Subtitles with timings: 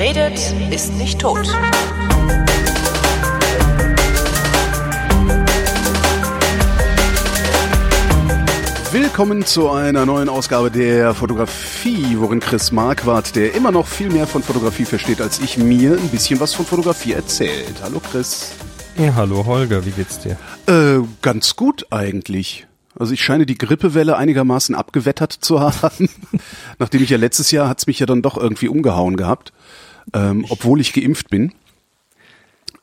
[0.00, 1.46] Redet, ist nicht tot.
[8.92, 14.26] Willkommen zu einer neuen Ausgabe der Fotografie, worin Chris Marquardt, der immer noch viel mehr
[14.26, 17.74] von Fotografie versteht als ich, mir ein bisschen was von Fotografie erzählt.
[17.82, 18.52] Hallo Chris.
[18.96, 20.38] Ja, hallo Holger, wie geht's dir?
[20.66, 22.66] Äh, ganz gut eigentlich.
[22.98, 26.08] Also ich scheine die Grippewelle einigermaßen abgewettert zu haben.
[26.78, 29.52] Nachdem ich ja letztes Jahr hat's mich ja dann doch irgendwie umgehauen gehabt,
[30.14, 31.52] ähm, obwohl ich geimpft bin.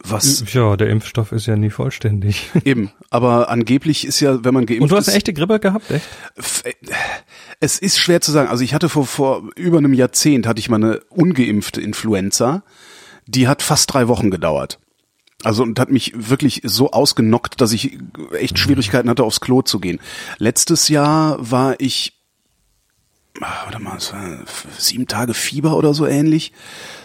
[0.04, 2.50] Was Ja, der Impfstoff ist ja nie vollständig.
[2.66, 5.60] eben, aber angeblich ist ja, wenn man geimpft Und du hast ist, eine echte Grippe
[5.60, 6.06] gehabt, echt?
[6.64, 6.74] Äh,
[7.60, 8.50] Es ist schwer zu sagen.
[8.50, 12.64] Also ich hatte vor, vor über einem Jahrzehnt hatte ich mal eine ungeimpfte Influenza.
[13.26, 14.80] Die hat fast drei Wochen gedauert.
[15.44, 17.98] Also und hat mich wirklich so ausgenockt, dass ich
[18.34, 20.00] echt Schwierigkeiten hatte, aufs Klo zu gehen.
[20.38, 22.17] Letztes Jahr war ich,
[23.40, 24.40] warte mal, es war
[24.78, 26.52] sieben Tage Fieber oder so ähnlich.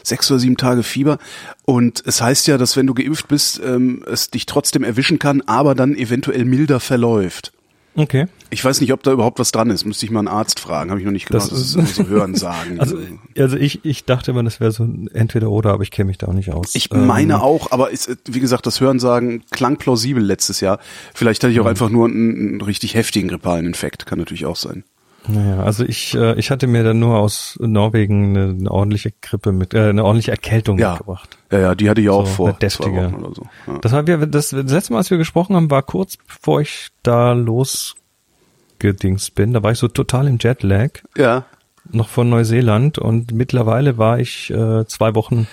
[0.02, 1.18] Sechs oder sieben Tage Fieber.
[1.64, 5.42] Und es heißt ja, dass wenn du geimpft bist, ähm, es dich trotzdem erwischen kann,
[5.42, 7.52] aber dann eventuell milder verläuft.
[7.94, 8.26] Okay.
[8.48, 9.84] Ich weiß nicht, ob da überhaupt was dran ist.
[9.84, 10.88] Müsste ich mal einen Arzt fragen.
[10.90, 11.38] Habe ich noch nicht genau.
[11.40, 12.76] Das ist- immer so hören sagen.
[12.80, 12.96] Also,
[13.36, 16.16] also ich, ich dachte immer, das wäre so ein entweder oder, aber ich kenne mich
[16.16, 16.74] da auch nicht aus.
[16.74, 20.78] ich Ähm, meine auch, aber ist, wie gesagt, das Hören sagen klang plausibel letztes Jahr.
[21.12, 24.06] Vielleicht hatte ich auch einfach nur einen, einen richtig heftigen grippalen Infekt.
[24.06, 24.84] Kann natürlich auch sein.
[25.28, 29.52] Naja, also ich, äh, ich hatte mir dann nur aus Norwegen eine, eine ordentliche Grippe
[29.52, 31.38] mit, äh, eine ordentliche Erkältung Ja, mitgebracht.
[31.52, 33.12] ja, ja, die hatte ich auch So, vor eine deftige.
[33.34, 33.46] so.
[33.68, 33.78] Ja.
[33.80, 36.88] Das war wir, das, das letzte Mal, als wir gesprochen haben, war kurz bevor ich
[37.04, 39.52] da losgedingst bin.
[39.52, 40.90] Da war ich so total im Jetlag.
[41.16, 41.44] ja.
[41.92, 45.46] noch von Neuseeland und mittlerweile war ich äh, zwei Wochen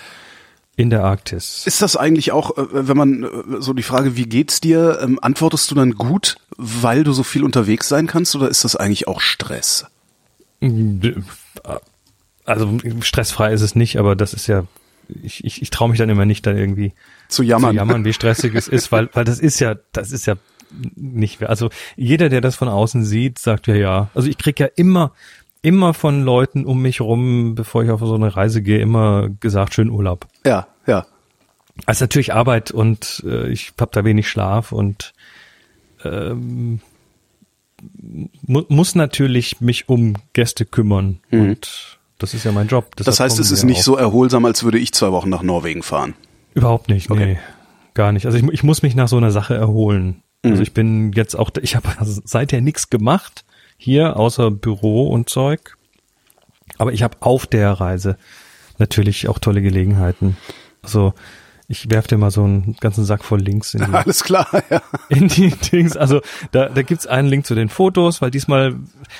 [0.80, 1.64] in der Arktis.
[1.66, 3.28] Ist das eigentlich auch, äh, wenn man äh,
[3.58, 7.44] so die Frage, wie geht's dir, ähm, antwortest du dann gut, weil du so viel
[7.44, 9.86] unterwegs sein kannst, oder ist das eigentlich auch Stress?
[12.44, 14.64] Also stressfrei ist es nicht, aber das ist ja,
[15.22, 16.92] ich, ich, ich traue mich dann immer nicht, dann irgendwie
[17.28, 17.72] Zu jammern.
[17.72, 20.36] zu jammern, wie stressig es ist, weil, weil das ist ja, das ist ja
[20.94, 24.10] nicht, also jeder, der das von außen sieht, sagt ja, ja.
[24.14, 25.12] Also ich krieg ja immer,
[25.62, 29.74] immer von Leuten um mich rum, bevor ich auf so eine Reise gehe, immer gesagt,
[29.74, 30.26] schönen Urlaub.
[30.44, 31.06] Ja, ja.
[31.86, 35.12] Also natürlich Arbeit und äh, ich habe da wenig Schlaf und
[36.04, 36.80] ähm,
[38.46, 42.86] mu muss natürlich mich um Gäste kümmern und das ist ja mein Job.
[42.86, 42.90] Mhm.
[42.96, 43.84] Das Deshalb heißt, es ist nicht auch.
[43.84, 46.14] so erholsam, als würde ich zwei Wochen nach Norwegen fahren.
[46.54, 47.34] Überhaupt nicht, Okay.
[47.34, 47.38] nee.
[47.94, 48.26] Gar nicht.
[48.26, 50.22] Also ich, ich muss mich nach so einer Sache erholen.
[50.44, 50.50] Mhm.
[50.52, 53.44] Also ich bin jetzt auch, ich habe seither nichts gemacht
[53.80, 55.76] hier, außer Büro und Zeug.
[56.76, 58.16] Aber ich habe auf der Reise
[58.78, 60.36] natürlich auch tolle Gelegenheiten.
[60.82, 61.14] Also
[61.66, 64.82] ich werf dir mal so einen ganzen Sack voll Links in die, Alles klar, ja.
[65.08, 65.96] in die Dings.
[65.96, 66.20] Also
[66.52, 68.76] da, da gibt's einen Link zu den Fotos, weil diesmal,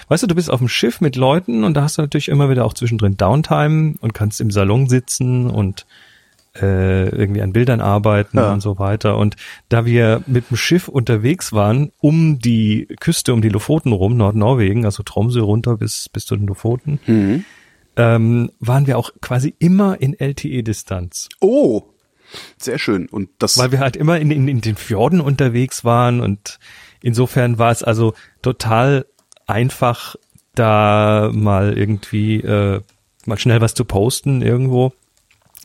[0.09, 2.51] weißt du, du bist auf dem Schiff mit Leuten und da hast du natürlich immer
[2.51, 5.87] wieder auch zwischendrin Downtime und kannst im Salon sitzen und
[6.57, 8.53] äh, irgendwie an Bildern arbeiten Ja.
[8.53, 9.17] und so weiter.
[9.17, 9.37] Und
[9.69, 14.85] da wir mit dem Schiff unterwegs waren, um die Küste, um die Lofoten rum, Nordnorwegen,
[14.85, 17.45] also Tromsø runter bis, bis zu den Lofoten, Mhm.
[17.97, 21.29] ähm, waren wir auch quasi immer in LTE-Distanz.
[21.41, 21.83] Oh,
[22.59, 23.09] sehr schön.
[23.09, 26.59] Und das, weil wir halt immer in, in, in den Fjorden unterwegs waren und
[27.03, 29.07] insofern war es also total
[29.47, 30.17] einfach,
[30.55, 32.81] da mal irgendwie äh,
[33.27, 34.93] mal schnell was zu posten irgendwo,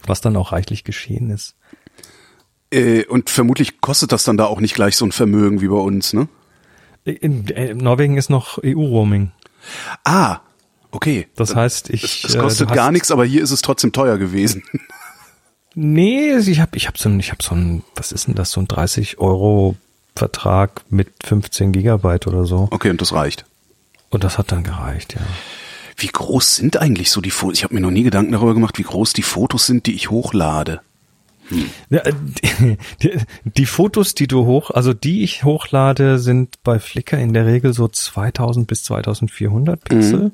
[0.09, 1.55] was dann auch reichlich geschehen ist.
[2.71, 5.75] äh, und vermutlich kostet das dann da auch nicht gleich so ein Vermögen wie bei
[5.77, 6.27] uns, ne?
[7.03, 9.31] In, äh, Norwegen ist noch EU-Roaming.
[10.03, 10.39] Ah,
[10.91, 11.27] okay.
[11.35, 14.17] Das heißt, ich es, es äh, kostet gar nichts, aber hier ist es trotzdem teuer
[14.17, 14.63] gewesen.
[15.77, 18.49] Nee, ich habe ich hab so ein, ich habe so ein, was ist denn das,
[18.51, 19.75] so ein 30 Euro
[20.15, 22.69] Vertrag mit 15 Gigabyte oder so.
[22.71, 23.43] Okay, und das reicht.
[24.09, 25.21] Und das hat dann gereicht, ja.
[25.97, 27.57] Wie groß sind eigentlich so die Fotos?
[27.59, 30.09] Ich habe mir noch nie Gedanken darüber gemacht, wie groß die Fotos sind, die ich
[30.09, 30.81] hochlade.
[31.89, 32.13] Ja, äh,
[33.03, 37.45] die, die, Fotos, die du hoch, also die ich hochlade, sind bei Flickr in der
[37.45, 40.31] Regel so 2000 bis 2400 Pixel.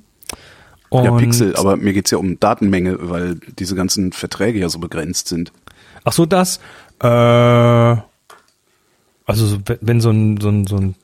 [0.90, 4.80] Und, ja, Pixel, aber mir geht's ja um Datenmenge, weil diese ganzen Verträge ja so
[4.80, 5.52] begrenzt sind.
[6.06, 6.60] Ach so, das,
[7.02, 8.02] äh, also
[9.46, 10.96] so, wenn- wenn so ein, so ein, so ein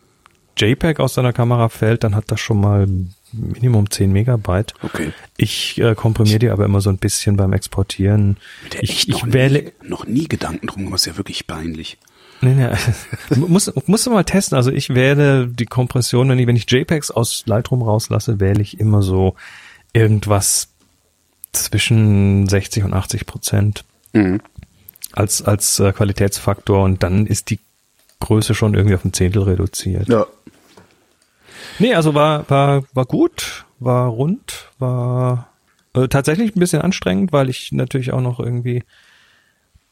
[0.58, 2.88] JPEG aus deiner Kamera fällt, dann hat das schon mal
[3.34, 4.74] Minimum 10 Megabyte.
[4.82, 5.12] Okay.
[5.36, 8.38] Ich äh, komprimiere die aber immer so ein bisschen beim Exportieren.
[8.74, 11.98] Der Ich, ich noch, wähle, nie, noch nie Gedanken drum gemacht, ist ja wirklich peinlich.
[12.42, 12.70] Nee, nee.
[13.36, 14.56] muss, musst du mal testen.
[14.56, 18.80] Also ich wähle die Kompression, wenn ich, wenn ich JPEGs aus Lightroom rauslasse, wähle ich
[18.80, 19.36] immer so
[19.94, 20.70] irgendwas
[21.54, 23.84] zwischen 60 und 80 Prozent
[24.14, 24.40] Mhm.
[25.12, 27.60] als, als äh, Qualitätsfaktor und dann ist die
[28.20, 30.08] Größe schon irgendwie auf ein Zehntel reduziert.
[30.08, 30.26] Ja.
[31.80, 35.50] Nee, also war, war, war gut, war rund, war
[35.98, 38.84] Äh, tatsächlich ein bisschen anstrengend, weil ich natürlich auch noch irgendwie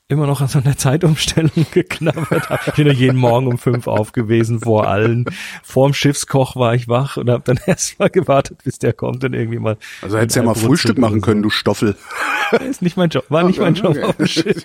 [0.07, 2.61] immer noch an so einer Zeitumstellung geknabbert habe.
[2.67, 5.25] Ich bin ja jeden Morgen um fünf aufgewesen vor allen.
[5.63, 9.33] Vorm Schiffskoch war ich wach und habe dann erst mal gewartet, bis der kommt und
[9.33, 9.77] irgendwie mal.
[10.03, 11.95] Also hättest ja mal Frühstück machen können, du Stoffel.
[12.69, 14.63] Ist nicht mein Job, war nicht mein Job auf dem Schiff.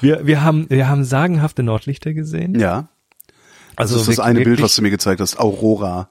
[0.00, 2.60] Wir, wir haben, wir haben sagenhafte Nordlichter gesehen.
[2.60, 2.88] Ja.
[3.76, 6.08] Also das ist das eine Bild, was du mir gezeigt hast, Aurora.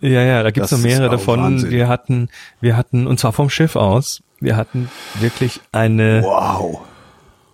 [0.00, 1.40] Ja, ja, da gibt's noch mehrere davon.
[1.40, 1.70] Wahnsinn.
[1.70, 2.28] Wir hatten,
[2.60, 4.88] wir hatten, und zwar vom Schiff aus, wir hatten
[5.20, 6.80] wirklich eine, wow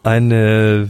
[0.06, 0.88] eine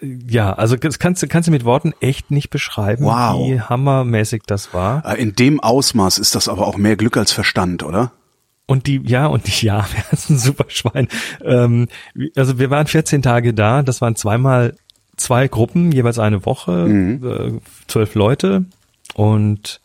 [0.00, 3.48] ja, also das kannst du kannst du mit Worten echt nicht beschreiben, wow.
[3.48, 5.04] wie hammermäßig das war.
[5.06, 8.12] Äh, in dem Ausmaß ist das aber auch mehr Glück als Verstand, oder?
[8.66, 11.08] Und die, ja, und die, ja, wir hatten ein super Schwein.
[11.42, 11.88] Ähm,
[12.36, 14.76] also wir waren 14 Tage da, das waren zweimal
[15.16, 17.26] zwei Gruppen, jeweils eine Woche, mhm.
[17.26, 18.64] äh, zwölf Leute.
[19.14, 19.80] Und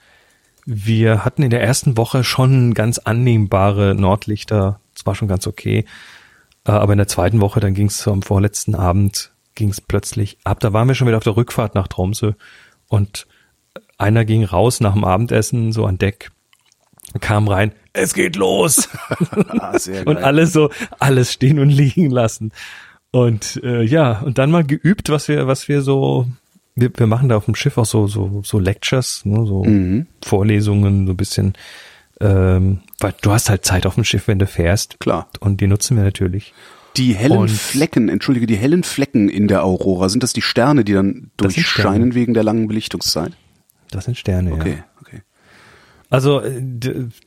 [0.66, 4.80] wir hatten in der ersten Woche schon ganz annehmbare Nordlichter.
[4.94, 5.86] Das war schon ganz okay.
[6.66, 10.38] Äh, aber in der zweiten Woche, dann ging es am vorletzten Abend, ging es plötzlich
[10.44, 10.60] ab.
[10.60, 12.34] Da waren wir schon wieder auf der Rückfahrt nach Tromsø
[12.88, 13.28] und
[13.98, 16.32] einer ging raus nach dem Abendessen so an Deck,
[17.20, 18.90] kam rein, es geht los.
[19.60, 22.52] Ah, und alles so, alles stehen und liegen lassen.
[23.12, 26.28] Und äh, ja, und dann mal geübt, was wir, was wir so,
[26.76, 30.08] wir, wir machen da auf dem Schiff auch so, so, so Lectures, ne, so mhm.
[30.24, 31.54] Vorlesungen, so ein bisschen
[32.22, 35.00] ähm, weil du hast halt Zeit auf dem Schiff, wenn du fährst.
[35.00, 35.30] Klar.
[35.40, 36.54] Und die nutzen wir natürlich.
[36.98, 40.84] Die hellen und Flecken, entschuldige, die hellen Flecken in der Aurora, sind das die Sterne,
[40.84, 43.34] die dann durchscheinen wegen der langen Belichtungszeit?
[43.92, 44.86] Das sind Sterne, okay, ja.
[45.02, 45.22] Okay,
[46.10, 46.62] Also äh,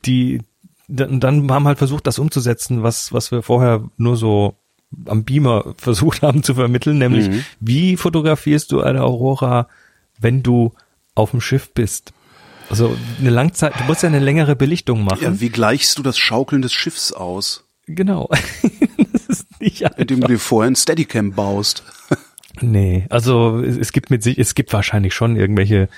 [0.05, 0.41] die,
[0.87, 4.55] dann haben halt versucht, das umzusetzen, was, was wir vorher nur so
[5.05, 7.45] am Beamer versucht haben zu vermitteln, nämlich mhm.
[7.59, 9.67] wie fotografierst du eine Aurora,
[10.19, 10.73] wenn du
[11.15, 12.13] auf dem Schiff bist?
[12.69, 15.21] Also eine Langzeit, du musst ja eine längere Belichtung machen.
[15.21, 17.65] Ja, wie gleichst du das Schaukeln des Schiffs aus?
[17.85, 18.29] Genau.
[19.11, 19.97] das ist nicht einfach.
[19.99, 21.83] Indem du dir vorher ein Steadicam baust.
[22.61, 25.89] nee, also es gibt mit sich, es gibt wahrscheinlich schon irgendwelche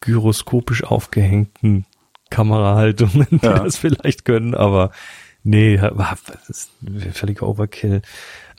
[0.00, 1.86] gyroskopisch aufgehängten
[2.30, 3.60] Kamerahaltungen, die ja.
[3.60, 4.90] das vielleicht können, aber
[5.44, 6.70] nee, das ist
[7.12, 8.02] völliger Overkill.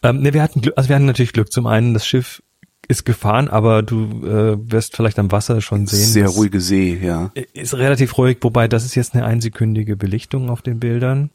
[0.04, 1.52] Ähm, nee, wir hatten Glück, also wir hatten natürlich Glück.
[1.52, 2.42] Zum einen, das Schiff
[2.88, 6.06] ist gefahren, aber du äh, wirst vielleicht am Wasser schon sehen.
[6.06, 7.32] Sehr ruhige See, ja.
[7.54, 11.32] Ist relativ ruhig, wobei das ist jetzt eine einsekündige Belichtung auf den Bildern.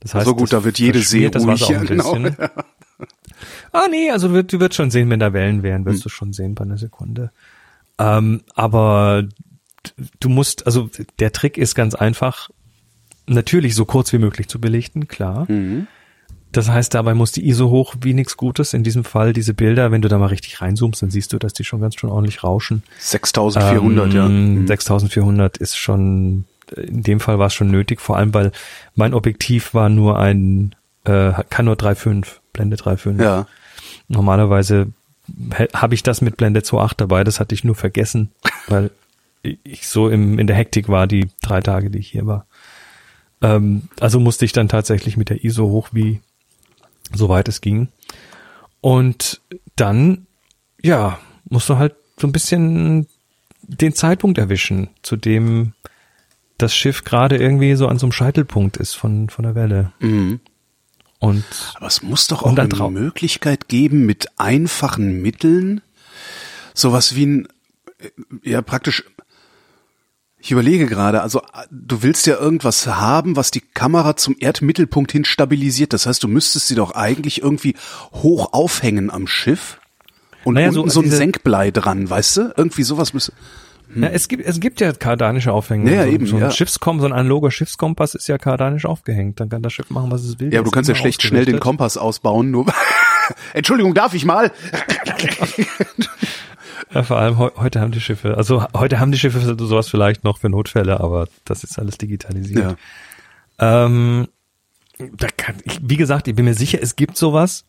[0.00, 1.62] Das heißt, so gut, da wird jede See das ruhig.
[1.62, 2.36] Wasser auch ein genau, bisschen.
[2.38, 2.50] Ja.
[3.72, 6.02] Ah nee, also du, du wirst schon sehen, wenn da Wellen wären, wirst hm.
[6.04, 7.32] du schon sehen bei einer Sekunde.
[7.98, 9.24] Ähm, aber
[10.20, 10.88] du musst, also
[11.18, 12.50] der Trick ist ganz einfach,
[13.26, 15.50] natürlich so kurz wie möglich zu belichten, klar.
[15.50, 15.86] Mhm.
[16.54, 18.74] Das heißt, dabei muss die ISO hoch wie nichts Gutes.
[18.74, 21.52] In diesem Fall diese Bilder, wenn du da mal richtig reinzoomst, dann siehst du, dass
[21.52, 22.84] die schon ganz schön ordentlich rauschen.
[23.00, 24.28] 6400, ähm, ja.
[24.28, 24.66] Mhm.
[24.68, 26.44] 6400 ist schon,
[26.76, 28.52] in dem Fall war es schon nötig, vor allem weil
[28.94, 33.20] mein Objektiv war nur ein, äh, kann nur 3.5, Blende 3.5.
[33.20, 33.48] Ja.
[34.06, 34.92] Normalerweise
[35.72, 38.30] habe ich das mit Blende 2.8 dabei, das hatte ich nur vergessen,
[38.68, 38.90] weil
[39.42, 42.46] ich so im, in der Hektik war, die drei Tage, die ich hier war.
[43.44, 46.20] Ähm, also musste ich dann tatsächlich mit der ISO hoch wie
[47.12, 47.88] soweit es ging.
[48.80, 49.42] Und
[49.76, 50.26] dann,
[50.82, 51.18] ja,
[51.48, 53.06] musst du halt so ein bisschen
[53.62, 55.74] den Zeitpunkt erwischen, zu dem
[56.56, 59.92] das Schiff gerade irgendwie so an so einem Scheitelpunkt ist von, von der Welle.
[60.00, 60.40] Mhm.
[61.18, 65.82] Und, Aber es muss doch auch eine Möglichkeit geben, mit einfachen Mitteln
[66.72, 67.48] sowas wie ein,
[67.98, 68.10] äh,
[68.42, 69.04] ja praktisch
[70.44, 75.24] ich überlege gerade, also du willst ja irgendwas haben, was die Kamera zum Erdmittelpunkt hin
[75.24, 75.94] stabilisiert.
[75.94, 77.74] Das heißt, du müsstest sie doch eigentlich irgendwie
[78.12, 79.78] hoch aufhängen am Schiff
[80.44, 82.54] und naja, unten so, so ein Senkblei dran, weißt du?
[82.58, 83.32] Irgendwie sowas müsste.
[83.94, 84.02] Hm.
[84.02, 85.88] Ja, es gibt es gibt ja kardanische Aufhängung.
[85.88, 86.50] Ja, so, eben, so ein ja.
[86.50, 89.40] Schiffskompass, so ein analoger Schiffskompass ist ja kardanisch aufgehängt.
[89.40, 90.52] Dann kann das Schiff machen, was es will.
[90.52, 92.50] Ja, aber du kannst ja schlecht schnell den Kompass ausbauen.
[92.50, 92.66] Nur
[93.54, 94.52] Entschuldigung, darf ich mal?
[96.92, 100.24] Ja, vor allem he heute haben die Schiffe, also heute haben die Schiffe sowas vielleicht
[100.24, 102.76] noch für Notfälle, aber das ist alles digitalisiert.
[103.58, 103.86] Ja.
[103.86, 104.28] Ähm,
[104.98, 107.64] da kann ich, wie gesagt, ich bin mir sicher, es gibt sowas.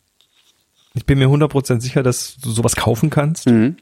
[0.93, 3.47] Ich bin mir 100% sicher, dass du sowas kaufen kannst.
[3.47, 3.77] Mhm.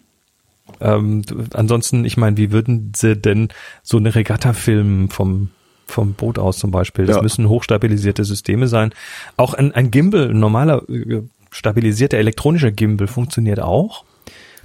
[0.80, 1.24] Ähm,
[1.54, 3.50] ansonsten, ich meine, wie würden sie denn
[3.84, 5.50] so eine Regatta filmen vom
[5.86, 7.06] vom Boot aus zum Beispiel?
[7.06, 7.22] Das ja.
[7.22, 8.94] müssen hochstabilisierte Systeme sein.
[9.38, 14.06] Auch ein, ein Gimbal, ein normaler äh, stabilisierter elektronischer Gimbal funktioniert auch.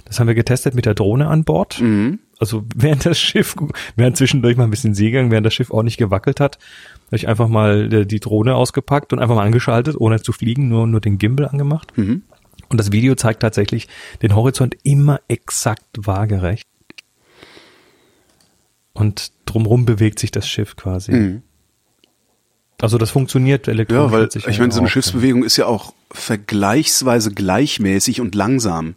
[0.09, 1.79] Das haben wir getestet mit der Drohne an Bord.
[1.79, 2.17] Mhm.
[2.39, 3.55] Also während das Schiff,
[3.95, 6.57] während zwischendurch mal ein bisschen Seegang, während das Schiff auch nicht gewackelt hat,
[7.07, 10.67] habe ich einfach mal äh, die Drohne ausgepackt und einfach mal angeschaltet, ohne zu fliegen,
[10.67, 11.95] nur, nur den Gimbal angemacht.
[11.95, 12.23] Mhm.
[12.69, 13.87] Und das Video zeigt tatsächlich
[14.23, 16.67] den Horizont immer exakt waagerecht.
[18.93, 21.11] Und drumrum bewegt sich das Schiff quasi.
[21.11, 21.43] Mhm.
[22.81, 24.11] Also das funktioniert elektronisch.
[24.11, 24.89] Ja, weil ich meine, so eine.
[24.89, 28.95] Schiffsbewegung ist ja auch vergleichsweise gleichmäßig und langsam.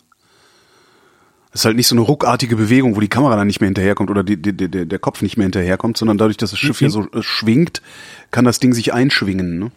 [1.52, 4.10] Das ist halt nicht so eine ruckartige Bewegung, wo die Kamera dann nicht mehr hinterherkommt
[4.10, 6.88] oder die, die, die, der Kopf nicht mehr hinterherkommt, sondern dadurch, dass das Schiff hier
[6.88, 7.82] so äh, schwingt,
[8.30, 9.58] kann das Ding sich einschwingen.
[9.58, 9.70] Ne?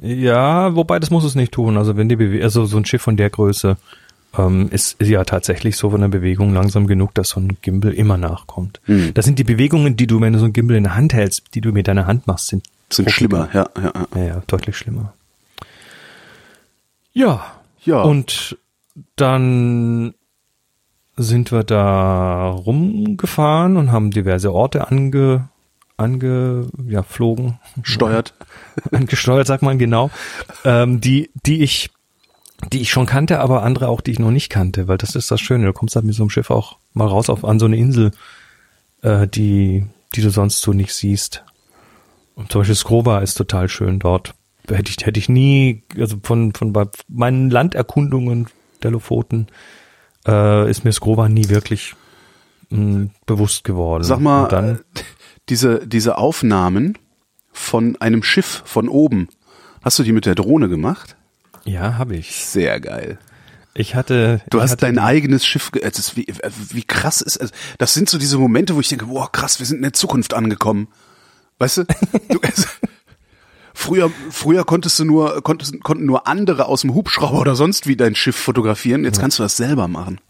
[0.00, 1.76] Ja, wobei das muss es nicht tun.
[1.76, 3.76] Also wenn die Bewe also so ein Schiff von der Größe
[4.36, 7.92] ähm, ist, ist ja tatsächlich so von der Bewegung langsam genug, dass so ein Gimbal
[7.92, 8.80] immer nachkommt.
[8.86, 9.14] Hm.
[9.14, 11.54] Das sind die Bewegungen, die du, wenn du so ein Gimbal in der Hand hältst,
[11.54, 14.06] die du mit deiner Hand machst, sind Sind schlimmer, ja, ja, ja.
[14.14, 15.14] Ja, ja, deutlich schlimmer.
[17.12, 17.44] Ja.
[17.84, 18.02] Ja.
[18.02, 18.58] Und
[19.16, 20.14] dann
[21.18, 25.48] sind wir da rumgefahren und haben diverse Orte ange,
[25.96, 27.58] ange, ja, flogen.
[27.82, 28.34] Steuert.
[28.92, 30.10] angesteuert, sagt man genau,
[30.64, 31.90] ähm, die, die ich,
[32.72, 35.30] die ich schon kannte, aber andere auch, die ich noch nicht kannte, weil das ist
[35.30, 35.66] das Schöne.
[35.66, 38.12] Du kommst halt mit so einem Schiff auch mal raus auf an so eine Insel,
[39.02, 41.44] äh, die, die du sonst so nicht siehst.
[42.34, 44.34] Und zum Beispiel Skrova ist total schön dort.
[44.68, 48.48] Hätte ich, hätte ich nie, also von, von bei meinen Landerkundungen
[48.82, 49.48] der Lofoten,
[50.26, 51.94] äh, ist mir Skrova nie wirklich
[52.70, 54.04] mh, bewusst geworden.
[54.04, 55.02] Sag mal, dann, äh,
[55.48, 56.98] diese, diese Aufnahmen
[57.52, 59.28] von einem Schiff von oben,
[59.82, 61.16] hast du die mit der Drohne gemacht?
[61.64, 62.34] ja, habe ich.
[62.34, 63.18] Sehr geil.
[63.74, 64.40] Ich hatte.
[64.50, 67.52] Du ich hast hatte dein eigenes Schiff, ist wie, äh, wie krass ist es.
[67.78, 70.34] Das sind so diese Momente, wo ich denke, wow, krass, wir sind in der Zukunft
[70.34, 70.88] angekommen.
[71.58, 71.84] Weißt du?
[72.28, 72.40] du
[73.78, 77.96] früher, früher konntest du nur, konntest, konnten nur andere aus dem Hubschrauber oder sonst wie
[77.96, 79.04] dein Schiff fotografieren.
[79.04, 80.20] Jetzt kannst du das selber machen.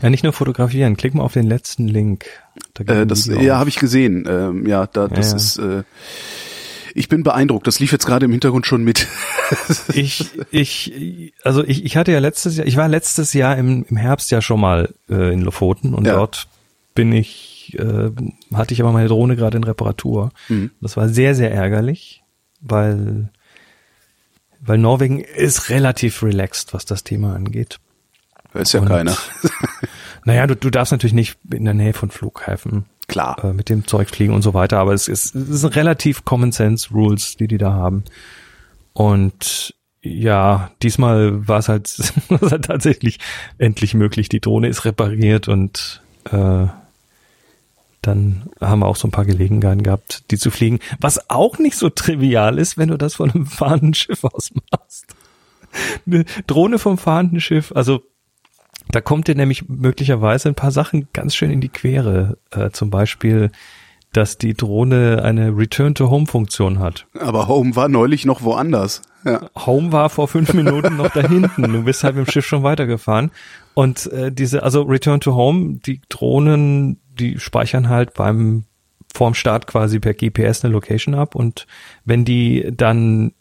[0.00, 0.96] Ja, nicht nur fotografieren.
[0.96, 2.26] Klick mal auf den letzten Link.
[2.74, 4.26] Da Äh, das, ja, habe ich gesehen.
[4.28, 5.36] Ähm, ja, da, das ja.
[5.36, 5.58] ist.
[5.58, 5.82] Äh,
[6.94, 7.66] ich bin beeindruckt.
[7.66, 9.06] Das lief jetzt gerade im Hintergrund schon mit.
[9.94, 13.96] Ich, ich, also ich, ich hatte ja letztes Jahr, ich war letztes Jahr im, im
[13.96, 16.16] Herbst ja schon mal äh, in Lofoten und Ja.
[16.16, 16.48] dort
[16.94, 18.10] bin ich, äh,
[18.52, 20.32] hatte ich aber meine Drohne gerade in Reparatur.
[20.50, 20.70] Mhm.
[20.82, 22.22] Das war sehr, sehr ärgerlich,
[22.60, 23.28] weil,
[24.60, 27.78] weil Norwegen ist relativ relaxed, was das Thema angeht.
[28.54, 29.16] Ist ja Und- keiner.
[30.24, 33.42] Naja, du, du darfst natürlich nicht in der Nähe von Flughäfen Klar.
[33.42, 36.52] äh, mit dem Zeug fliegen und so weiter, aber es ist, es sind relativ Common
[36.52, 38.04] Sense Rules, die die da haben.
[38.92, 41.88] Und ja, diesmal war es halt,
[42.30, 43.18] halt tatsächlich
[43.56, 44.28] endlich möglich.
[44.28, 46.66] Die Drohne ist repariert und äh,
[48.02, 50.78] dann haben wir auch so ein paar Gelegenheiten gehabt, die zu fliegen.
[51.00, 55.06] Was auch nicht so trivial ist, wenn du das von einem fahrenden Schiff aus machst.
[56.06, 58.02] Eine Drohne vom fahrenden Schiff, also
[58.90, 62.38] da kommt dir nämlich möglicherweise ein paar Sachen ganz schön in die Quere.
[62.50, 63.50] Äh, zum Beispiel,
[64.12, 67.06] dass die Drohne eine Return-to-Home-Funktion hat.
[67.18, 69.02] Aber Home war neulich noch woanders.
[69.24, 69.50] Ja.
[69.66, 71.62] Home war vor fünf Minuten noch da hinten.
[71.62, 73.30] Du bist halt mit dem Schiff schon weitergefahren.
[73.74, 78.64] Und äh, diese, also Return to Home, die Drohnen, die speichern halt beim
[79.14, 81.66] vorm Start quasi per GPS eine Location ab und
[82.04, 83.32] wenn die dann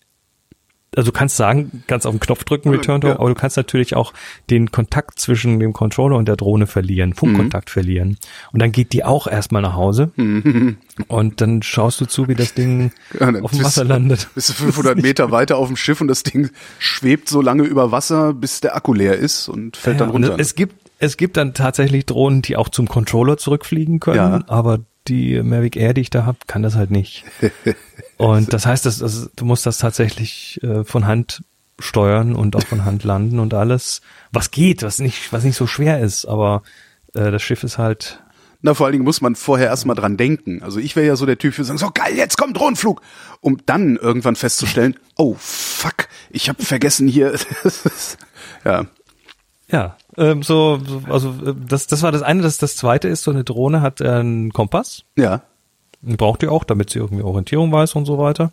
[0.95, 3.19] also du kannst sagen, kannst auf den Knopf drücken, Return to Ja.
[3.19, 4.13] Aber du kannst natürlich auch
[4.49, 8.17] den Kontakt zwischen dem Controller und der Drohne verlieren, Funkkontakt verlieren.
[8.51, 10.11] Und dann geht die auch erstmal nach Hause.
[11.07, 14.29] Und dann schaust du zu, wie das Ding Ja, dann auf dem Wasser landet.
[14.33, 17.91] Bist du 500 Meter weiter auf dem Schiff und das Ding schwebt so lange über
[17.91, 20.39] Wasser, bis der Akku leer ist und fällt dann Ja, und runter.
[20.39, 24.43] Es gibt, es gibt dann tatsächlich Drohnen, die auch zum Controller zurückfliegen können, Ja.
[24.47, 27.23] aber die Mavic Air, die ich da habe, kann das halt nicht.
[28.17, 31.43] und das heißt, das, das, du musst das tatsächlich äh, von Hand
[31.79, 34.01] steuern und auch von Hand landen und alles.
[34.33, 36.63] Was geht, was nicht, was nicht so schwer ist, aber
[37.13, 38.21] äh, das Schiff ist halt
[38.61, 40.63] Na, vor allen Dingen muss man vorher erstmal dran denken.
[40.63, 43.01] Also ich wäre ja so der Typ, für sagen, so geil, jetzt kommt Drohnenflug.
[43.39, 47.35] Um dann irgendwann festzustellen, oh fuck, ich habe vergessen hier.
[48.65, 48.85] ja.
[49.69, 52.41] Ja, ähm, so, so also äh, das, das war das eine.
[52.41, 55.03] Das, das zweite ist, so eine Drohne hat äh, einen Kompass.
[55.15, 55.41] Ja.
[56.01, 58.51] Braucht ihr auch, damit sie irgendwie Orientierung weiß und so weiter.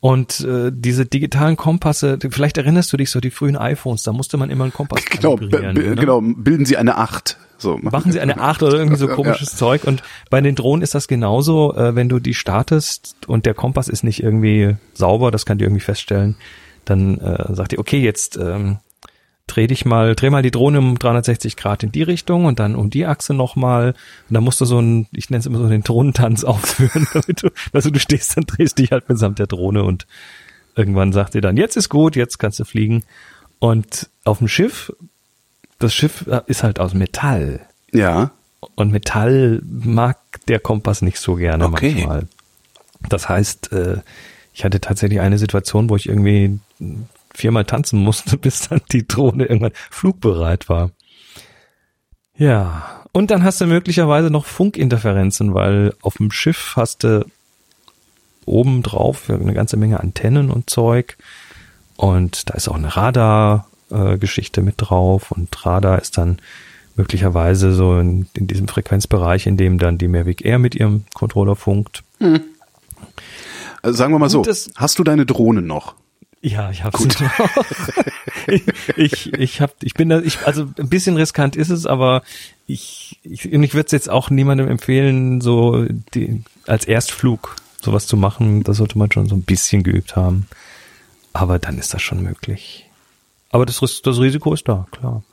[0.00, 4.36] Und äh, diese digitalen Kompasse, vielleicht erinnerst du dich so die frühen iPhones, da musste
[4.36, 5.94] man immer einen Kompass Genau, ne?
[5.96, 7.38] genau, bilden Sie eine Acht.
[7.58, 7.78] So.
[7.78, 9.14] Machen sie eine 8 oder irgendwie so Ja.
[9.14, 9.84] komisches Zeug.
[9.84, 13.88] Und bei den Drohnen ist das genauso, äh, wenn du die startest und der Kompass
[13.88, 16.36] ist nicht irgendwie sauber, das kann die irgendwie feststellen,
[16.84, 18.76] dann äh, sagt die, okay, jetzt ähm,
[19.46, 22.74] dreh dich mal, dreh mal die Drohne um 360 Grad in die Richtung und dann
[22.74, 23.90] um die Achse nochmal.
[24.28, 27.42] Und dann musst du so ein, ich nenne es immer so den Drohnentanz aufführen, damit
[27.42, 30.06] du, also du stehst, dann drehst dich halt mitsamt der Drohne und
[30.74, 33.04] irgendwann sagt die dann, jetzt ist gut, jetzt kannst du fliegen.
[33.58, 34.92] Und auf dem Schiff,
[35.78, 37.60] das Schiff äh, ist halt aus Metall.
[37.92, 38.30] Ja.
[38.74, 41.92] Und Metall mag der Kompass nicht so gerne Okay.
[41.94, 42.26] manchmal.
[43.08, 43.98] Das heißt, äh,
[44.52, 46.58] ich hatte tatsächlich eine Situation, wo ich irgendwie
[47.36, 50.90] viermal tanzen musste, bis dann die Drohne irgendwann flugbereit war.
[52.36, 57.24] Ja, und dann hast du möglicherweise noch Funkinterferenzen, weil auf dem Schiff hast du
[58.44, 61.16] oben drauf eine ganze Menge Antennen und Zeug.
[61.96, 65.32] Und da ist auch eine Radar-Geschichte mit drauf.
[65.32, 66.38] Und Radar ist dann
[66.94, 71.56] möglicherweise so in, in diesem Frequenzbereich, in dem dann die Mavic Air mit ihrem Controller
[71.56, 72.02] funkt.
[72.18, 72.40] Hm.
[73.82, 75.94] Also sagen wir mal so, Gutes- hast du deine Drohne noch?
[76.46, 77.32] Ja, ich hab's noch.
[78.46, 78.62] ich,
[78.96, 82.22] ich, ich hab, ich bin da, ich, also ein bisschen riskant ist es, aber
[82.68, 88.06] ich, ich, und ich würde es jetzt auch niemandem empfehlen, so die, als Erstflug sowas
[88.06, 88.62] zu machen.
[88.62, 90.46] Das sollte man schon so ein bisschen geübt haben.
[91.32, 92.86] Aber dann ist das schon möglich.
[93.50, 95.24] Aber das, das Risiko ist da, klar.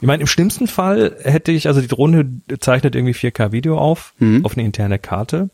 [0.00, 4.56] Ich meine, im schlimmsten Fall hätte ich, also die Drohne zeichnet irgendwie 4K-Video auf, auf
[4.56, 5.48] eine interne Karte,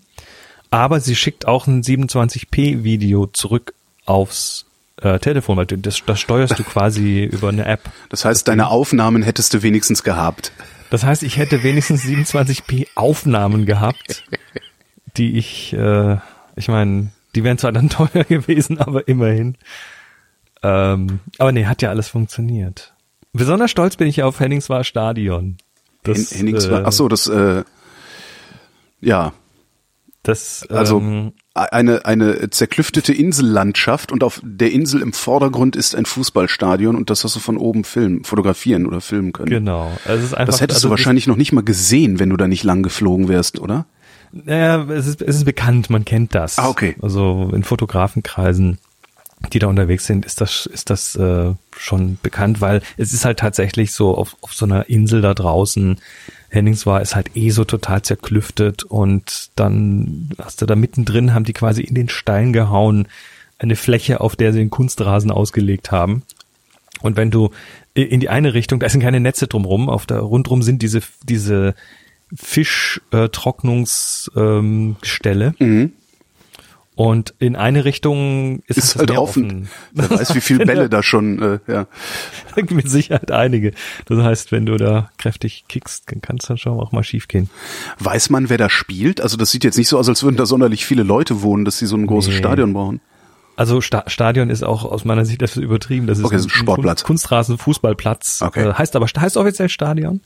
[0.70, 3.74] aber sie schickt auch ein 27p-Video zurück
[4.06, 4.64] aufs
[5.00, 7.80] äh, Telefon, weil das, das steuerst du quasi über eine App.
[8.08, 10.52] Das heißt, deine Aufnahmen hättest du wenigstens gehabt.
[10.90, 14.24] Das heißt, ich hätte wenigstens 27p Aufnahmen gehabt,
[15.16, 16.16] die ich, äh,
[16.56, 19.56] ich meine, die wären zwar dann teuer gewesen, aber immerhin.
[20.62, 22.92] Ähm, aber nee, hat ja alles funktioniert.
[23.32, 25.56] Besonders stolz bin ich auf Henningswahr Stadion.
[26.02, 27.64] Das, Hen- Hennings war, äh, ach so, das, äh,
[29.00, 29.32] ja,
[30.22, 36.06] das, also ähm, eine, eine zerklüftete Insellandschaft und auf der Insel im Vordergrund ist ein
[36.06, 39.50] Fußballstadion und das hast du von oben filmen, fotografieren oder filmen können.
[39.50, 39.90] genau.
[40.04, 42.36] Also es ist einfach, Das hättest also du wahrscheinlich noch nicht mal gesehen, wenn du
[42.36, 43.86] da nicht lang geflogen wärst, oder?
[44.32, 46.58] Naja, es ist, es ist bekannt, man kennt das.
[46.58, 46.96] Ah, okay.
[47.02, 48.78] Also in Fotografenkreisen,
[49.50, 53.38] die da unterwegs sind, ist das, ist das äh, schon bekannt, weil es ist halt
[53.38, 55.98] tatsächlich so auf, auf so einer Insel da draußen.
[56.48, 61.54] Henningswahr ist halt eh so total zerklüftet und dann hast du da mittendrin, haben die
[61.54, 63.08] quasi in den Stein gehauen,
[63.58, 66.22] eine Fläche, auf der sie den Kunstrasen ausgelegt haben.
[67.00, 67.50] Und wenn du
[67.94, 71.74] in die eine Richtung, da sind keine Netze drumrum, auf der rundrum sind diese diese
[72.34, 74.58] Fischtrocknungsgestelle.
[74.58, 75.54] Ähm, Gestelle.
[76.94, 79.68] Und in eine Richtung ist, Ist das halt Meer offen.
[79.92, 81.86] Wer weiß, wie viele Bälle da- schon, äh, ja.
[82.70, 83.72] Mit Sicherheit einige.
[84.06, 87.28] Das heißt, wenn du da kräftig kickst, dann kann es dann schon auch mal schief
[87.28, 87.48] gehen.
[87.98, 89.22] Weiß man, wer da spielt?
[89.22, 91.78] Also das sieht jetzt nicht so aus, als würden da sonderlich viele Leute wohnen, dass
[91.78, 92.38] sie so ein großes Nee.
[92.38, 93.00] Stadion brauchen.
[93.56, 96.06] Also Sta Stadion ist auch aus meiner Sicht ist übertrieben.
[96.06, 97.04] Das ist Okay, ein Sportplatz.
[97.04, 98.42] Kunst Kunstrasen, Fußballplatz.
[98.42, 98.64] Okay.
[98.64, 98.70] Mhm.
[98.70, 100.20] Äh, heißt aber heißt offiziell Stadion.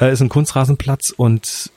[0.00, 1.70] Äh, ist ein Kunstrasenplatz und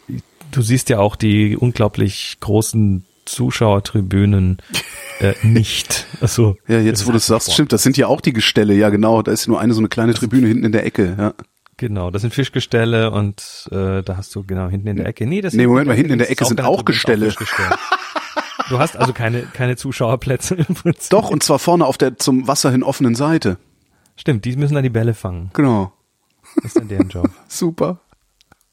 [0.52, 4.58] du siehst ja auch die unglaublich großen Zuschauertribünen
[5.20, 6.08] äh, nicht.
[6.22, 9.22] Also Ja, jetzt wo du sagst, stimmt, das sind ja auch die Gestelle, ja genau,
[9.22, 11.34] da ist nur eine so eine kleine Tribüne hinten in der Ecke, ja.
[11.78, 15.26] Genau, das sind Fischgestelle und äh, da hast du genau hinten in der Ecke.
[15.26, 17.34] Nee, das Nee, Moment mal, hinten in der Ecke sind auch Gestelle.
[18.70, 21.10] Du hast also keine keine Zuschauerplätze im Prinzip.
[21.10, 23.58] Doch, und zwar vorne auf der zum Wasser hin offenen Seite.
[24.16, 25.50] Stimmt, die müssen dann die Bälle fangen.
[25.54, 25.92] Genau.
[26.56, 27.30] Das ist dann deren Job.
[27.48, 28.00] Super.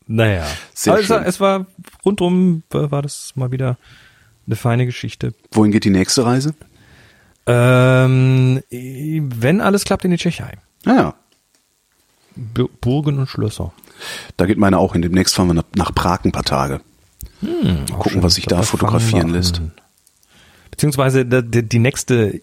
[0.07, 0.47] Naja.
[0.75, 1.23] Sehr war, schön.
[1.25, 1.67] es war
[2.05, 3.79] rundum war das mal wieder
[4.51, 5.33] eine feine Geschichte.
[5.53, 6.55] Wohin geht die nächste Reise?
[7.47, 10.59] Ähm, wenn alles klappt in die Tschechei.
[10.85, 11.15] Naja,
[12.37, 13.73] Bu- Burgen und Schlösser.
[14.37, 15.03] da geht meine auch hin.
[15.03, 16.81] Demnächst fahren wir nach, Prag ein paar Tage.
[17.41, 18.23] Gucken, schön.
[18.23, 19.61] was sich da fangen fotografieren lässt.
[20.71, 22.41] Beziehungsweise die, die, die nächste,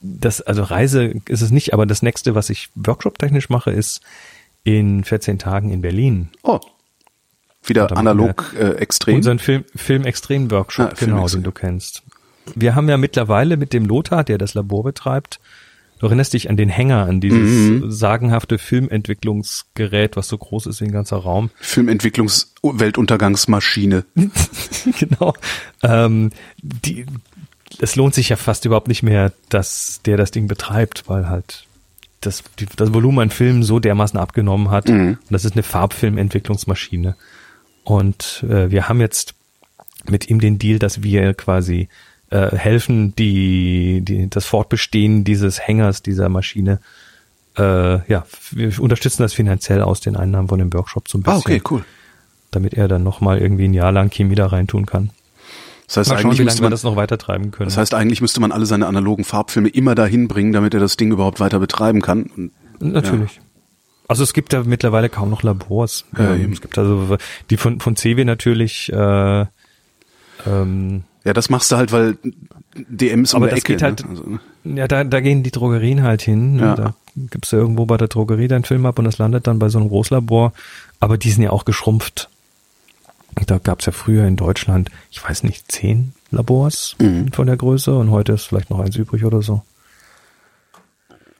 [0.00, 4.00] das, also Reise ist es nicht, aber das nächste, was ich workshop-technisch mache, ist
[4.62, 6.28] in 14 Tagen in Berlin.
[6.42, 6.60] Oh.
[7.64, 9.16] Wieder analog äh, extrem.
[9.16, 11.40] Unseren Film, Film Extrem Workshop, Ah, Film genau, Extrem.
[11.40, 12.02] den du kennst.
[12.54, 15.38] Wir haben ja mittlerweile mit dem Lothar, der das Labor betreibt,
[15.98, 17.90] du erinnerst dich an den Hänger, an dieses Mhm.
[17.90, 21.50] sagenhafte Filmentwicklungsgerät, was so groß ist wie ein ganzer Raum.
[21.60, 24.04] Filmentwicklungs-Weltuntergangsmaschine.
[24.98, 25.34] genau.
[25.82, 26.30] Ähm,
[26.62, 27.06] die,
[27.78, 31.66] es lohnt sich ja fast überhaupt nicht mehr, dass der das Ding betreibt, weil halt
[32.20, 34.90] das, die, das Volumen an Filmen so dermaßen abgenommen hat.
[34.90, 37.16] Und das ist eine Farbfilmentwicklungsmaschine.
[37.84, 39.34] Und äh, wir haben jetzt
[40.08, 41.88] mit ihm den Deal, dass wir quasi
[42.30, 46.80] äh, helfen, die, die, das Fortbestehen dieses Hängers, dieser Maschine,
[47.58, 51.36] äh, ja, wir unterstützen das finanziell aus den Einnahmen von dem Workshop so ein bisschen
[51.36, 51.84] Ah, okay, cool.
[52.50, 55.10] damit er dann nochmal irgendwie ein Jahr lang Chemie da reintun kann.
[55.86, 57.68] Das heißt, Mal schauen, eigentlich wie lange müsste man, das noch weiter treiben können.
[57.68, 60.96] das heißt, eigentlich müsste man alle seine analogen Farbfilme immer dahin bringen, damit er das
[60.96, 62.22] Ding überhaupt weiter betreiben kann.
[62.24, 62.52] Und
[62.92, 63.40] Natürlich.
[64.10, 66.04] Also es gibt da mittlerweile kaum noch Labors.
[66.18, 67.16] Ja, Ähm, es gibt also
[67.48, 69.46] die von, von CW natürlich, äh,
[70.46, 72.16] ähm, Ja, das machst du halt, weil
[72.74, 73.74] DM ist um Aber der das Ecke.
[73.74, 74.10] geht halt- ne?
[74.10, 74.24] also,
[74.64, 74.78] ne?
[74.80, 76.58] ja, da, da gehen die Drogerien halt hin.
[76.58, 76.74] Ja.
[76.74, 79.68] Da gibst du irgendwo bei der Drogerie deinen Film ab und das landet dann bei
[79.68, 80.54] so einem Großlabor.
[80.98, 82.28] Aber die sind ja auch geschrumpft.
[83.46, 87.30] Da gab's ja früher in Deutschland, ich weiß nicht, zehn Labors Mhm.
[87.32, 89.62] von der Größe und heute ist vielleicht noch eins übrig oder so.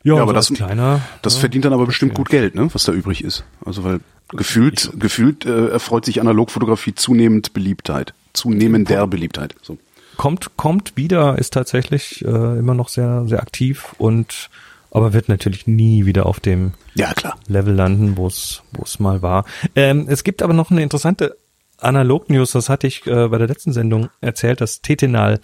[0.03, 1.01] Ja, Ja, aber das kleiner.
[1.23, 2.69] Das ja, verdient dann aber bestimmt gut Geld, ne?
[2.73, 3.45] was da übrig ist.
[3.65, 8.15] Also weil gefühlt, gefühlt äh, erfreut sich Analogfotografie zunehmend Beliebtheit.
[8.33, 9.55] Zunehmender Beliebtheit.
[9.63, 9.77] So.
[10.17, 14.49] kommt, kommt wieder, ist tatsächlich äh, immer noch sehr, sehr aktiv und
[14.93, 17.39] aber wird natürlich nie wieder auf dem Ja, klar.
[17.47, 19.45] Level landen, wo es wo es mal war.
[19.77, 21.37] Ähm, es gibt aber noch eine interessante
[21.79, 25.41] Analog-News, das hatte ich äh, bei der letzten Sendung erzählt, dass Tetenal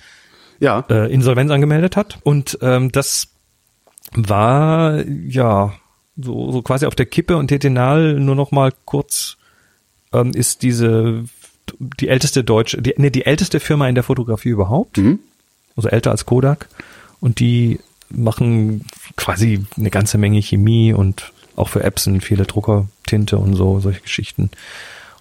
[0.61, 0.85] Ja.
[0.91, 3.29] äh, Insolvenz angemeldet hat und ähm, das
[4.17, 5.75] war ja
[6.17, 9.37] so, so quasi auf der Kippe und Tetenal nur noch mal kurz
[10.13, 11.25] ähm, ist diese
[11.81, 15.19] die älteste deutsche, die, nee, die älteste Firma in der Fotografie überhaupt, Mhm.
[15.77, 16.69] also älter als Kodak
[17.21, 18.85] und die machen
[19.17, 24.51] quasi eine ganze Menge Chemie und auch für Epson viele Druckertinte und so solche Geschichten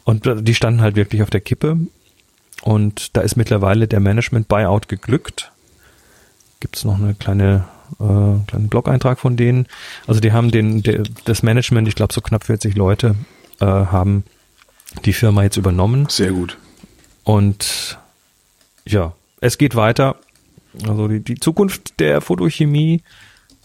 [0.04, 1.80] und die standen halt wirklich auf der Kippe
[2.62, 5.52] und da ist mittlerweile der Management Buyout geglückt.
[6.60, 7.66] Gibt es noch eine kleine
[8.00, 9.67] äh, kleinen Blog-Eintrag von denen.
[10.08, 13.15] Also die haben den der, das Management, ich glaube so knapp 40 Leute
[13.60, 14.24] äh, haben
[15.04, 16.58] die Firma jetzt übernommen Sehr gut.
[17.24, 17.98] und
[18.88, 20.17] ja, es geht weiter.
[20.88, 23.02] Also die, die Zukunft der Photochemie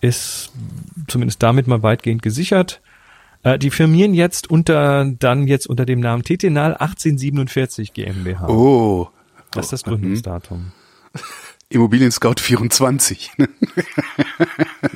[0.00, 0.50] ist
[1.09, 2.80] zumindest damit mal weitgehend gesichert.
[3.42, 8.48] Äh, die firmieren jetzt unter dann jetzt unter dem Namen Tetenal 1847 GmbH.
[8.48, 9.09] Oh.
[9.52, 10.72] Das ist das Gründungsdatum.
[11.70, 13.33] Immobilien Scout 24.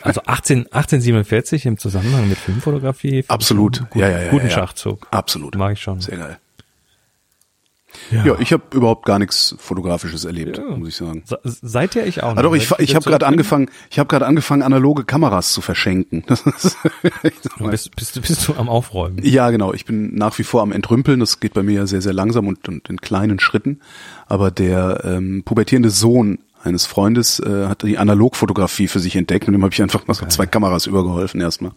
[0.02, 3.20] Also 18, 1847 im Zusammenhang mit Filmfotografie.
[3.20, 3.88] ich Absolut.
[3.90, 4.50] Gut, Ja, ja, ja, Guten ja.
[4.52, 5.06] Schachzug.
[5.10, 5.56] Absolut.
[5.56, 6.00] Mag ich schon.
[6.00, 6.38] Sehr geil.
[8.10, 10.76] Ja, ich habe überhaupt gar nichts Fotografisches erlebt, Ja.
[10.76, 11.22] muss ich sagen.
[11.26, 12.30] Se- Seither ich auch.
[12.30, 12.42] Ah, noch.
[12.42, 16.24] doch, ich, ich wieder habe gerade angefangen, ich habe gerade angefangen, analoge Kameras zu verschenken.
[17.70, 19.20] Bist, bist, du- bist du am Aufräumen?
[19.24, 19.72] ja, genau.
[19.72, 21.20] Ich bin nach wie vor am Entrümpeln.
[21.20, 23.80] Das geht bei mir ja sehr, sehr langsam und, und in kleinen Schritten.
[24.26, 29.52] Aber der ähm, pubertierende Sohn eines Freundes äh, hat die Analogfotografie für sich entdeckt und
[29.52, 31.72] dem habe ich einfach mal so zwei Kameras übergeholfen erstmal.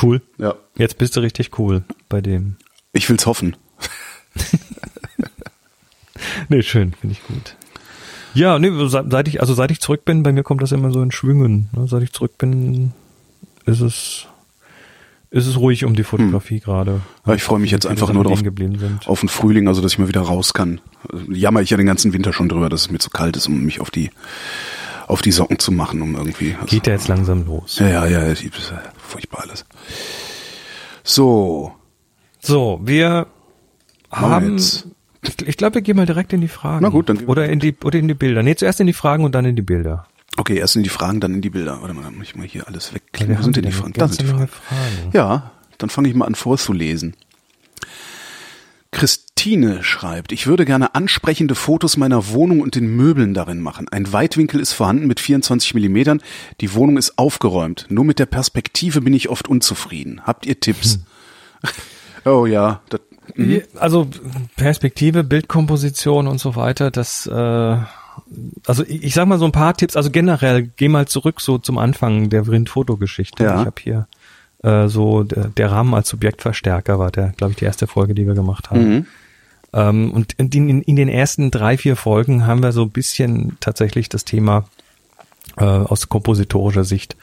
[0.00, 0.22] Cool.
[0.38, 0.54] Ja.
[0.76, 2.56] Jetzt bist du richtig cool bei dem.
[2.92, 3.56] Ich will's hoffen.
[6.48, 7.56] Nee, schön, finde ich gut.
[8.34, 11.02] Ja, nee, seit ich, also seit ich zurück bin, bei mir kommt das immer so
[11.02, 11.68] in Schwüngen.
[11.72, 11.86] Ne?
[11.88, 12.92] Seit ich zurück bin,
[13.66, 14.26] ist es,
[15.30, 16.92] ist es ruhig um die Fotografie gerade.
[16.92, 17.00] Hm.
[17.26, 18.42] Ja, ich freue mich jetzt einfach nur drauf,
[19.06, 20.80] auf den Frühling, also dass ich mal wieder raus kann.
[21.28, 23.62] Jammer ich ja den ganzen Winter schon drüber, dass es mir zu kalt ist, um
[23.62, 24.10] mich auf die
[25.06, 26.54] auf die Socken zu machen, um irgendwie.
[26.54, 27.78] Also, Geht ja jetzt langsam los.
[27.80, 28.44] Ja, ja, ja, ist
[28.96, 29.64] furchtbar alles.
[31.02, 31.72] So,
[32.40, 33.26] So, wir
[34.10, 34.86] haben, jetzt.
[35.22, 36.82] ich, ich glaube, wir gehen mal direkt in die Fragen.
[36.82, 38.42] Na gut, dann oder in die, oder in die Bilder.
[38.42, 40.06] Nee, zuerst in die Fragen und dann in die Bilder.
[40.40, 41.80] Okay, erst in die Fragen, dann in die Bilder.
[41.80, 43.38] Warte mal, dann muss ich mal hier alles wegklicken.
[43.38, 43.92] Wo sind denn die Fragen?
[43.92, 44.48] Da sind die Fragen.
[44.48, 45.10] Fragen.
[45.12, 47.14] Ja, dann fange ich mal an vorzulesen.
[48.92, 53.88] Christine schreibt, ich würde gerne ansprechende Fotos meiner Wohnung und den Möbeln darin machen.
[53.88, 56.20] Ein Weitwinkel ist vorhanden mit 24 Millimetern.
[56.60, 57.86] Die Wohnung ist aufgeräumt.
[57.88, 60.22] Nur mit der Perspektive bin ich oft unzufrieden.
[60.24, 60.98] Habt ihr Tipps?
[62.24, 63.00] oh ja, das,
[63.36, 63.62] mhm.
[63.76, 64.08] Also
[64.56, 67.76] Perspektive, Bildkomposition und so weiter, das äh,
[68.66, 71.58] also ich, ich sag mal so ein paar Tipps, also generell geh mal zurück so
[71.58, 73.44] zum Anfang der Vrind-Fotogeschichte.
[73.44, 73.60] Ja.
[73.60, 74.06] Ich habe hier
[74.62, 78.26] äh, so der, der Rahmen als Subjektverstärker war der, glaube ich, die erste Folge, die
[78.26, 78.88] wir gemacht haben.
[78.88, 79.06] Mhm.
[79.72, 84.08] Ähm, und in, in, den ersten drei, vier Folgen haben wir so ein bisschen tatsächlich
[84.08, 84.64] das Thema
[85.56, 87.16] äh, aus kompositorischer Sicht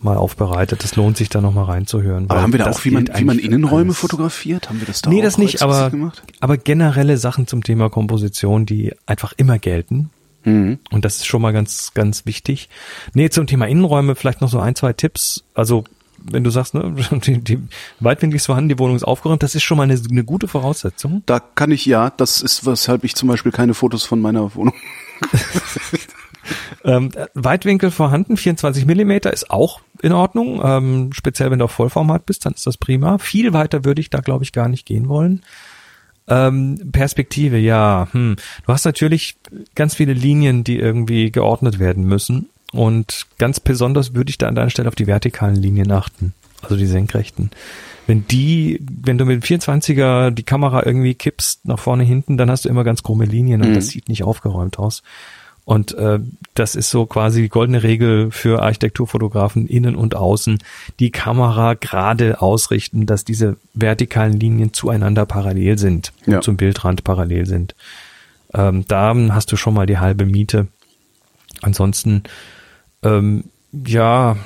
[0.00, 0.82] mal aufbereitet.
[0.84, 2.28] Das lohnt sich da nochmal reinzuhören.
[2.28, 3.98] aber haben wir da auch, wie man, wie man Innenräume alles.
[3.98, 4.68] fotografiert?
[4.68, 6.22] Haben wir das da Nee, das nicht, aber, gemacht?
[6.40, 10.10] aber generelle Sachen zum Thema Komposition, die einfach immer gelten.
[10.44, 10.78] Mhm.
[10.90, 12.68] Und das ist schon mal ganz, ganz wichtig.
[13.14, 15.44] Nee, zum Thema Innenräume vielleicht noch so ein, zwei Tipps.
[15.54, 15.84] Also,
[16.22, 16.94] wenn du sagst, ne,
[17.26, 17.58] die, die
[18.00, 21.22] weitwinklig ist vorhanden, die Wohnung ist aufgeräumt, das ist schon mal eine, eine gute Voraussetzung.
[21.26, 24.74] Da kann ich ja, das ist, weshalb ich zum Beispiel keine Fotos von meiner Wohnung.
[26.86, 30.60] Ähm, äh, Weitwinkel vorhanden, 24 Millimeter ist auch in Ordnung.
[30.64, 33.18] Ähm, speziell wenn du auf Vollformat bist, dann ist das prima.
[33.18, 35.42] Viel weiter würde ich da, glaube ich, gar nicht gehen wollen.
[36.28, 38.08] Ähm, Perspektive, ja.
[38.12, 38.36] Hm.
[38.64, 39.36] Du hast natürlich
[39.74, 42.48] ganz viele Linien, die irgendwie geordnet werden müssen.
[42.72, 46.34] Und ganz besonders würde ich da an deiner Stelle auf die vertikalen Linien achten.
[46.62, 47.50] Also die senkrechten.
[48.06, 52.50] Wenn die, wenn du mit dem 24er die Kamera irgendwie kippst, nach vorne, hinten, dann
[52.50, 53.74] hast du immer ganz krumme Linien und Mhm.
[53.74, 55.02] das sieht nicht aufgeräumt aus.
[55.66, 56.20] Und äh,
[56.54, 60.58] das ist so quasi die goldene Regel für Architekturfotografen innen und außen.
[61.00, 66.40] Die Kamera gerade ausrichten, dass diese vertikalen Linien zueinander parallel sind Ja.
[66.40, 67.74] zum Bildrand parallel sind.
[68.54, 70.68] Ähm, da hast du schon mal die halbe Miete.
[71.62, 72.22] Ansonsten,
[73.02, 74.36] ähm, ja,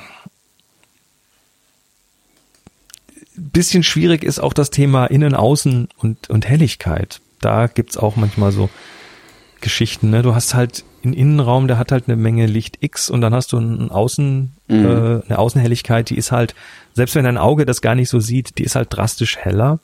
[3.35, 7.21] bisschen schwierig ist auch das Thema Innen, Außen und, und Helligkeit.
[7.41, 8.71] Da gibt's auch manchmal so
[9.61, 10.09] Geschichten.
[10.09, 10.23] Ne?
[10.23, 13.51] Du hast halt einen Innenraum, der hat halt eine Menge Licht X und dann hast
[13.53, 14.85] du einen Außen, Mhm.
[14.85, 14.89] äh,
[15.27, 16.55] eine Außenhelligkeit, die ist halt,
[16.93, 19.79] selbst wenn dein Auge das gar nicht so sieht, die ist halt drastisch heller.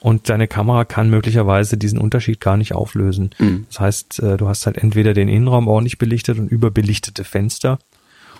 [0.00, 3.30] und deine Kamera kann möglicherweise diesen Unterschied gar nicht auflösen.
[3.38, 3.66] Mhm.
[3.68, 7.78] Das heißt, äh, du hast halt entweder den Innenraum ordentlich belichtet und überbelichtete Fenster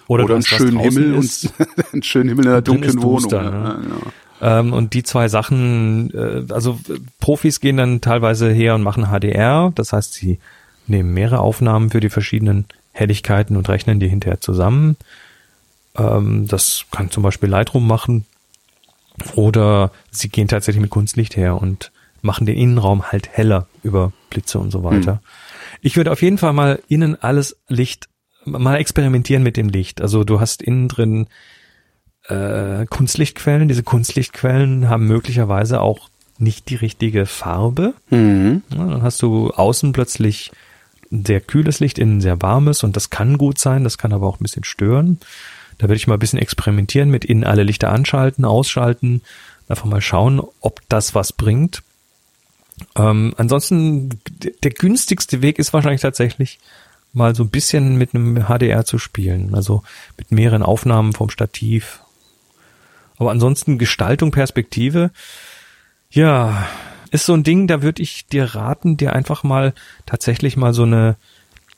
[0.09, 1.45] oder, Oder einen schönen Himmel ist.
[1.61, 3.21] und einen schönen Himmel in einer dunklen Wohnung.
[3.23, 3.51] duster, ja.
[3.51, 3.81] ne?
[4.41, 8.83] Ja, Ähm, und die zwei Sachen, äh, also äh, Profis gehen dann teilweise her und
[8.83, 9.71] machen HDR.
[9.77, 10.41] Das heißt, sie
[10.87, 14.97] nehmen mehrere Aufnahmen für die verschiedenen Helligkeiten und rechnen die hinterher zusammen.
[15.97, 18.25] Ähm, das kann zum Beispiel Lightroom machen.
[19.35, 21.93] Oder sie gehen tatsächlich mit Kunstlicht her und
[22.23, 25.21] machen den Innenraum halt heller über Blitze und so weiter.
[25.83, 28.09] Ich würde auf jeden Fall mal innen alles Licht,
[28.45, 30.01] mal experimentieren mit dem Licht.
[30.01, 31.27] Also du hast innen drin
[32.29, 33.69] äh, Kunstlichtquellen.
[33.69, 37.95] Diese Kunstlichtquellen haben möglicherweise auch nicht die richtige Farbe.
[38.11, 38.63] Mhm.
[38.71, 40.53] Ja, dann hast du außen plötzlich
[41.13, 44.41] sehr kühles Licht, innen sehr warmes und das kann gut sein, das kann aber auch
[44.41, 45.21] ein bisschen stören.
[45.79, 49.23] Da würde ich mal ein bisschen experimentieren mit innen alle Lichter anschalten, ausschalten,
[49.69, 51.83] einfach mal schauen, ob das was bringt.
[52.97, 54.11] Ähm, ansonsten,
[54.63, 56.59] der günstigste Weg ist wahrscheinlich tatsächlich
[57.13, 59.83] mal so ein bisschen mit einem HDR zu spielen, also
[60.17, 62.01] mit mehreren Aufnahmen vom Stativ.
[63.19, 65.11] Aber ansonsten Gestaltung, Perspektive,
[66.11, 66.67] ja,
[67.13, 69.75] ist so ein Ding, da würde ich dir raten, dir einfach mal
[70.07, 71.17] tatsächlich mal so eine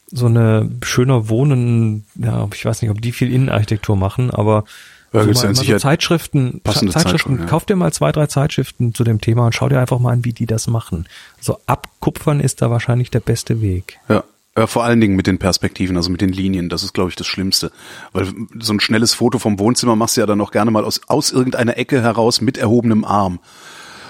[0.07, 4.65] so eine schöner Wohnen, ja, ich weiß nicht, ob die viel Innenarchitektur machen, aber
[5.13, 7.45] Ja, so mal, mal so Zeitschriften, Zeitschriften, Zeitschriften, ja.
[7.47, 10.25] kauf dir mal zwei, drei Zeitschriften zu dem Thema und schau dir einfach mal an,
[10.25, 11.07] wie die das machen.
[11.41, 13.99] So abkupfern ist da wahrscheinlich der beste Weg.
[14.09, 14.25] Ja.
[14.57, 16.69] Ja, vor allen Dingen mit den Perspektiven, also mit den Linien.
[16.69, 17.73] Das ist, glaube ich, das Schlimmste.
[18.13, 18.29] Weil
[18.61, 21.33] so ein schnelles Foto vom Wohnzimmer machst du ja dann noch gerne mal aus, aus
[21.33, 23.41] irgendeiner Ecke heraus mit erhobenem Arm.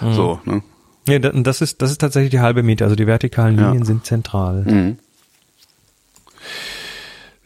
[0.02, 0.12] Mhm.
[0.12, 0.62] So, ne?
[1.06, 2.84] Ja, das ist, das ist tatsächlich die halbe Miete.
[2.84, 3.66] Also die vertikalen Ja.
[3.68, 4.62] Linien sind zentral.
[4.62, 4.98] Mhm.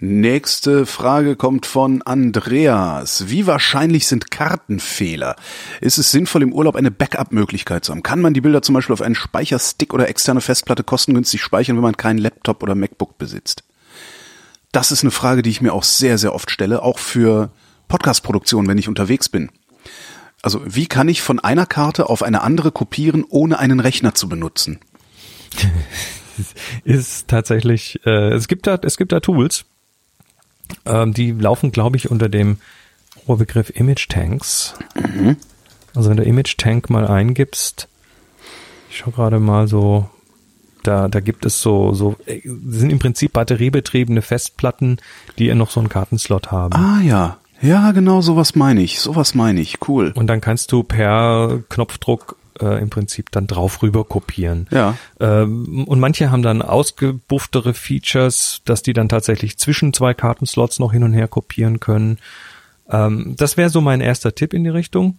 [0.00, 3.24] Nächste Frage kommt von Andreas.
[3.28, 5.34] Wie wahrscheinlich sind Kartenfehler?
[5.80, 8.04] Ist es sinnvoll, im Urlaub eine Backup-Möglichkeit zu haben?
[8.04, 11.82] Kann man die Bilder zum Beispiel auf einen Speicherstick oder externe Festplatte kostengünstig speichern, wenn
[11.82, 13.64] man keinen Laptop oder MacBook besitzt?
[14.70, 17.50] Das ist eine Frage, die ich mir auch sehr, sehr oft stelle, auch für
[17.88, 19.50] Podcast-Produktionen, wenn ich unterwegs bin.
[20.42, 24.28] Also, wie kann ich von einer Karte auf eine andere kopieren, ohne einen Rechner zu
[24.28, 24.78] benutzen?
[26.84, 29.64] ist tatsächlich, äh, es gibt da, es gibt da Tools,
[30.84, 32.58] ähm, die laufen, glaube ich, unter dem
[33.26, 34.74] Oberbegriff Image Tanks.
[35.94, 37.88] Also wenn du Image Tank mal eingibst,
[38.90, 40.08] ich schau gerade mal so,
[40.82, 44.98] da, da gibt es so, so, äh, sind im Prinzip batteriebetriebene Festplatten,
[45.38, 46.74] die noch so einen Kartenslot haben.
[46.74, 50.12] Ah ja, ja, genau, sowas meine ich, sowas meine ich, cool.
[50.14, 54.66] Und dann kannst du per Knopfdruck äh, im Prinzip dann drauf rüber kopieren.
[54.70, 54.94] Ja.
[55.20, 60.92] Ähm, und manche haben dann ausgebufftere Features, dass die dann tatsächlich zwischen zwei Kartenslots noch
[60.92, 62.18] hin und her kopieren können.
[62.90, 65.18] Ähm, das wäre so mein erster Tipp in die Richtung.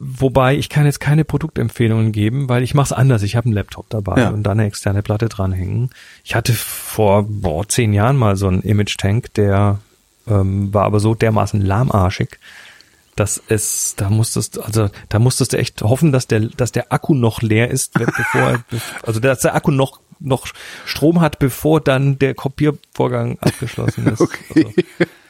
[0.00, 3.24] Wobei ich kann jetzt keine Produktempfehlungen geben, weil ich mache es anders.
[3.24, 4.28] Ich habe einen Laptop dabei Ja.
[4.30, 5.90] und da eine externe Platte dranhängen.
[6.22, 9.80] Ich hatte vor boah, zehn Jahren mal so einen Image-Tank, der
[10.28, 12.38] ähm, war aber so dermaßen lahmarschig,
[13.16, 17.14] dass es, da musstest, also da musstest du echt hoffen, dass der, dass der Akku
[17.14, 18.62] noch leer ist, bevor,
[19.02, 20.48] also dass der Akku noch noch
[20.84, 24.20] Strom hat, bevor dann der Kopiervorgang abgeschlossen ist.
[24.50, 24.84] Okay.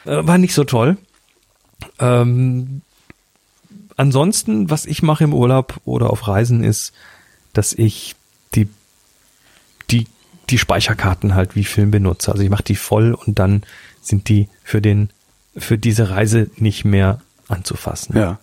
[0.05, 0.97] Also, äh, war nicht so toll.
[1.99, 2.81] Ähm,
[3.97, 6.93] ansonsten, was ich mache im Urlaub oder auf Reisen ist,
[7.53, 8.17] dass ich
[8.55, 8.69] die
[9.91, 10.07] die
[10.51, 12.31] die Speicherkarten halt wie Film benutze.
[12.31, 13.63] Also ich mache die voll und dann
[14.09, 15.11] sind die für den
[15.57, 18.16] für diese Reise nicht mehr anzufassen.
[18.16, 18.38] Ja.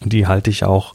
[0.00, 0.94] Und die halte ich auch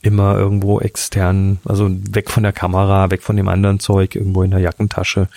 [0.00, 4.50] immer irgendwo extern, also weg von der Kamera, weg von dem anderen Zeug, irgendwo in
[4.50, 5.28] der Jackentasche,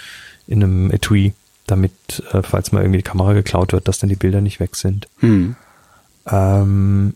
[0.48, 1.34] in einem Etui,
[1.66, 1.94] damit,
[2.32, 5.08] äh, falls mal irgendwie die Kamera geklaut wird, dass dann die Bilder nicht weg sind.
[5.20, 5.56] Hm.
[6.28, 7.14] Ähm,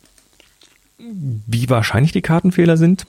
[0.97, 3.05] wie wahrscheinlich die Kartenfehler sind?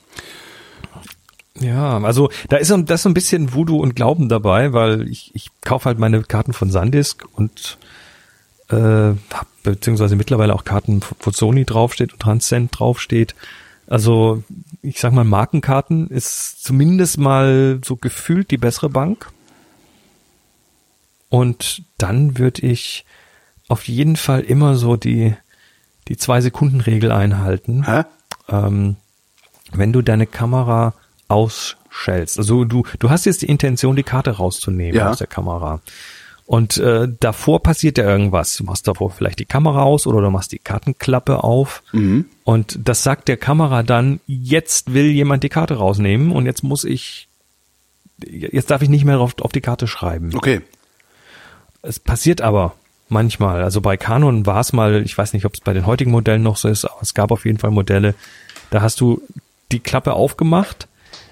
[1.59, 5.09] Ja, also da ist so, da ist so ein bisschen Voodoo und Glauben dabei, weil
[5.09, 7.79] ich, ich kaufe halt meine Karten von Sandisk und
[8.71, 8.77] äh,
[9.33, 13.35] hab beziehungsweise mittlerweile auch Karten, wo Sony draufsteht und Transcend draufsteht.
[13.89, 14.43] Also
[14.83, 19.31] ich sag mal, Markenkarten ist zumindest mal so gefühlt die bessere Bank.
[21.29, 23.05] Und dann würde ich
[23.69, 25.35] auf jeden Fall immer so die,
[26.09, 27.85] die Zwei-Sekunden-Regel einhalten.
[28.49, 28.97] Ähm,
[29.73, 30.95] wenn du deine Kamera
[31.29, 35.11] ausschältst, also du, du hast jetzt die Intention, die Karte rauszunehmen Ja.
[35.11, 35.81] aus der Kamera.
[36.47, 38.57] Und äh, davor passiert ja irgendwas.
[38.57, 41.83] Du machst davor vielleicht die Kamera aus oder du machst die Kartenklappe auf.
[41.93, 42.27] Mhm.
[42.45, 46.85] Und das sagt der Kamera dann, jetzt will jemand die Karte rausnehmen und jetzt muss
[46.85, 47.29] ich,
[48.25, 50.31] jetzt darf ich nicht mehr auf, auf die Karte schreiben.
[50.37, 50.61] Okay.
[51.83, 52.75] Es passiert aber
[53.09, 53.65] manchmal.
[53.65, 56.43] Also bei Canon war es mal, ich weiß nicht, ob es bei den heutigen Modellen
[56.43, 58.15] noch so ist, aber es gab auf jeden Fall Modelle,
[58.71, 59.21] da hast du
[59.73, 60.87] die Klappe aufgemacht.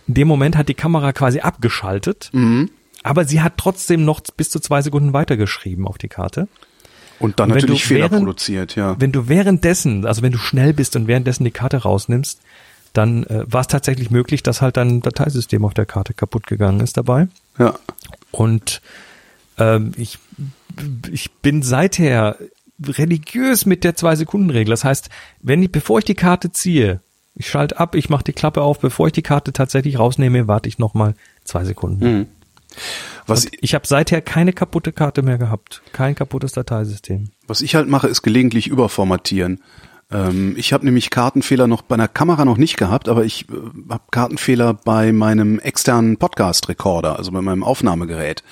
[0.09, 2.31] In dem Moment hat die Kamera quasi abgeschaltet.
[2.33, 2.71] Mhm.
[3.05, 6.49] Aber sie hat trotzdem noch bis zu zwei Sekunden weitergeschrieben auf die Karte.
[7.21, 8.97] Und dann Und natürlich Fehler während- produziert, ja.
[8.99, 12.41] Wenn du währenddessen, also wenn du schnell bist und währenddessen die Karte rausnimmst,
[12.93, 16.81] dann äh, war es tatsächlich möglich, dass halt dein Dateisystem auf der Karte kaputt gegangen
[16.81, 17.29] ist dabei.
[17.59, 17.75] Ja.
[18.33, 18.81] Und
[19.59, 20.19] ähm, ich,
[21.11, 22.37] ich bin seither
[22.85, 24.71] religiös mit der Zwei-Sekunden-Regel.
[24.71, 25.09] Das heißt,
[25.41, 27.01] wenn ich, bevor ich die Karte ziehe,
[27.37, 30.69] ich schalte ab, ich mache die Klappe auf, bevor ich die Karte tatsächlich rausnehme, warte
[30.69, 31.15] ich nochmal
[31.45, 32.05] zwei Sekunden.
[32.19, 32.27] Mhm.
[33.27, 35.83] Was, Ich habe seither keine kaputte Karte mehr gehabt.
[35.93, 37.31] Kein kaputtes Dateisystem.
[37.47, 39.61] was ich halt mache, ist gelegentlich überformatieren.
[40.11, 43.55] Ähm, ich habe nämlich Kartenfehler noch bei einer Kamera noch nicht gehabt, aber ich äh,
[43.89, 48.43] habe Kartenfehler bei meinem externen Podcast-Recorder, also bei meinem Aufnahmegerät.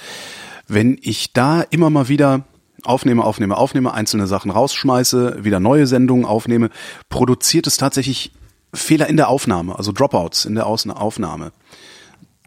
[0.68, 2.44] Wenn ich da immer mal wieder
[2.84, 6.70] aufnehme, aufnehme, aufnehme, einzelne Sachen rausschmeiße, wieder neue Sendungen aufnehme,
[7.10, 8.32] produziert es tatsächlich
[8.74, 11.52] Fehler in der Aufnahme, also Dropouts in der Ausna- Aufnahme,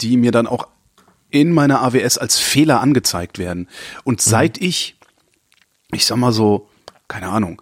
[0.02, 0.68] die mir dann auch
[1.36, 3.68] in meiner AWS als Fehler angezeigt werden.
[4.06, 4.96] Und seit ich,
[5.92, 6.70] ich sag mal so,
[7.10, 7.62] keine Ahnung,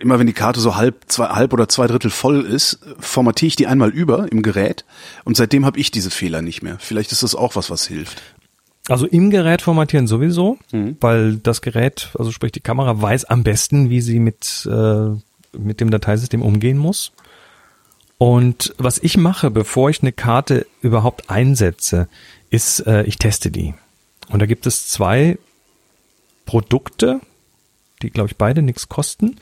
[0.00, 3.56] immer wenn die Karte so halb, zwei, halb oder zwei Drittel voll ist, formatiere ich
[3.56, 4.84] die einmal über im Gerät
[5.24, 6.76] und seitdem habe ich diese Fehler nicht mehr.
[6.80, 8.22] Vielleicht ist das auch was, was hilft.
[8.88, 10.58] Also im Gerät formatieren sowieso,
[11.00, 15.10] weil das Gerät, also sprich die Kamera, weiß am besten, wie sie mit, äh,
[15.56, 17.12] mit dem Dateisystem umgehen muss.
[18.22, 22.06] Und was ich mache, bevor ich eine Karte überhaupt einsetze,
[22.50, 23.74] ist, äh, ich teste die.
[24.28, 25.38] Und da gibt es zwei
[26.46, 27.20] Produkte,
[28.00, 29.40] die, glaube ich, beide nichts kosten.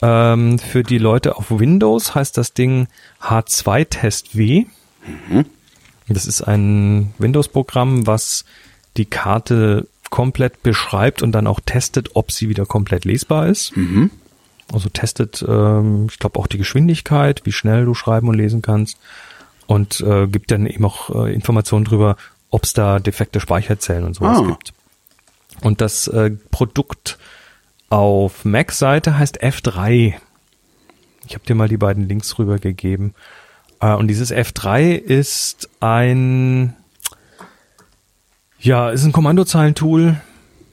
[0.00, 2.88] Ähm, für die Leute auf Windows heißt das Ding
[3.20, 4.64] H2 Test W.
[6.08, 8.46] Das ist ein Windows-Programm, was
[8.96, 13.76] die Karte komplett beschreibt und dann auch testet, ob sie wieder komplett lesbar ist.
[14.72, 18.98] Also testet, ähm, ich glaube, auch die Geschwindigkeit, wie schnell du schreiben und lesen kannst
[19.66, 22.16] und äh, gibt dann eben auch äh, Informationen drüber,
[22.50, 24.46] ob es da defekte Speicherzellen und sowas Ah.
[24.46, 24.72] gibt.
[25.62, 27.18] Und das äh, Produkt
[27.88, 30.14] auf Mac-Seite heißt F3.
[31.28, 33.14] Ich habe dir mal die beiden Links rübergegeben.
[33.80, 36.74] Äh, und dieses F3 ist ein,
[38.58, 40.20] ja, ist ein Kommandozeilentool.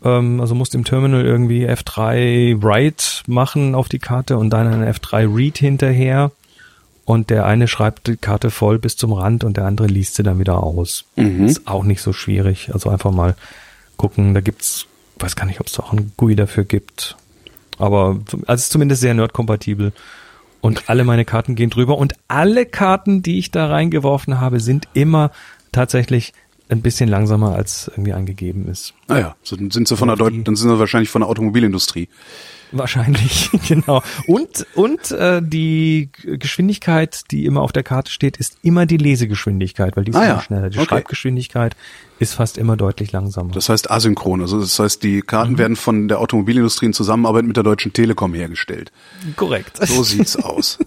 [0.03, 4.93] Ähm, also musst im Terminal irgendwie F3 Write machen auf die Karte und dann ein
[4.93, 6.31] F3 Read hinterher.
[7.05, 10.23] Und der eine schreibt die Karte voll bis zum Rand und der andere liest sie
[10.23, 11.03] dann wieder aus.
[11.45, 12.71] Ist auch nicht so schwierig.
[12.73, 13.35] Also einfach mal
[13.97, 14.33] gucken.
[14.33, 14.85] Da gibt's,
[15.19, 17.17] weiß gar nicht, ob es da auch ein GUI dafür gibt.
[17.77, 19.91] Aber also es ist zumindest sehr nerdkompatibel.
[20.61, 21.97] Und alle meine Karten gehen drüber.
[21.97, 25.31] Und alle Karten, die ich da reingeworfen habe, sind immer
[25.73, 26.31] tatsächlich
[26.69, 28.93] ein bisschen langsamer, als irgendwie angegeben ist.
[29.07, 32.09] Naja, so, dann sind sie von der Deut dann sind sie wahrscheinlich von der Automobilindustrie.
[32.75, 34.01] Wahrscheinlich, genau.
[34.25, 39.95] Und, und äh, die Geschwindigkeit, die immer auf der Karte steht, ist immer die Lesegeschwindigkeit,
[39.95, 40.69] weil die ist Ah immer ja, schneller.
[40.71, 40.87] Die okay.
[40.87, 41.75] Schreibgeschwindigkeit
[42.17, 43.51] ist fast immer deutlich langsamer.
[43.51, 44.41] Das heißt asynchron.
[44.41, 45.27] Also das heißt, die Mhm.
[45.27, 48.91] Karten werden von der Automobilindustrie in Zusammenarbeit mit der Deutschen Telekom hergestellt.
[49.35, 49.77] korrekt.
[49.85, 50.79] So sieht's aus.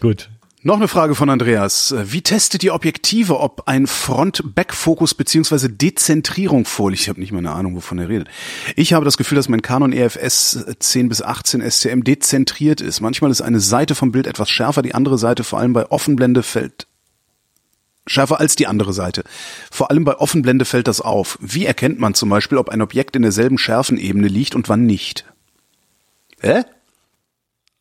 [0.00, 0.28] Gut.
[0.66, 1.94] Noch eine Frage von Andreas.
[2.04, 7.02] Wie testet ihr Objektive, ob ein Front-Back-Fokus beziehungsweise Dezentrierung vorliegt?
[7.02, 8.28] Ich habe nicht mal eine Ahnung, wovon er redet.
[8.74, 13.02] Ich habe das Gefühl, dass mein Canon EFS 10 bis 18 SCM dezentriert ist.
[13.02, 16.42] Manchmal ist eine Seite vom Bild etwas schärfer, die andere Seite vor allem bei Offenblende
[16.42, 16.86] fällt
[18.06, 19.22] schärfer als die andere Seite.
[19.70, 21.36] Vor allem bei Offenblende fällt das auf.
[21.42, 25.26] Wie erkennt man zum Beispiel, ob ein Objekt in derselben Schärfenebene liegt und wann nicht?
[26.40, 26.64] Hä?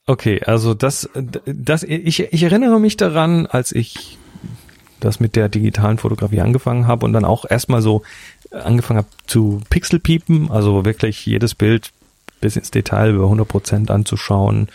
[0.05, 1.09] Okay, also das,
[1.45, 4.17] das, ich, ich erinnere mich daran, als ich
[4.99, 8.03] das mit der digitalen Fotografie angefangen habe und dann auch erstmal so
[8.51, 11.91] angefangen habe zu Pixelpiepen, also wirklich jedes Bild
[12.41, 14.67] bis ins Detail über 100 Prozent anzuschauen.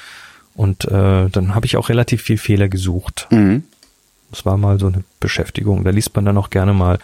[0.55, 3.29] Und äh, dann habe ich auch relativ viel Fehler gesucht.
[3.31, 3.65] Mhm.
[4.31, 5.85] Das war mal so eine Beschäftigung.
[5.85, 6.99] Da liest man dann auch gerne mal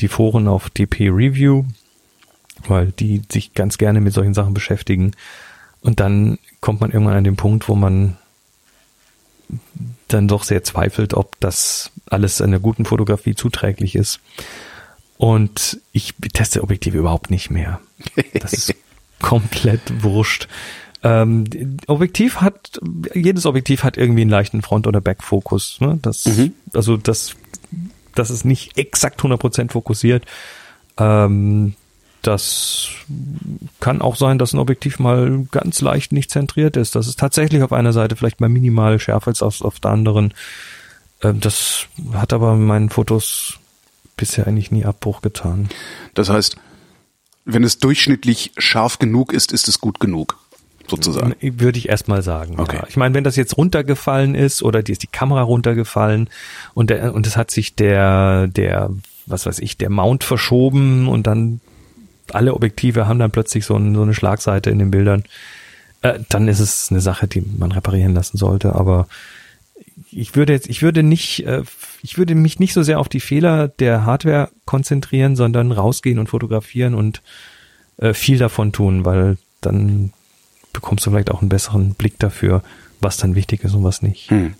[0.00, 1.64] die Foren auf DP Review,
[2.66, 5.12] weil die sich ganz gerne mit solchen Sachen beschäftigen.
[5.84, 8.16] Und dann kommt man irgendwann an den Punkt, wo man
[10.08, 14.20] dann doch sehr zweifelt, ob das alles einer guten Fotografie zuträglich ist.
[15.18, 17.80] Und ich teste Objektive überhaupt nicht mehr.
[18.32, 18.74] Das ist
[19.20, 20.48] komplett wurscht.
[21.02, 21.44] Ähm,
[21.86, 22.80] Objektiv hat,
[23.14, 25.80] jedes Objektiv hat irgendwie einen leichten Front- oder Backfokus.
[25.80, 25.98] Ne?
[26.00, 26.26] Das,
[26.72, 27.36] also das,
[28.14, 30.24] das ist nicht exakt 100% fokussiert.
[30.96, 31.74] Ähm,
[32.26, 32.88] das
[33.80, 36.94] kann auch sein, dass ein Objektiv mal ganz leicht nicht zentriert ist.
[36.94, 40.34] Das ist tatsächlich auf einer Seite vielleicht mal minimal schärfer als auf, auf der anderen.
[41.22, 43.58] Ähm, das hat aber meinen Fotos
[44.16, 45.68] bisher eigentlich nie Abbruch getan.
[46.14, 46.56] Das heißt,
[47.44, 50.38] wenn es durchschnittlich scharf genug ist, ist es gut genug.
[50.88, 51.34] sozusagen.
[51.40, 52.58] Würde ich erstmal sagen.
[52.58, 52.76] Okay.
[52.76, 52.86] Ja.
[52.88, 56.30] Ich meine, wenn das jetzt runtergefallen ist oder die ist die Kamera runtergefallen
[56.72, 58.90] und der, und es hat sich der, der,
[59.26, 61.60] was weiß ich, der Mount verschoben und dann
[62.32, 65.24] alle Objektive haben dann plötzlich so, ein, so eine Schlagseite in den Bildern,
[66.02, 68.74] äh, dann ist es eine Sache, die man reparieren lassen sollte.
[68.74, 69.08] Aber
[70.10, 71.62] ich würde jetzt, ich würde nicht, äh,
[72.02, 76.28] ich würde mich nicht so sehr auf die Fehler der Hardware konzentrieren, sondern rausgehen und
[76.28, 77.22] fotografieren und
[77.98, 80.12] äh, viel davon tun, weil dann
[80.72, 82.62] bekommst du vielleicht auch einen besseren Blick dafür,
[83.00, 84.30] was dann wichtig ist und was nicht.
[84.30, 84.54] Hm.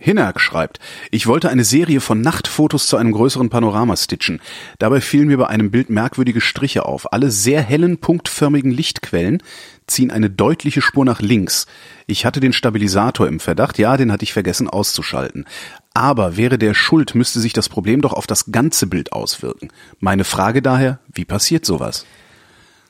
[0.00, 0.78] Hinnerk schreibt,
[1.10, 4.40] ich wollte eine Serie von Nachtfotos zu einem größeren Panorama stitchen.
[4.78, 7.12] Dabei fielen mir bei einem Bild merkwürdige Striche auf.
[7.12, 9.42] Alle sehr hellen, punktförmigen Lichtquellen
[9.88, 11.66] ziehen eine deutliche Spur nach links.
[12.06, 15.46] Ich hatte den Stabilisator im Verdacht, ja, den hatte ich vergessen auszuschalten.
[15.94, 19.70] Aber wäre der schuld, müsste sich das Problem doch auf das ganze Bild auswirken.
[19.98, 22.06] Meine Frage daher, wie passiert sowas?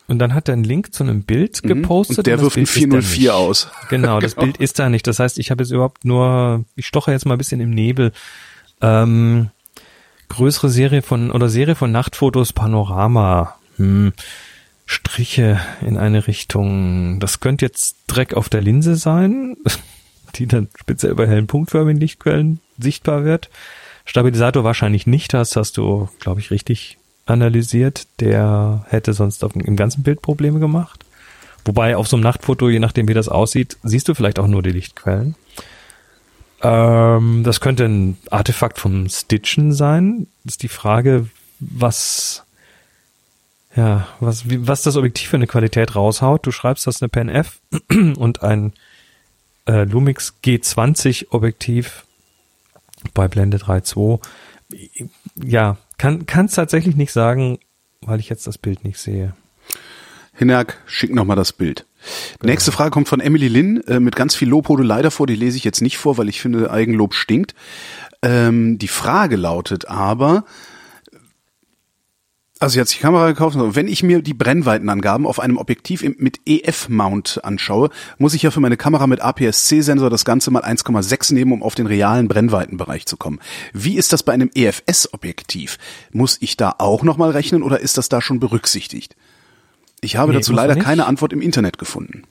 [0.08, 2.16] Und dann hat er einen Link zu einem Bild gepostet.
[2.16, 2.20] Mhm.
[2.20, 3.30] Und der das wirft ein Bild ist da 404 nicht.
[3.30, 3.68] aus.
[3.90, 4.44] Genau, das Genau.
[4.46, 5.06] Bild ist da nicht.
[5.06, 8.12] Das heißt, ich habe jetzt überhaupt nur, ich stoche jetzt mal ein bisschen im Nebel.
[8.80, 9.50] Ähm,
[10.28, 13.54] größere Serie von, oder Serie von Nachtfotos, Panorama.
[13.76, 14.12] Hm.
[14.86, 17.20] Striche in eine Richtung.
[17.20, 19.56] Das könnte jetzt Dreck auf der Linse sein,
[20.36, 23.50] die dann speziell bei hellen punktförmigen Lichtquellen sichtbar wird.
[24.06, 26.97] Stabilisator wahrscheinlich nicht, das hast du, glaube ich, richtig
[27.30, 28.06] analysiert.
[28.20, 31.04] Der hätte sonst auf, im ganzen Bild Probleme gemacht.
[31.64, 34.62] Wobei auf so einem Nachtfoto, je nachdem wie das aussieht, siehst du vielleicht auch nur
[34.62, 35.34] die Lichtquellen.
[36.62, 40.26] Ähm, das könnte ein Artefakt vom Stitchen sein.
[40.44, 41.28] ist die Frage,
[41.60, 42.44] was
[43.76, 46.46] ja, was, wie, was das Objektiv für eine Qualität raushaut.
[46.46, 47.60] Du schreibst, das eine Pen F
[47.90, 48.72] und ein
[49.66, 52.04] äh, Lumix G20 Objektiv
[53.14, 54.20] bei Blende 3.2.
[55.36, 57.58] Ja, kann es tatsächlich nicht sagen,
[58.00, 59.34] weil ich jetzt das Bild nicht sehe.
[60.32, 61.84] Hinnerk, schick noch mal das Bild.
[62.42, 65.26] Nächste Frage kommt von Emily Lin äh, mit ganz viel Lobhude leider vor.
[65.26, 67.56] Die lese ich jetzt nicht vor, weil ich finde, Eigenlob stinkt.
[68.22, 70.44] Ähm, die Frage lautet aber,
[72.60, 73.56] also sie hat sich die Kamera gekauft.
[73.58, 78.60] Wenn ich mir die Brennweitenangaben auf einem Objektiv mit EF-Mount anschaue, muss ich ja für
[78.60, 83.16] meine Kamera mit APS-C-Sensor das Ganze mal 1,6 nehmen, um auf den realen Brennweitenbereich zu
[83.16, 83.38] kommen.
[83.72, 85.78] Wie ist das bei einem EFS-Objektiv?
[86.12, 89.14] Muss ich da auch nochmal rechnen oder ist das da schon berücksichtigt?
[90.00, 92.24] Ich habe Nee, dazu leider keine Antwort im Internet gefunden.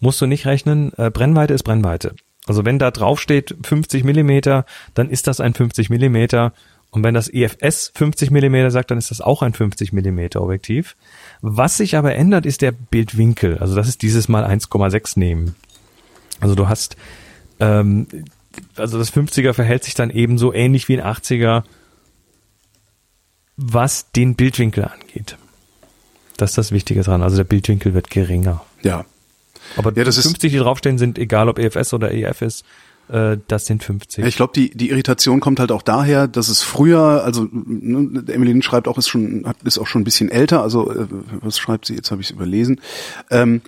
[0.00, 2.14] Musst du nicht rechnen, äh, Brennweite ist Brennweite.
[2.46, 6.52] Also wenn da drauf steht 50 Millimeter, dann ist das ein 50 Millimeter.
[6.94, 10.94] Und wenn das EFS 50 Millimeter sagt, dann ist das auch ein 50 Millimeter Objektiv.
[11.40, 13.58] Was sich aber ändert, ist der Bildwinkel.
[13.58, 15.56] Also das ist dieses Mal 1,6 nehmen.
[16.38, 16.96] Also du hast,
[17.58, 18.06] ähm,
[18.76, 21.64] also das 50er verhält sich dann ebenso ähnlich wie ein 80er,
[23.56, 25.36] was den Bildwinkel angeht.
[26.36, 27.22] Das ist das Wichtige dran.
[27.22, 28.64] Also der Bildwinkel wird geringer.
[28.82, 29.04] Ja.
[29.76, 32.64] Aber Ja, das die ist- 50, die draufstehen, sind egal ob EFS oder EF ist,
[33.08, 34.24] äh, das sind 50.
[34.24, 38.62] Ich glaube, die, die Irritation kommt halt auch daher, dass es früher, also ne, Emmeline
[38.62, 41.06] schreibt auch, ist schon, ist auch schon ein bisschen älter, also äh,
[41.40, 42.80] was schreibt sie, jetzt habe ich es überlesen,
[43.30, 43.60] ähm,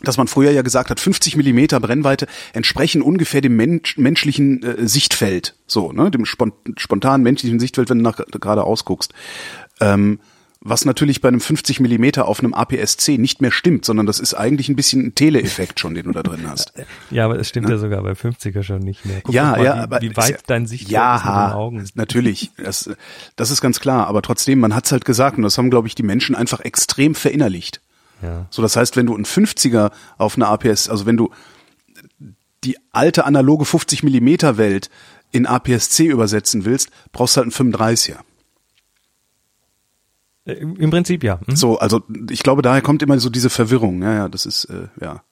[0.00, 4.88] dass man früher ja gesagt hat, 50 Millimeter Brennweite entsprechen ungefähr dem Mensch, menschlichen äh,
[4.88, 9.12] Sichtfeld, so, ne, dem spont spontanen menschlichen Sichtfeld, wenn du nach gerade ausguckst.
[9.80, 10.20] Ähm,
[10.60, 14.34] was natürlich bei einem 50 Millimeter auf einem APS-C nicht mehr stimmt, sondern das ist
[14.34, 16.72] eigentlich ein bisschen ein Teleeffekt schon, den du da drin hast.
[17.10, 19.20] Ja, aber es stimmt ja, sogar bei 50er schon nicht mehr.
[19.22, 21.52] Guck ja, mal, ja, wie, aber wie weit ja, dein Sichtfeld ja, ist mit den
[21.52, 21.88] Augen.
[21.94, 22.90] natürlich, das,
[23.36, 24.08] das ist ganz klar.
[24.08, 27.14] Aber trotzdem, man hat's halt gesagt und das haben, glaube ich, die Menschen einfach extrem
[27.14, 27.80] verinnerlicht.
[28.22, 28.46] Ja.
[28.50, 31.30] So, das heißt, wenn du einen 50er auf einer APS, also wenn du
[32.64, 34.90] die alte analoge 50 Millimeter Welt
[35.30, 38.18] in APS-C übersetzen willst, brauchst du halt einen 35er.
[40.48, 41.38] Äh, Im Prinzip ja.
[41.46, 41.56] Hm?
[41.56, 44.02] So, also ich glaube, daher kommt immer so diese Verwirrung.
[44.02, 45.22] Ja, ja, das ist, äh, ja.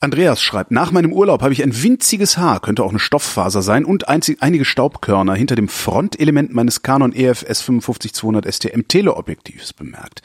[0.00, 3.84] Andreas schreibt, nach meinem Urlaub habe ich ein winziges Haar, könnte auch eine Stofffaser sein,
[3.84, 10.22] und einzig, einige Staubkörner hinter dem Frontelement meines Canon E EFS 55200 STM Teleobjektivs bemerkt.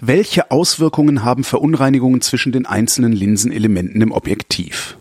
[0.00, 4.96] Welche Auswirkungen haben Verunreinigungen zwischen den einzelnen Linsenelementen im Objektiv?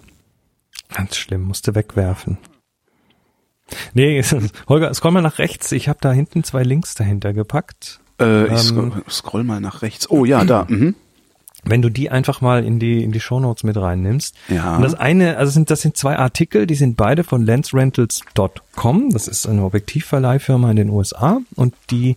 [0.91, 2.39] Ganz schlimm, musste wegwerfen.
[3.93, 4.24] Nee,
[4.67, 5.72] Holger, scroll mal nach rechts.
[5.72, 7.99] Ich habe da hinten zwei Links dahinter gepackt.
[8.20, 8.57] Äh, ich Ähm.
[8.57, 10.09] scroll, scroll mal nach rechts.
[10.09, 10.65] Oh ja, da.
[10.67, 10.95] Mhm.
[11.65, 14.36] Wenn du die einfach mal in die in die Shownotes mit reinnimmst.
[14.47, 14.78] Ja.
[14.78, 19.09] Und das eine, also sind das sind zwei Artikel, die sind beide von lensrentals.com.
[19.11, 22.15] Das ist eine Objektivverleihfirma in den USA und die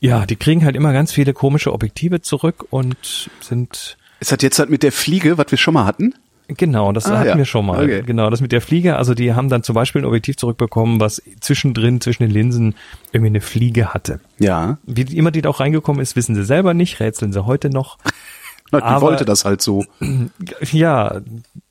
[0.00, 4.58] ja, die kriegen halt immer ganz viele komische Objektive zurück und sind Es hat jetzt
[4.58, 6.14] halt mit der Fliege, was wir schon mal hatten.
[6.48, 7.36] Genau, das Ah, hatten ja.
[7.38, 7.82] wir schon mal.
[7.82, 8.02] Okay.
[8.06, 8.96] Genau, das mit der Fliege.
[8.96, 12.74] Also die haben dann zum Beispiel ein Objektiv zurückbekommen, was zwischendrin, zwischen den Linsen
[13.12, 14.20] irgendwie eine Fliege hatte.
[14.38, 14.78] Ja.
[14.84, 17.98] Wie immer die da auch reingekommen ist, wissen sie selber nicht, rätseln sie heute noch.
[18.72, 19.84] Die Aber- wollte das halt so.
[20.72, 21.20] Ja,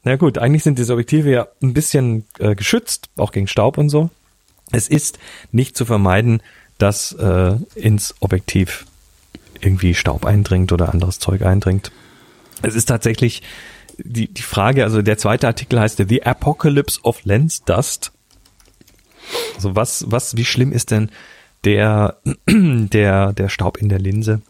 [0.03, 3.89] na gut, eigentlich sind diese Objektive ja ein bisschen äh, geschützt, auch gegen Staub und
[3.89, 4.09] so.
[4.71, 5.19] Es ist
[5.51, 6.41] nicht zu vermeiden,
[6.78, 8.86] dass äh, ins Objektiv
[9.59, 11.91] irgendwie Staub eindringt oder anderes Zeug eindringt.
[12.61, 13.43] Es ist tatsächlich
[13.98, 18.12] die, die Frage, also der zweite Artikel heißt The Apocalypse of Lens Dust.
[19.56, 21.10] Also was, was, wie schlimm ist denn
[21.64, 22.18] der,
[22.48, 24.41] der, der Staub in der Linse?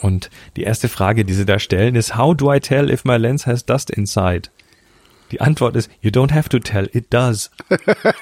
[0.00, 3.16] Und die erste Frage, die sie da stellen, ist, how do I tell if my
[3.16, 4.48] lens has dust inside?
[5.32, 7.50] Die Antwort ist, you don't have to tell, it does.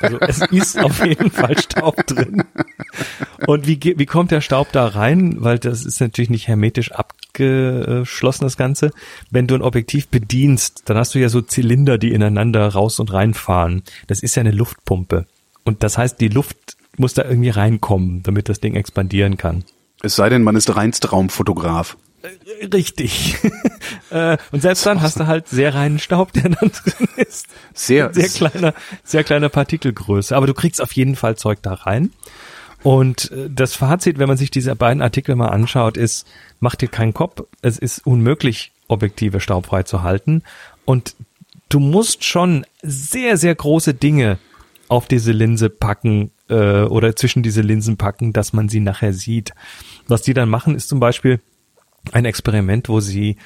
[0.01, 2.45] Also es ist auf jeden Fall Staub drin.
[3.47, 5.37] Und wie, wie kommt der Staub da rein?
[5.39, 8.93] Weil das ist natürlich nicht hermetisch abgeschlossen, das Ganze.
[9.31, 13.13] Wenn du ein Objektiv bedienst, dann hast du ja so Zylinder, die ineinander raus und
[13.13, 13.83] reinfahren.
[14.07, 15.27] Das ist ja eine Luftpumpe.
[15.65, 19.65] Und das heißt, die Luft muss da irgendwie reinkommen, damit das Ding expandieren kann.
[20.03, 21.97] Es sei denn, man ist reinst Raumfotograf.
[22.73, 23.37] Richtig.
[24.11, 27.47] Äh, und selbst dann hast du halt sehr reinen Staub, der dann drin ist.
[27.75, 30.37] Sehr, Sehr kleiner, sehr kleiner Partikelgröße.
[30.37, 32.11] Aber du kriegst auf jeden Fall Zeug da rein.
[32.83, 36.27] Und äh, das Fazit, wenn man sich diese beiden Artikel mal anschaut, ist,
[36.59, 37.45] mach dir keinen Kopf.
[37.63, 40.43] Es ist unmöglich, Objektive staubfrei zu halten.
[40.85, 41.15] Und
[41.69, 44.39] du musst schon sehr, sehr große Dinge
[44.89, 49.53] auf diese Linse packen äh, oder zwischen diese Linsen packen, dass man sie nachher sieht.
[50.09, 51.41] Was die dann machen, ist zum Beispiel
[52.13, 53.37] ein Experiment, wo sie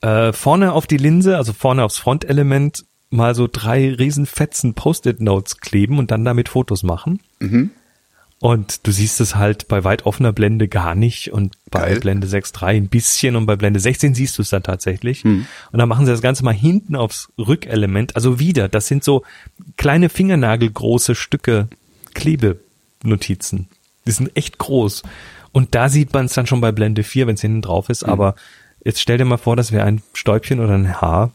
[0.00, 5.58] äh, vorne auf die Linse, also vorne aufs Frontelement, mal so drei riesen Fetzen Post-it-Notes
[5.58, 7.20] kleben und dann damit Fotos machen.
[8.38, 12.00] Und du siehst es halt bei weit offener Blende gar nicht und bei Geil.
[12.00, 15.24] Blende 6.3 ein bisschen und bei Blende 16 siehst du es dann tatsächlich.
[15.72, 18.14] Und dann machen sie das Ganze mal hinten aufs Rückelement.
[18.14, 19.24] Also wieder, das sind so
[19.78, 21.68] kleine fingernagelgroße Stücke
[22.12, 23.68] Klebenotizen.
[24.06, 25.02] Die sind echt groß.
[25.56, 28.04] Und da sieht man es dann schon bei Blende 4, wenn es hinten drauf ist.
[28.04, 28.34] Aber
[28.84, 31.32] jetzt stell dir mal vor, das wäre ein Stäubchen oder ein Haar.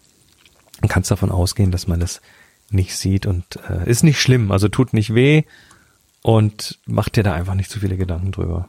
[0.80, 2.22] Dann kannst du davon ausgehen, dass man das
[2.70, 4.52] nicht sieht und äh, ist nicht schlimm.
[4.52, 5.42] Also tut nicht weh
[6.22, 8.68] und macht dir da einfach nicht zu viele Gedanken drüber.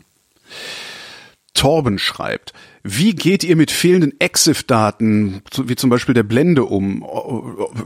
[1.55, 7.03] Torben schreibt, wie geht ihr mit fehlenden EXIF-Daten, wie zum Beispiel der Blende um?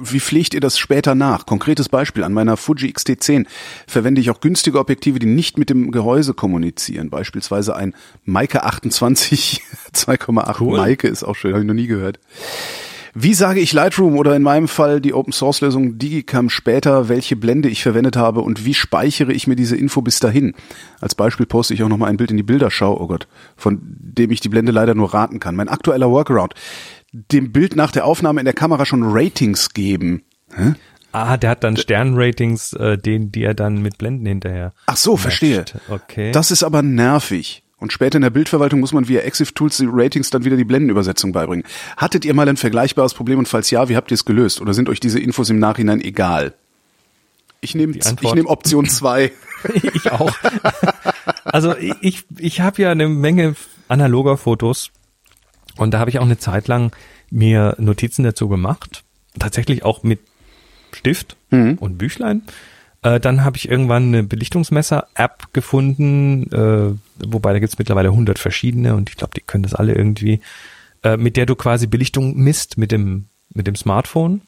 [0.01, 1.45] Wie pflegt ihr das später nach?
[1.45, 3.47] Konkretes Beispiel, an meiner Fuji X-T10
[3.87, 7.11] verwende ich auch günstige Objektive, die nicht mit dem Gehäuse kommunizieren.
[7.11, 7.95] Beispielsweise ein
[8.25, 9.63] Maike 28
[9.93, 10.79] 2,8 Cool.
[10.79, 12.19] Maike ist auch schön, habe ich noch nie gehört.
[13.19, 17.35] Wie sage ich Lightroom oder in meinem Fall die Open Source Lösung Digicam später, welche
[17.35, 20.55] Blende ich verwendet habe und wie speichere ich mir diese Info bis dahin?
[21.01, 23.81] Als Beispiel poste ich auch noch mal ein Bild in die Bilderschau, oh Gott, von
[23.81, 25.57] dem ich die Blende leider nur raten kann.
[25.57, 26.53] Mein aktueller Workaround,
[27.11, 30.23] dem Bild nach der Aufnahme in der Kamera schon Ratings geben.
[30.55, 30.75] Hä?
[31.13, 34.75] Ah, der hat dann Sternratings, äh, den, die er dann mit Blenden hinterher.
[34.85, 35.61] Ach so, verstehe.
[35.61, 35.77] matcht.
[35.89, 36.33] Okay.
[36.33, 37.63] Das ist aber nervig.
[37.79, 40.65] Und später in der Bildverwaltung muss man via Exif Tools die Ratings dann wieder die
[40.65, 41.65] Blendenübersetzung beibringen.
[41.97, 44.61] Hattet ihr mal ein vergleichbares Problem und falls ja, wie habt ihr es gelöst?
[44.61, 46.55] Oder sind euch diese Infos im Nachhinein egal?
[47.61, 49.33] Ich nehme ich nehme Option zwei.
[49.95, 50.35] ich auch.
[51.45, 53.57] Also ich, ich habe ja eine Menge
[53.89, 54.91] analoger Fotos
[55.77, 56.93] und da habe ich auch eine Zeit lang
[57.31, 59.05] mir Notizen dazu gemacht.
[59.39, 60.21] Tatsächlich auch mit
[60.93, 62.43] Stift und Büchlein.
[63.03, 66.95] Äh, dann habe ich irgendwann eine Belichtungsmesser-App gefunden, äh,
[67.25, 70.41] wobei da gibt's mittlerweile 100 verschiedene und ich glaube, die können das alle irgendwie,
[71.03, 74.43] äh, mit der du quasi Belichtung misst mit dem, mit dem Smartphone.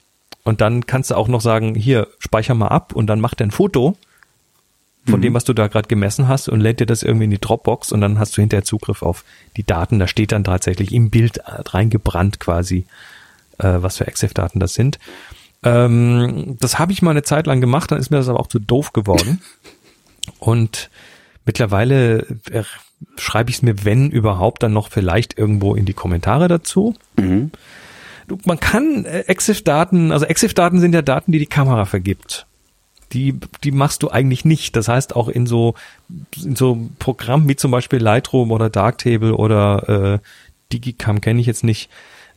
[0.45, 3.47] Und dann kannst du auch noch sagen, hier, speicher mal ab und dann macht er
[3.47, 3.97] ein Foto
[5.09, 7.41] von dem, was du da gerade gemessen hast und lädt dir das irgendwie in die
[7.41, 9.25] Dropbox und dann hast du hinterher Zugriff auf
[9.57, 9.99] die Daten.
[9.99, 12.87] Da steht dann tatsächlich im Bild äh, reingebrannt quasi,
[13.59, 14.99] äh, was für EXIF-Daten das sind.
[15.63, 18.47] Ähm, das habe ich mal eine Zeit lang gemacht, dann ist mir das aber auch
[18.49, 19.41] zu doof geworden.
[20.39, 20.91] und
[21.49, 22.63] mittlerweile äh,
[23.17, 26.95] schreibe ich es mir, wenn überhaupt, dann noch vielleicht irgendwo in die Kommentare dazu.
[28.29, 32.47] Du, man kann äh, EXIF-Daten, also EXIF-Daten sind ja Daten, die die Kamera vergibt
[33.13, 34.77] die, die machst du eigentlich nicht.
[34.77, 35.75] Das heißt, auch in so,
[36.45, 40.19] in so Programmen wie zum Beispiel Lightroom oder Darktable oder äh,
[40.73, 41.91] Digicam kenne ich jetzt nicht,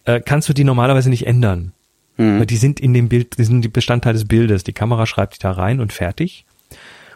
[0.06, 1.74] äh, kannst du die normalerweise nicht ändern.
[2.40, 4.64] Weil die sind in dem Bild, die sind die Bestandteil des Bildes.
[4.64, 6.46] Die Kamera schreibt die da rein und fertig.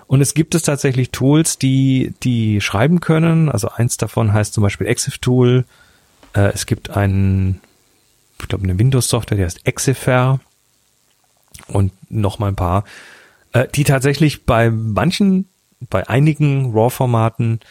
[0.08, 3.50] Und es gibt es tatsächlich Tools, die, die schreiben können.
[3.50, 5.66] Also eins davon heißt zum Beispiel Exif Tool.
[6.34, 7.60] Äh, es gibt einen,
[8.40, 10.40] ich glaube, eine Windows-Software, die heißt Exifer.
[11.68, 12.84] Und noch mal ein paar
[13.56, 15.48] äh, die tatsächlich bei manchen,
[15.90, 17.62] bei einigen RAW-Formaten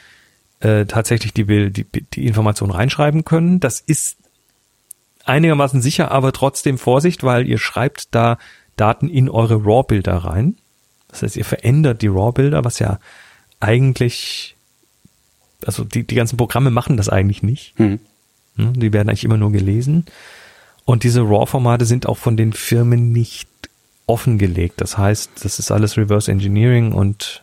[0.60, 3.60] äh, tatsächlich die, die, die Information reinschreiben können.
[3.60, 4.16] Das ist
[5.26, 8.38] einigermaßen sicher, aber trotzdem Vorsicht, weil ihr schreibt da
[8.76, 10.56] Daten in eure RAW-Bilder rein.
[11.14, 12.98] Das heißt, ihr verändert die RAW-Bilder, was ja
[13.60, 14.56] eigentlich,
[15.64, 17.78] also die, die ganzen Programme machen das eigentlich nicht.
[17.78, 18.00] Mhm.
[18.56, 18.72] Ne?
[18.74, 20.06] Die werden eigentlich immer nur gelesen.
[20.84, 23.48] Und diese RAW-Formate sind auch von den Firmen nicht
[24.06, 24.80] offengelegt.
[24.80, 27.42] Das heißt, das ist alles Reverse Engineering und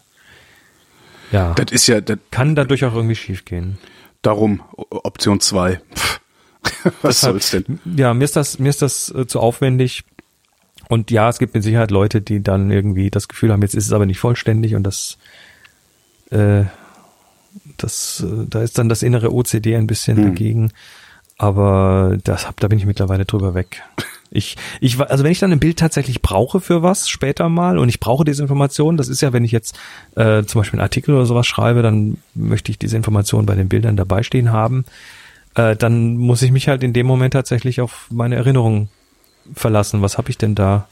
[1.32, 3.78] ja, Das ist ja das, kann dadurch auch irgendwie schiefgehen.
[4.22, 5.80] darum Option 2.
[7.02, 7.80] Was Deshalb- soll's denn?
[7.98, 10.04] Ja, mir ist das, mir ist das äh, zu aufwendig.
[10.92, 13.86] Und ja, es gibt mit Sicherheit Leute, die dann irgendwie das Gefühl haben, jetzt ist
[13.86, 15.18] es aber nicht vollständig und das,
[16.32, 16.64] äh,
[17.78, 20.24] das, äh, da ist dann das innere OCD ein bisschen Hm.
[20.26, 20.72] dagegen.
[21.38, 23.84] Aber das hab, da bin ich mittlerweile drüber weg.
[24.34, 27.90] Ich, ich, also wenn ich dann ein Bild tatsächlich brauche für was später mal und
[27.90, 29.78] ich brauche diese Information, das ist ja, wenn ich jetzt
[30.16, 33.68] äh, zum Beispiel einen Artikel oder sowas schreibe, dann möchte ich diese Information bei den
[33.68, 34.86] Bildern dabei stehen haben
[35.56, 38.90] äh, dann muss ich mich halt in dem Moment tatsächlich auf meine Erinnerung
[39.54, 40.02] verlassen.
[40.02, 40.88] Was habe ich denn da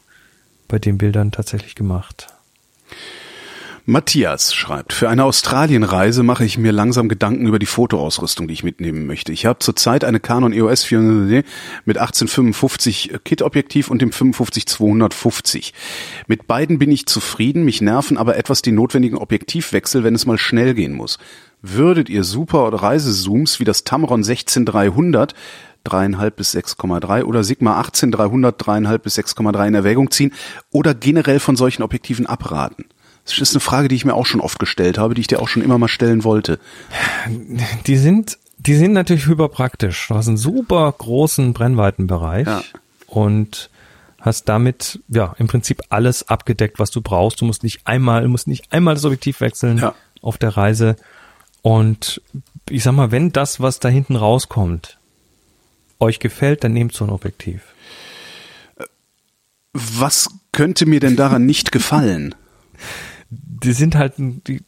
[0.68, 2.28] bei den Bildern tatsächlich gemacht?
[3.90, 8.64] Matthias schreibt, für eine Australienreise mache ich mir langsam Gedanken über die Fotoausrüstung, die ich
[8.64, 9.32] mitnehmen möchte.
[9.32, 11.44] Ich habe zurzeit eine Canon EOS 400D
[11.86, 15.74] mit 1855 Kit-Objektiv und dem 55-250.
[16.28, 20.38] Mit beiden bin ich zufrieden, mich nerven aber etwas die notwendigen Objektivwechsel, wenn es mal
[20.38, 21.18] schnell gehen muss.
[21.64, 25.34] Würdet ihr Super- oder Reisezooms wie das Tamron 16300
[25.90, 30.34] 3,5 bis 6,3 oder Sigma 18300 3,5 bis 6,3 in Erwägung ziehen
[30.72, 32.86] oder generell von solchen Objektiven abraten?
[33.26, 35.42] Das ist eine Frage, die ich mir auch schon oft gestellt habe, die ich dir
[35.42, 36.60] auch schon immer mal stellen wollte.
[37.88, 40.08] Die sind, die sind natürlich hyperpraktisch.
[40.08, 42.62] Du hast einen super großen Brennweitenbereich Ja.
[43.08, 43.70] und
[44.20, 47.40] hast damit ja im Prinzip alles abgedeckt, was du brauchst.
[47.42, 49.94] Du musst nicht einmal, musst nicht einmal das Objektiv wechseln Ja.
[50.22, 50.96] auf der Reise.
[51.62, 52.22] Und
[52.70, 54.98] ich sag mal, wenn das, was da hinten rauskommt,
[56.00, 57.62] euch gefällt, dann nehmt so ein Objektiv.
[59.74, 62.36] Was könnte mir denn daran nicht gefallen?
[63.32, 64.64] die sind halt, die,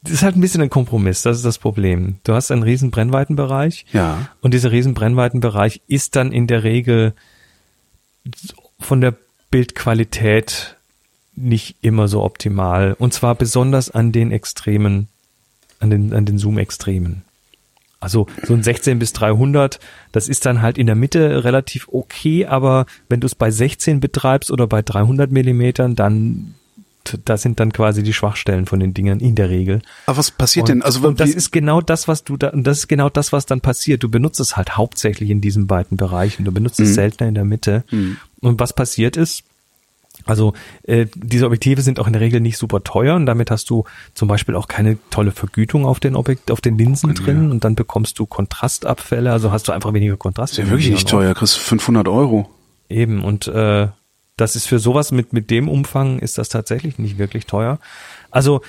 [0.00, 2.16] das ist halt ein bisschen ein Kompromiss, das ist das Problem.
[2.24, 4.28] Du hast einen riesen Brennweitenbereich Ja.
[4.40, 7.12] und dieser riesen Brennweitenbereich ist dann in der Regel
[8.80, 9.14] von der
[9.50, 10.76] Bildqualität
[11.34, 15.08] nicht immer so optimal und zwar besonders an den Extremen,
[15.80, 17.22] an den, an den Zoom-Extremen.
[18.06, 19.80] Also so ein 16 bis 300,
[20.12, 23.98] das ist dann halt in der Mitte relativ okay, aber wenn du es bei 16
[23.98, 26.54] betreibst oder bei 300 Millimetern, dann
[27.24, 29.82] das sind dann quasi die Schwachstellen von den Dingern in der Regel.
[30.06, 30.82] Aber was passiert Und, denn?
[30.82, 33.44] Also und das ist genau das, was du da, und das ist genau das, was
[33.44, 34.04] dann passiert.
[34.04, 36.44] Du benutzt es halt hauptsächlich in diesen beiden Bereichen.
[36.44, 37.82] Du benutzt es seltener in der Mitte.
[38.40, 39.42] Und was passiert ist,
[40.26, 40.52] also
[40.82, 43.84] äh, diese Objektive sind auch in der Regel nicht super teuer und damit hast du
[44.12, 47.74] zum Beispiel auch keine tolle Vergütung auf den Objekt, auf den Linsen drin und dann
[47.74, 50.52] bekommst du Kontrastabfälle, also hast du einfach weniger Kontrast.
[50.52, 52.50] ist ja wirklich nicht teuer, kriegst 500 Euro.
[52.88, 53.88] Eben, und äh,
[54.36, 57.78] das ist für sowas mit, mit dem Umfang ist das tatsächlich nicht wirklich teuer.
[58.30, 58.60] Also,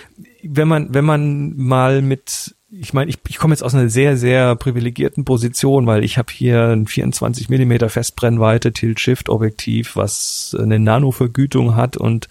[0.43, 4.17] wenn man, wenn man mal mit, ich meine, ich, ich komme jetzt aus einer sehr,
[4.17, 11.75] sehr privilegierten Position, weil ich habe hier ein 24 Millimeter Festbrennweite Tilt-Shift-Objektiv, was eine Nano-Vergütung
[11.75, 12.27] hat und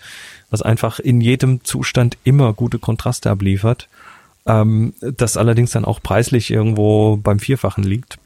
[0.50, 3.88] was einfach in jedem Zustand immer gute Kontraste abliefert.
[4.44, 8.18] Ähm, das allerdings dann auch preislich irgendwo beim Vierfachen liegt.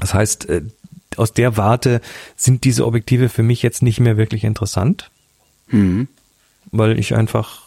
[0.00, 0.62] Das heißt, äh,
[1.16, 2.00] aus der Warte
[2.36, 5.10] sind diese Objektive für mich jetzt nicht mehr wirklich interessant,
[5.68, 6.08] Mhm.
[6.70, 7.63] weil ich einfach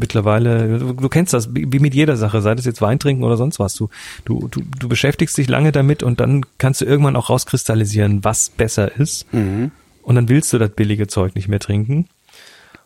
[0.00, 3.36] mittlerweile, du, du kennst das, wie mit jeder Sache, sei das jetzt Wein trinken oder
[3.36, 3.74] sonst was.
[3.74, 3.88] Du,
[4.24, 8.50] du, du, du beschäftigst dich lange damit und dann kannst du irgendwann auch rauskristallisieren, was
[8.50, 9.32] besser ist.
[9.32, 9.70] Mhm.
[10.02, 12.08] Und dann willst du das billige Zeug nicht mehr trinken.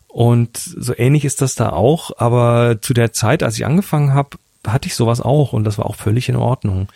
[0.08, 4.36] Und so ähnlich ist das da auch, aber zu der Zeit, als ich angefangen habe,
[4.66, 6.88] hatte ich sowas auch und das war auch völlig in Ordnung.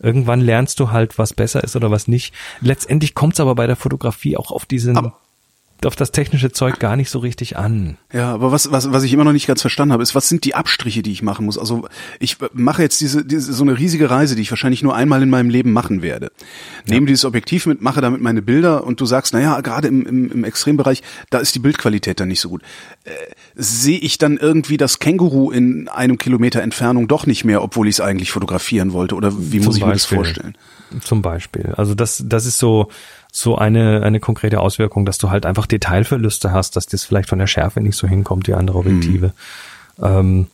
[0.00, 2.34] Irgendwann lernst du halt, was besser ist oder was nicht.
[2.60, 5.14] Letztendlich kommt es aber bei der Fotografie auch auf diesen, Aber-
[5.84, 7.98] auf das technische Zeug gar nicht so richtig an.
[8.12, 10.44] Ja, aber was, was, was ich immer noch nicht ganz verstanden habe, ist, was sind
[10.44, 11.58] die Abstriche, die ich machen muss?
[11.58, 11.86] Also
[12.20, 15.30] ich mache jetzt diese, diese so eine riesige Reise, die ich wahrscheinlich nur einmal in
[15.30, 16.30] meinem Leben machen werde.
[16.86, 20.32] Nehme dieses Objektiv mit, mache damit meine Bilder und du sagst, naja, gerade im, im,
[20.32, 22.62] im Extrembereich, da ist die Bildqualität dann nicht so gut.
[23.04, 23.10] Äh,
[23.56, 27.96] Sehe ich dann irgendwie das Känguru in einem Kilometer Entfernung doch nicht mehr, obwohl ich
[27.96, 29.14] es eigentlich fotografieren wollte?
[29.14, 30.16] Oder wie muss Zum ich mir das Beispiel.
[30.16, 30.58] vorstellen?
[31.02, 31.74] Zum Beispiel.
[31.76, 32.88] Also das, das ist so,
[33.36, 37.40] so eine, eine konkrete Auswirkung, dass du halt einfach Detailverluste hast, dass das vielleicht von
[37.40, 39.32] der Schärfe nicht so hinkommt wie andere Objektive.
[40.00, 40.46] Ähm,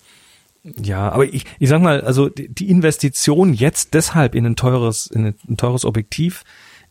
[0.82, 5.06] ja, aber ich, ich sag mal, also die die Investition jetzt deshalb in ein teures,
[5.06, 6.44] in ein, teures Objektiv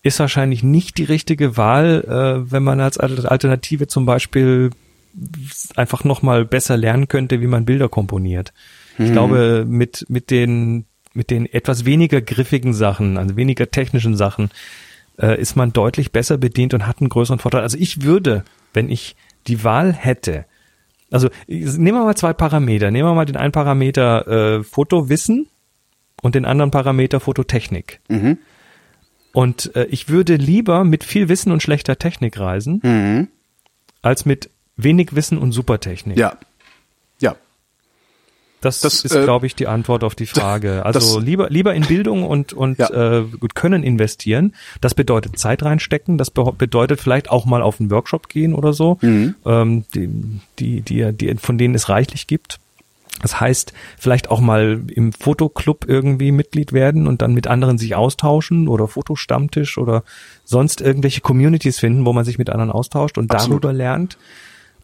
[0.04, 4.70] ist wahrscheinlich nicht die richtige Wahl, äh, wenn man als Alternative zum Beispiel
[5.76, 8.54] einfach nochmal besser lernen könnte, wie man Bilder komponiert.
[9.00, 14.50] Ich glaube, mit, mit den, mit den etwas weniger griffigen Sachen, also weniger technischen Sachen,
[15.20, 17.62] äh, ist man deutlich besser bedient und hat einen größeren Vorteil.
[17.62, 18.44] Also ich würde,
[18.74, 19.16] wenn ich
[19.48, 20.46] die Wahl hätte,
[21.12, 22.92] also nehmen wir mal zwei Parameter.
[22.92, 24.28] Nehmen wir mal den einen Parameter
[24.60, 25.48] äh, Fotowissen
[26.22, 28.00] und den anderen Parameter Fototechnik.
[28.10, 28.38] Mhm.
[29.34, 33.28] Und äh, ich würde lieber mit viel Wissen und schlechter Technik reisen, Mhm.
[34.02, 36.18] als mit wenig Wissen und super Technik.
[36.18, 36.30] Ja.
[36.32, 36.38] Ja.
[38.62, 40.86] Das, Das, ist, äh, glaube ich, die Antwort auf die Frage.
[40.86, 43.20] Also das- lieber lieber in Bildung und und Ja.
[43.20, 44.54] äh, Können investieren.
[44.82, 46.18] Das bedeutet Zeit reinstecken.
[46.18, 49.36] Das be bedeutet vielleicht auch mal auf einen Workshop gehen oder so, Mhm.
[49.46, 50.10] ähm, die,
[50.60, 52.60] die die die von denen es reichlich gibt.
[53.22, 57.96] Das heißt, vielleicht auch mal im Fotoclub irgendwie Mitglied werden und dann mit anderen sich
[57.96, 60.04] austauschen oder Fotostammtisch oder
[60.46, 63.64] sonst irgendwelche Communities finden, wo man sich mit anderen austauscht und Absolut.
[63.66, 64.18] darüber lernt.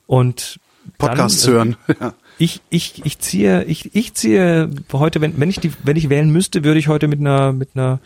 [0.08, 0.60] Und
[0.98, 1.76] Podcasts dann, äh, hören.
[2.02, 2.14] Ja.
[2.38, 6.30] Ich, ich, ich ziehe, ich, ich ziehe heute, wenn, wenn ich die, wenn ich wählen
[6.30, 8.00] müsste, würde ich heute mit einer, mit einer,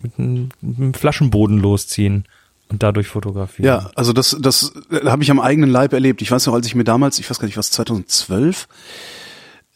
[0.00, 2.24] mit einem, Flaschenboden losziehen
[2.68, 3.66] und dadurch fotografieren.
[3.66, 6.22] Ja, also das, das äh, habe ich am eigenen Leib erlebt.
[6.22, 8.68] Ich weiß noch, als ich mir damals, ich weiß gar nicht, was 2012,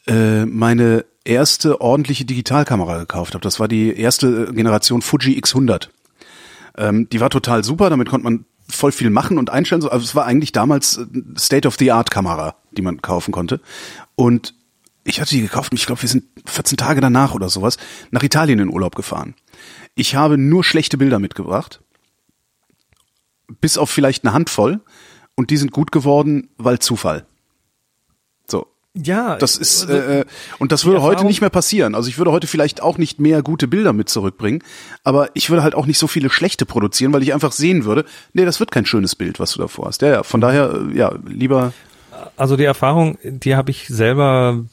[0.07, 3.43] äh, meine erste ordentliche Digitalkamera gekauft habe.
[3.43, 5.89] Das war die erste Generation Fuji X100.
[6.79, 9.83] Ähm, die war total super, damit konnte man voll viel machen und einstellen.
[9.83, 11.01] So, Also es war eigentlich damals
[11.37, 11.67] State
[12.77, 13.61] die man kaufen konnte.
[14.15, 14.55] Und
[15.05, 17.77] ich hatte die gekauft und ich glaube, wir sind 14 Tage danach oder sowas
[18.11, 19.35] nach Italien in Urlaub gefahren.
[19.95, 21.81] Ich habe nur schlechte Bilder mitgebracht
[23.61, 24.81] bis auf vielleicht eine Handvoll
[25.35, 27.27] und die sind gut geworden, weil Zufall.
[28.47, 30.25] So, ja das ist also, äh,
[30.59, 31.95] und das würde heute nicht mehr passieren.
[31.95, 34.63] Also ich würde heute vielleicht auch nicht mehr gute Bilder mit zurückbringen,
[35.05, 38.05] aber ich würde halt auch nicht so viele schlechte produzieren, weil ich einfach sehen würde,
[38.33, 40.03] nee, das wird kein schönes Bild, was du davor hast.
[40.03, 41.73] Ja, ja, von daher äh, ja, lieber
[42.37, 44.65] also die Erfahrung, die habe ich selber,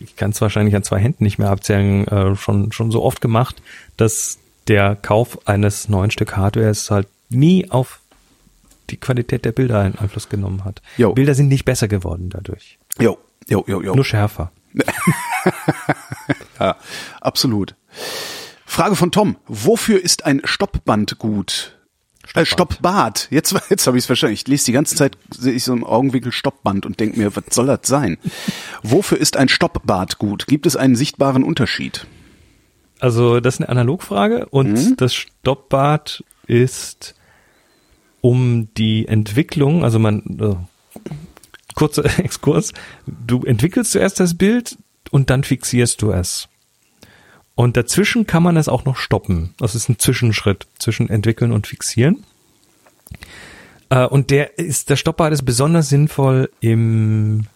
[0.00, 3.20] ich kann es wahrscheinlich an zwei Händen nicht mehr abzählen, äh, schon, schon so oft
[3.20, 3.62] gemacht,
[3.96, 4.38] dass
[4.68, 8.00] der Kauf eines neuen Stück Hardwares halt nie auf
[8.90, 10.82] die Qualität der Bilder einen Einfluss genommen hat.
[10.96, 11.12] Jo.
[11.12, 12.78] Bilder sind nicht besser geworden dadurch.
[12.98, 13.94] jo, jo, jo, jo.
[13.94, 14.52] Nur schärfer.
[16.60, 16.76] Ja,
[17.20, 17.74] absolut.
[18.64, 19.36] Frage von Tom.
[19.46, 21.78] Wofür ist ein Stoppband gut?
[22.34, 23.28] Äh, Stoppbad.
[23.30, 24.34] Jetzt, jetzt habe ich es verstanden.
[24.34, 27.44] Ich lese die ganze Zeit, sehe ich so im Augenwinkel Stoppband und denke mir, was
[27.50, 28.18] soll das sein?
[28.82, 30.46] Wofür ist ein Stoppbad gut?
[30.46, 32.06] Gibt es einen sichtbaren Unterschied?
[33.00, 34.96] Also das ist eine Analogfrage und Mhm.
[34.96, 37.14] das Stoppbad ist
[38.20, 41.00] um die Entwicklung, also man äh,
[41.74, 42.72] kurzer Exkurs,
[43.06, 44.78] du entwickelst zuerst das Bild
[45.10, 46.48] und dann fixierst du es.
[47.54, 49.54] Und dazwischen kann man es auch noch stoppen.
[49.58, 52.24] Das ist ein Zwischenschritt zwischen entwickeln und fixieren.
[53.90, 57.46] Äh, und der ist, der Stoppbad ist besonders sinnvoll im,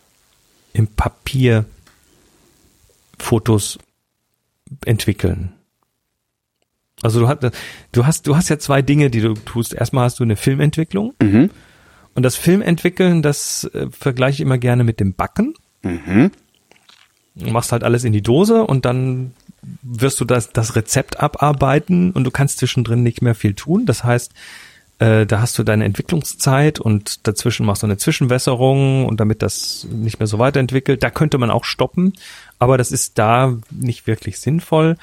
[0.73, 1.65] im Papier
[3.19, 3.79] Fotos
[4.85, 5.53] entwickeln.
[7.03, 7.51] Also du hast,
[7.93, 9.75] du hast, du hast ja zwei Dinge, die du tust.
[9.75, 11.15] Erstmal hast du eine Filmentwicklung.
[11.21, 11.51] Mhm.
[12.15, 15.55] Und das Filmentwickeln, das äh, vergleiche ich immer gerne mit dem Backen.
[15.83, 16.31] Mhm.
[17.37, 19.33] Du machst halt alles in die Dose und dann
[19.83, 23.87] wirst du das, das Rezept abarbeiten und du kannst zwischendrin nicht mehr viel tun.
[23.87, 24.33] Das heißt,
[24.99, 29.87] äh, da hast du deine Entwicklungszeit und dazwischen machst du eine Zwischenwässerung und damit das
[29.91, 31.03] nicht mehr so weiterentwickelt.
[31.03, 32.15] Da könnte man auch stoppen,
[32.59, 34.97] aber das ist da nicht wirklich sinnvoll.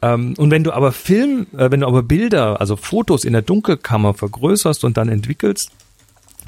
[0.00, 3.42] Ähm, und wenn du aber Film, äh, wenn du aber Bilder, also Fotos in der
[3.42, 5.72] Dunkelkammer vergrößerst und dann entwickelst,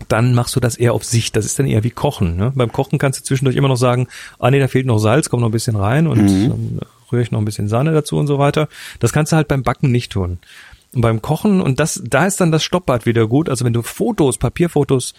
[0.08, 1.36] dann machst du das eher auf Sicht.
[1.36, 2.36] Das ist dann eher wie Kochen.
[2.36, 2.52] Ne?
[2.54, 5.42] Beim Kochen kannst du zwischendurch immer noch sagen, ah nee, da fehlt noch Salz, kommt
[5.42, 6.80] noch ein bisschen rein und dann
[7.12, 8.68] rühre ich noch ein bisschen Sahne dazu und so weiter.
[8.98, 10.38] Das kannst du halt beim Backen nicht tun.
[10.92, 13.48] Und beim Kochen, und das, da ist dann das Stoppbad wieder gut.
[13.48, 15.14] Also wenn du Fotos, Papierfotos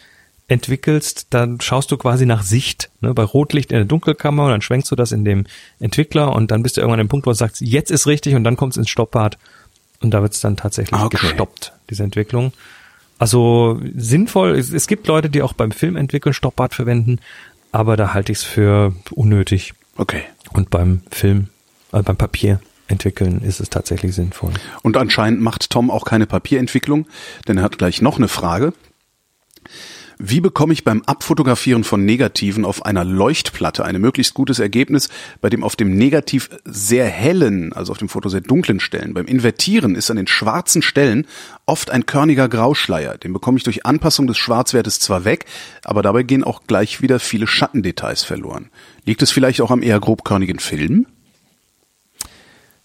[0.48, 2.90] entwickelst, dann schaust du quasi nach Sicht.
[3.00, 3.14] Ne?
[3.14, 5.46] Bei Rotlicht in der Dunkelkammer und dann schwenkst du das in dem
[5.80, 8.36] Entwickler und dann bist du irgendwann an dem Punkt, wo du sagst, jetzt ist richtig
[8.36, 9.38] und dann kommst du ins Stoppbad
[10.02, 11.18] und da wird's dann tatsächlich Okay.
[11.22, 12.52] gestoppt, diese Entwicklung.
[13.18, 17.20] Also sinnvoll, es, es gibt Leute, die auch beim Film entwickeln Stoppbad verwenden,
[17.72, 19.74] aber da halte ich es für unnötig.
[19.96, 20.24] Okay.
[20.52, 21.48] Und beim Film,
[21.92, 24.52] äh, beim Papier entwickeln ist es tatsächlich sinnvoll.
[24.84, 27.08] Und anscheinend macht Tom auch keine Papierentwicklung,
[27.48, 28.74] denn er hat gleich noch eine Frage.
[30.24, 35.10] Wie bekomme ich beim Abfotografieren von Negativen auf einer Leuchtplatte ein möglichst gutes Ergebnis,
[35.42, 39.26] bei dem auf dem Negativ sehr hellen, also auf dem Foto sehr dunklen Stellen, beim
[39.26, 41.26] Invertieren ist an den schwarzen Stellen
[41.66, 43.18] oft ein körniger Grauschleier.
[43.18, 45.46] Den bekomme ich durch Anpassung des Schwarzwertes zwar weg,
[45.84, 48.70] aber dabei gehen auch gleich wieder viele Schattendetails verloren.
[49.06, 51.08] Liegt es vielleicht auch am eher grobkörnigen Film?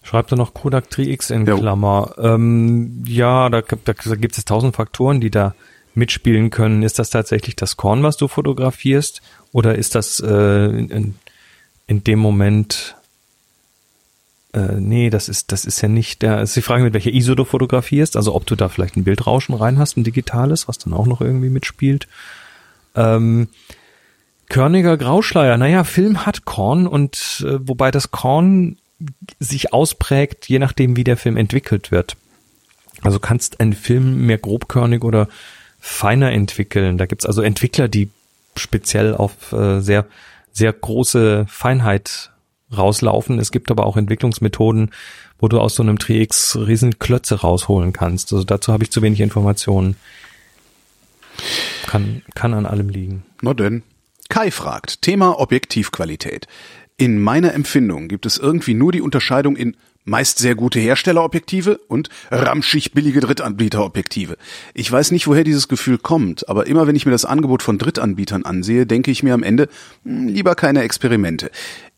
[0.07, 1.57] Schreibt er noch Kodak 3X in Jo.
[1.57, 2.13] Klammer.
[2.17, 5.53] Ähm, ja, da, da gibt es tausend Faktoren, die da
[5.95, 6.81] mitspielen können.
[6.81, 9.21] Ist das tatsächlich das Korn, was du fotografierst?
[9.51, 11.15] Oder ist das äh, in,
[11.87, 12.95] in dem Moment
[14.53, 17.35] äh, nee, das ist, das ist ja nicht der, ist die Frage, mit welcher ISO
[17.35, 20.93] du fotografierst, also ob du da vielleicht ein Bildrauschen rein hast, ein digitales, was dann
[20.93, 22.07] auch noch irgendwie mitspielt.
[22.95, 23.49] Ähm,
[24.47, 28.77] Körniger Grauschleier, naja, Film hat Korn und äh, wobei das Korn
[29.39, 32.17] sich ausprägt, je nachdem, wie der Film entwickelt wird.
[33.01, 35.27] Also kannst einen Film mehr grobkörnig oder
[35.79, 36.97] feiner entwickeln.
[36.97, 38.09] Da gibt's also Entwickler, die
[38.55, 40.05] speziell auf äh, sehr,
[40.51, 42.31] sehr große Feinheit
[42.75, 43.39] rauslaufen.
[43.39, 44.91] Es gibt aber auch Entwicklungsmethoden,
[45.39, 48.33] wo du aus so einem Tri-X riesen Klötze rausholen kannst.
[48.33, 49.95] Also dazu habe ich zu wenig Informationen.
[51.85, 53.23] Kann, kann an allem liegen.
[53.41, 53.83] Na denn.
[54.29, 56.47] Kai fragt, Thema Objektivqualität.
[56.97, 59.77] In meiner Empfindung gibt es irgendwie nur die Unterscheidung in
[60.07, 64.37] meist sehr gute Herstellerobjektive und ramschig billige Drittanbieterobjektive.
[64.73, 67.77] Ich weiß nicht, woher dieses Gefühl kommt, aber immer wenn ich mir das Angebot von
[67.77, 69.67] Drittanbietern ansehe, denke ich mir am Ende,
[70.03, 71.51] hm, lieber keine Experimente.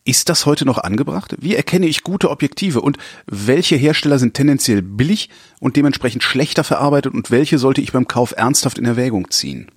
[0.05, 1.35] Ist das heute noch angebracht?
[1.39, 2.97] Wie erkenne ich gute Objektive und
[3.27, 5.29] welche Hersteller sind tendenziell billig
[5.59, 9.67] und dementsprechend schlechter verarbeitet und welche sollte ich beim Kauf ernsthaft in Erwägung ziehen?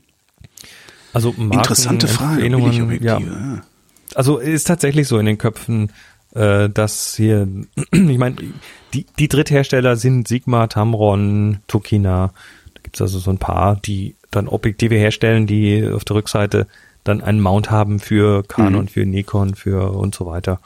[1.12, 2.46] Also Marken, Interessante Frage.
[2.46, 3.62] Empfehlungen, ja.
[4.14, 5.90] Also ist tatsächlich so in den Köpfen
[6.34, 7.46] äh, dass hier,
[7.92, 8.36] ich meine,
[8.94, 12.32] die, die Dritthersteller sind Sigma, Tamron, Tokina.
[12.74, 16.66] Da gibt's also so ein paar, die dann Objektive herstellen, die auf der Rückseite
[17.04, 18.88] dann einen Mount haben für Canon, mhm.
[18.88, 20.60] für Nikon, für und so weiter.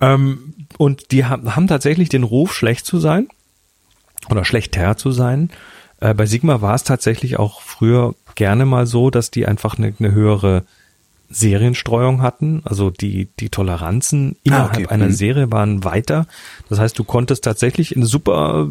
[0.00, 3.28] Ähm, und die haben, haben tatsächlich den Ruf, schlecht zu sein
[4.30, 5.50] oder schlechter zu sein.
[6.00, 9.92] Äh, bei Sigma war es tatsächlich auch früher gerne mal so, dass die einfach eine,
[9.98, 10.64] eine höhere
[11.30, 12.62] Serienstreuung hatten.
[12.64, 14.86] Also die, die Toleranzen ah, innerhalb ah, okay.
[14.86, 15.12] einer mhm.
[15.12, 16.26] Serie waren weiter.
[16.68, 18.68] Das heißt, du konntest tatsächlich ein super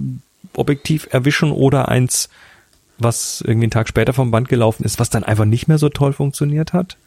[0.56, 2.30] Objektiv erwischen oder eins,
[2.98, 5.90] was irgendwie einen Tag später vom Band gelaufen ist, was dann einfach nicht mehr so
[5.90, 6.98] toll funktioniert hat.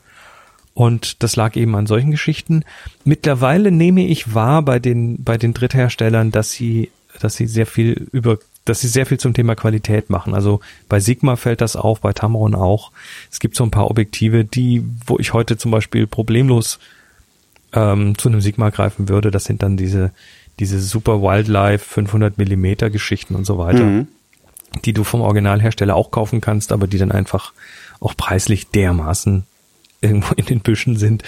[0.73, 2.65] Und das lag eben an solchen Geschichten.
[3.05, 8.09] Mittlerweile nehme ich wahr bei den, bei den Drittherstellern, dass sie, dass sie sehr viel
[8.13, 8.39] über
[8.71, 10.35] dass sie sehr viel zum Thema Qualität machen.
[10.35, 12.93] Also bei Sigma fällt das auf, bei Tamron auch.
[13.31, 16.79] Es gibt so ein paar Objektive, die, wo ich heute zum Beispiel problemlos
[17.73, 19.31] ähm, zu einem Sigma greifen würde.
[19.31, 20.13] Das sind dann diese,
[20.61, 24.09] diese super Wildlife 500 Millimeter Geschichten und so weiter, mhm.
[24.85, 27.53] die du vom Originalhersteller auch kaufen kannst, aber die dann einfach
[27.99, 29.45] auch preislich dermaßen
[30.01, 31.25] irgendwo in den Büschen sind,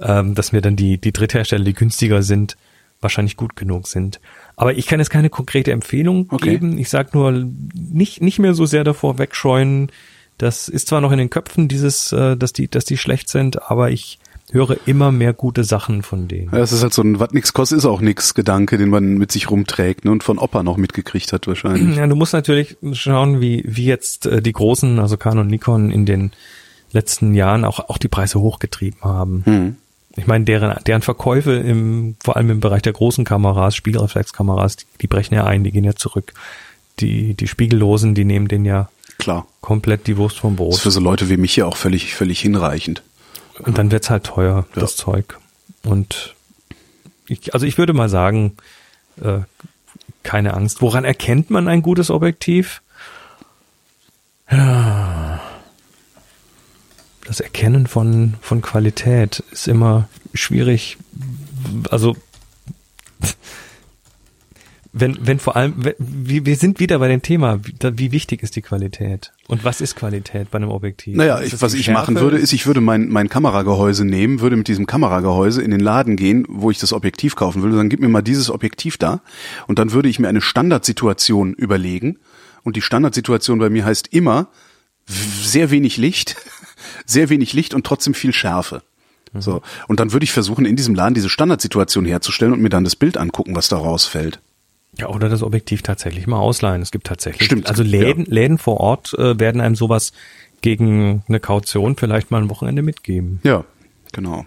[0.00, 2.56] ähm, dass mir dann die, die Dritthersteller, die günstiger sind,
[3.00, 4.20] wahrscheinlich gut genug sind.
[4.56, 6.50] Aber ich kann jetzt keine konkrete Empfehlung okay.
[6.50, 6.78] geben.
[6.78, 9.92] Ich sage nur, nicht, nicht mehr so sehr davor wegscheuen.
[10.38, 13.70] Das ist zwar noch in den Köpfen, dieses, äh, dass die, dass die schlecht sind,
[13.70, 14.18] aber ich
[14.52, 16.50] höre immer mehr gute Sachen von denen.
[16.52, 19.18] Ja, das ist halt so ein, was nix kostet, ist auch nix Gedanke, den man
[19.18, 21.96] mit sich rumträgt ne, und von Opa noch mitgekriegt hat wahrscheinlich.
[21.96, 25.90] Ja, du musst natürlich schauen, wie, wie jetzt äh, die großen, also Canon und Nikon
[25.90, 26.30] in den
[26.92, 29.42] letzten Jahren auch, auch die Preise hochgetrieben haben.
[29.44, 29.76] Hm.
[30.16, 34.86] Ich meine, deren, deren Verkäufe im, vor allem im Bereich der großen Kameras, Spiegelreflexkameras, die,
[35.02, 36.32] die brechen ja ein, die gehen ja zurück.
[37.00, 38.88] Die, die Spiegellosen, die nehmen den ja
[39.18, 39.46] Klar.
[39.60, 40.72] komplett die Wurst vom Brot.
[40.72, 43.02] Das ist für so Leute wie mich ja auch völlig, völlig hinreichend.
[43.58, 44.80] Und dann wird's halt teuer, ja.
[44.80, 45.38] das Zeug.
[45.82, 46.34] Und
[47.26, 48.56] ich, also ich würde mal sagen,
[49.22, 49.40] äh,
[50.22, 50.80] keine Angst.
[50.80, 52.80] Woran erkennt man ein gutes Objektiv?
[54.50, 55.25] Ja
[57.26, 60.96] das Erkennen von, von Qualität ist immer schwierig.
[61.90, 62.16] Also,
[64.92, 68.62] wenn, wenn vor allem, wir, wir sind wieder bei dem Thema, wie, wichtig ist die
[68.62, 69.32] Qualität?
[69.46, 71.16] Und was ist Qualität bei einem Objektiv?
[71.16, 74.68] Naja, ich, was ich machen würde, ist, ich würde mein, mein Kameragehäuse nehmen, würde mit
[74.68, 78.08] diesem Kameragehäuse in den Laden gehen, wo ich das Objektiv kaufen würde, dann gib mir
[78.08, 79.20] mal dieses Objektiv da
[79.66, 82.18] und dann würde ich mir eine Standardsituation überlegen
[82.62, 84.48] und die Standardsituation bei mir heißt immer
[85.06, 86.36] sehr wenig Licht
[87.04, 88.82] sehr wenig Licht und trotzdem viel Schärfe.
[89.32, 89.40] Mhm.
[89.40, 89.62] So.
[89.88, 92.96] Und dann würde ich versuchen, in diesem Laden diese Standardsituation herzustellen und mir dann das
[92.96, 94.40] Bild angucken, was da rausfällt.
[94.98, 96.80] Ja, oder das Objektiv tatsächlich mal ausleihen.
[96.80, 97.46] Es gibt tatsächlich.
[97.46, 97.68] Stimmt.
[97.68, 98.32] Also Läden, ja.
[98.32, 100.12] Läden vor Ort äh, werden einem sowas
[100.62, 103.40] gegen eine Kaution vielleicht mal ein Wochenende mitgeben.
[103.44, 103.64] Ja,
[104.12, 104.46] genau.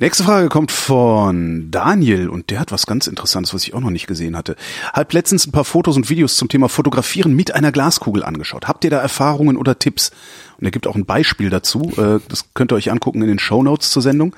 [0.00, 3.90] Nächste Frage kommt von Daniel und der hat was ganz Interessantes, was ich auch noch
[3.90, 4.56] nicht gesehen hatte.
[4.94, 8.66] Hab letztens ein paar Fotos und Videos zum Thema Fotografieren mit einer Glaskugel angeschaut.
[8.66, 10.10] Habt ihr da Erfahrungen oder Tipps?
[10.56, 11.92] Und er gibt auch ein Beispiel dazu.
[11.98, 14.34] Äh, das könnt ihr euch angucken in den Show Notes zur Sendung.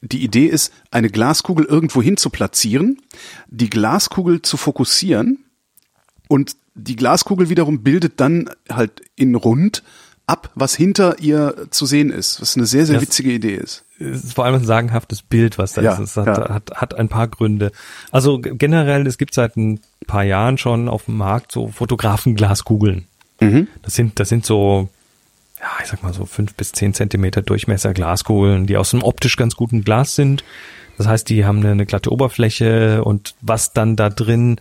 [0.00, 2.98] Die Idee ist, eine Glaskugel irgendwo hin zu platzieren,
[3.48, 5.44] die Glaskugel zu fokussieren
[6.26, 9.82] und die Glaskugel wiederum bildet dann halt in rund
[10.26, 13.84] ab, was hinter ihr zu sehen ist, was eine sehr, sehr das witzige Idee ist.
[14.02, 16.00] Ist vor allem ein sagenhaftes Bild, was da ja, ist.
[16.00, 16.48] Es hat, ja.
[16.48, 17.72] hat, hat ein paar Gründe.
[18.10, 23.06] Also generell, es gibt seit ein paar Jahren schon auf dem Markt so Fotografenglaskugeln.
[23.40, 23.68] Mhm.
[23.82, 24.88] Das sind, das sind so,
[25.60, 29.36] ja, ich sag mal so fünf bis zehn Zentimeter Durchmesser Glaskugeln, die aus einem optisch
[29.36, 30.44] ganz guten Glas sind.
[30.98, 34.60] Das heißt, die haben eine, eine glatte Oberfläche und was dann da drin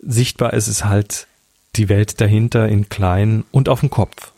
[0.00, 1.26] sichtbar ist, ist halt
[1.76, 4.32] die Welt dahinter in klein und auf dem Kopf.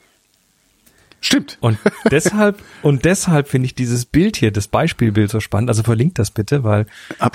[1.24, 1.56] Stimmt.
[1.60, 1.78] Und
[2.10, 5.70] deshalb, und deshalb finde ich dieses Bild hier, das Beispielbild so spannend.
[5.70, 6.86] Also verlinkt das bitte, weil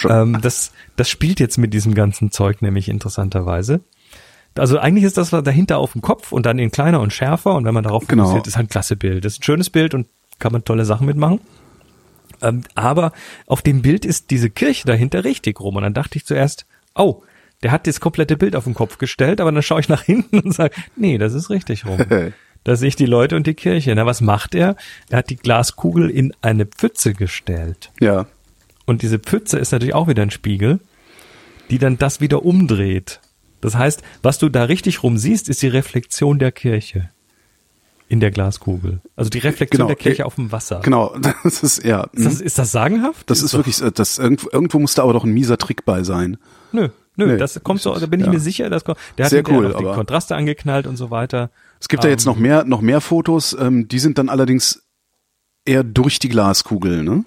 [0.08, 3.82] ähm, das, das spielt jetzt mit diesem ganzen Zeug nämlich interessanterweise.
[4.56, 7.66] Also eigentlich ist das dahinter auf dem Kopf und dann in kleiner und schärfer und
[7.66, 8.26] wenn man darauf Genau.
[8.26, 9.26] fokussiert, ist halt ein klasse Bild.
[9.26, 11.40] Das ist ein schönes Bild und kann man tolle Sachen mitmachen.
[12.42, 13.12] Ähm, aber
[13.48, 15.76] auf dem Bild ist diese Kirche dahinter richtig rum.
[15.78, 16.66] Und dann dachte ich zuerst,
[16.96, 17.24] oh,
[17.64, 20.40] der hat das komplette Bild auf den Kopf gestellt, aber dann schaue ich nach hinten
[20.40, 22.00] und sage, nee, das ist richtig rum.
[22.64, 23.94] Da sehe ich die Leute und die Kirche.
[23.96, 24.76] Na, was macht er?
[25.10, 27.92] Er hat die Glaskugel in eine Pfütze gestellt.
[28.00, 28.26] Ja.
[28.86, 30.80] Und diese Pfütze ist natürlich auch wieder ein Spiegel,
[31.70, 33.20] die dann das wieder umdreht.
[33.62, 37.10] Das heißt, was du da richtig rum siehst, ist die Reflexion der Kirche
[38.08, 39.02] in der Glaskugel.
[39.16, 39.88] Also die Reflexion Genau.
[39.88, 40.80] der Kirche auf dem Wasser.
[40.84, 41.16] Genau.
[41.44, 42.06] Das ist, ja.
[42.14, 43.30] Ist, das, ist das sagenhaft?
[43.30, 46.04] Das ist wirklich, äh, das irgendwo, irgendwo muss da aber doch ein mieser Trick bei
[46.04, 46.38] sein.
[46.72, 47.38] Nö, nö, Nee.
[47.38, 48.32] das kommt so, da bin ich Ja.
[48.32, 51.52] mir sicher, das kommt, der hat Sehr cool, noch die Kontraste angeknallt und so weiter.
[51.80, 54.84] Es gibt ja jetzt noch mehr, noch mehr Fotos, ähm, die sind dann allerdings
[55.66, 57.24] eher durch die Glaskugel, ne?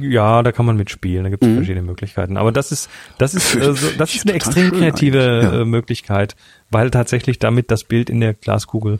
[0.00, 2.36] Ja, da kann man mitspielen, da gibt es verschiedene Möglichkeiten.
[2.36, 5.60] Aber das ist, das ist, äh, so, das ist eine extrem kreative ja.
[5.60, 6.34] äh, Möglichkeit,
[6.70, 8.98] weil tatsächlich damit das Bild in der Glaskugel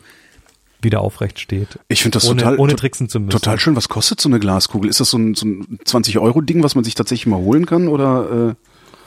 [0.80, 1.80] wieder aufrecht steht.
[1.88, 3.30] Ich finde das ohne, total, ohne tricksen zu müssen.
[3.30, 3.74] total schön.
[3.74, 4.88] Was kostet so eine Glaskugel?
[4.88, 7.88] Ist das so ein, so ein 20-Euro-Ding, was man sich tatsächlich mal holen kann?
[7.88, 8.54] Oder, äh,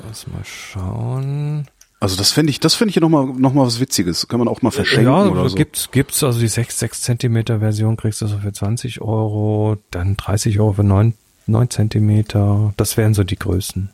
[0.06, 1.68] Lass mal schauen.
[2.04, 4.28] Also das fände ich, das fände ich ja nochmal, noch mal was Witziges.
[4.28, 5.56] Kann man auch mal verschenken ja, oder so.
[5.56, 10.18] gibt's, gibt's, also die 6, 6 Zentimeter Version kriegst du so für 20 Euro, dann
[10.18, 11.14] 30 Euro für 9,
[11.48, 12.74] 9 Zentimeter.
[12.78, 13.90] Das wären so die Größen.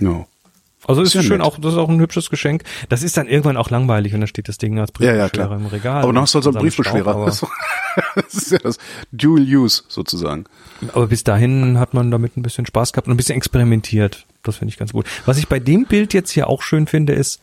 [0.00, 0.26] Ja.
[0.86, 1.46] Also ist ja schön, nett.
[1.46, 2.62] auch, das ist auch ein hübsches Geschenk.
[2.88, 5.48] Das ist dann irgendwann auch langweilig und dann steht das Ding als Ja, ja, Briefbeschwerer
[5.48, 5.60] klar.
[5.60, 6.02] im Regal.
[6.02, 7.32] Aber dann hast du also einen Briefbeschwerer.
[7.32, 7.50] Staub,
[8.14, 8.78] Das ist ja das
[9.12, 10.44] Dual Use sozusagen.
[10.94, 14.24] aber bis dahin hat man damit ein bisschen Spaß gehabt und ein bisschen experimentiert.
[14.42, 15.06] Das finde ich ganz gut.
[15.26, 17.40] Was ich bei dem Bild jetzt hier auch schön finde, ist,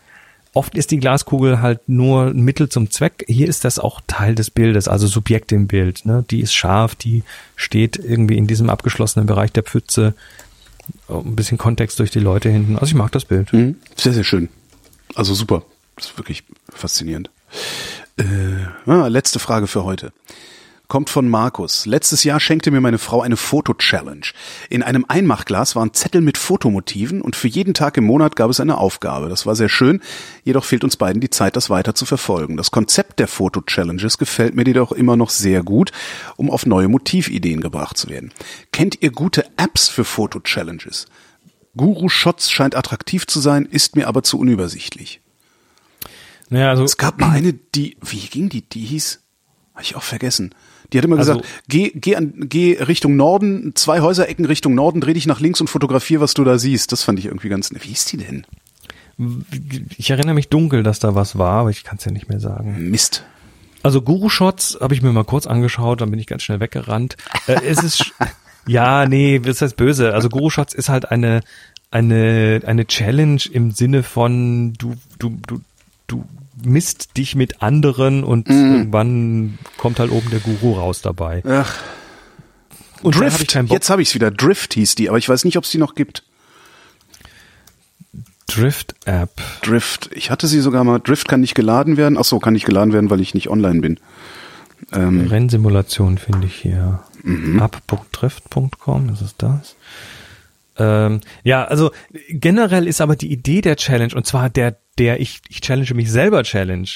[0.54, 3.26] oft ist die Glaskugel halt nur ein Mittel zum Zweck.
[3.28, 6.06] Hier ist das auch Teil des Bildes, also Subjekt im Bild.
[6.06, 6.26] Ne?
[6.32, 7.24] Die ist scharf, die
[7.56, 10.16] steht irgendwie in diesem abgeschlossenen Bereich der Pfütze.
[11.10, 12.76] Ein bisschen Kontext durch die Leute hinten.
[12.76, 13.52] Also ich mag das Bild.
[13.54, 13.76] Mhm.
[13.96, 14.50] Sehr, sehr schön.
[15.14, 15.64] Also super.
[15.96, 17.30] Das ist wirklich faszinierend.
[18.18, 18.24] Äh,
[18.86, 20.12] ah, letzte Frage für heute.
[20.88, 21.86] Kommt von Markus.
[21.86, 24.26] Letztes Jahr schenkte mir meine Frau eine Foto-Challenge.
[24.70, 28.60] In einem Einmachglas waren Zettel mit Fotomotiven und für jeden Tag im Monat gab es
[28.60, 29.30] eine Aufgabe.
[29.30, 30.02] Das war sehr schön,
[30.44, 32.56] jedoch fehlt uns beiden die Zeit, das weiter zu verfolgen.
[32.56, 35.92] Das Konzept der Foto-Challenges gefällt mir jedoch immer noch sehr gut,
[36.36, 38.32] um auf neue Motivideen gebracht zu werden.
[38.72, 41.08] Kennt ihr gute Apps für Foto-Challenges?
[41.76, 45.22] Guru Shots scheint attraktiv zu sein, ist mir aber zu unübersichtlich.
[46.50, 48.62] Naja, also Es gab mal eine, die, wie ging die?
[48.62, 49.22] Die hieß,
[49.74, 50.54] habe ich auch vergessen.
[50.94, 55.02] Die hat immer Also- gesagt, geh, geh, an, geh Richtung Norden, zwei Häuserecken Richtung Norden,
[55.02, 56.92] dreh dich nach links und fotografier, was du da siehst.
[56.92, 58.46] Das fand ich irgendwie ganz, wie hieß die denn?
[59.98, 62.40] ich erinnere mich dunkel, dass da was war, aber ich kann es ja nicht mehr
[62.42, 62.90] sagen.
[62.90, 63.24] Mist.
[63.82, 67.16] Also Guru Shots habe ich mir mal kurz angeschaut, dann bin ich ganz schnell weggerannt.
[67.48, 68.12] Äh, es ist
[68.68, 70.14] ja, nee, das heißt böse.
[70.14, 71.42] Also Guru Shots ist halt eine
[71.92, 75.62] eine eine Challenge im Sinne von du du du
[76.08, 76.26] du
[76.66, 81.44] misst dich mit anderen und irgendwann kommt halt oben der Guru raus dabei.
[81.48, 81.74] Ach,
[83.02, 83.72] Und hab Drift, Bock.
[83.72, 84.32] jetzt habe ich es wieder.
[84.32, 86.24] Drift hieß die, aber ich weiß nicht, ob es die noch gibt.
[88.48, 89.42] Drift App.
[89.64, 90.10] Drift.
[90.14, 91.00] Ich hatte sie sogar mal.
[91.00, 92.18] Drift kann nicht geladen werden.
[92.20, 94.00] Ach so, kann nicht geladen werden, weil ich nicht online bin.
[94.94, 97.00] Ähm, Rennsimulation finde ich hier.
[97.24, 97.60] Mhm.
[97.60, 99.76] Up.drift.com, das ist das.
[100.78, 101.92] Ähm, ja, also
[102.30, 106.12] generell ist aber die Idee der Challenge, und zwar der, der ich, ich challenge mich
[106.12, 106.88] selber Challenge,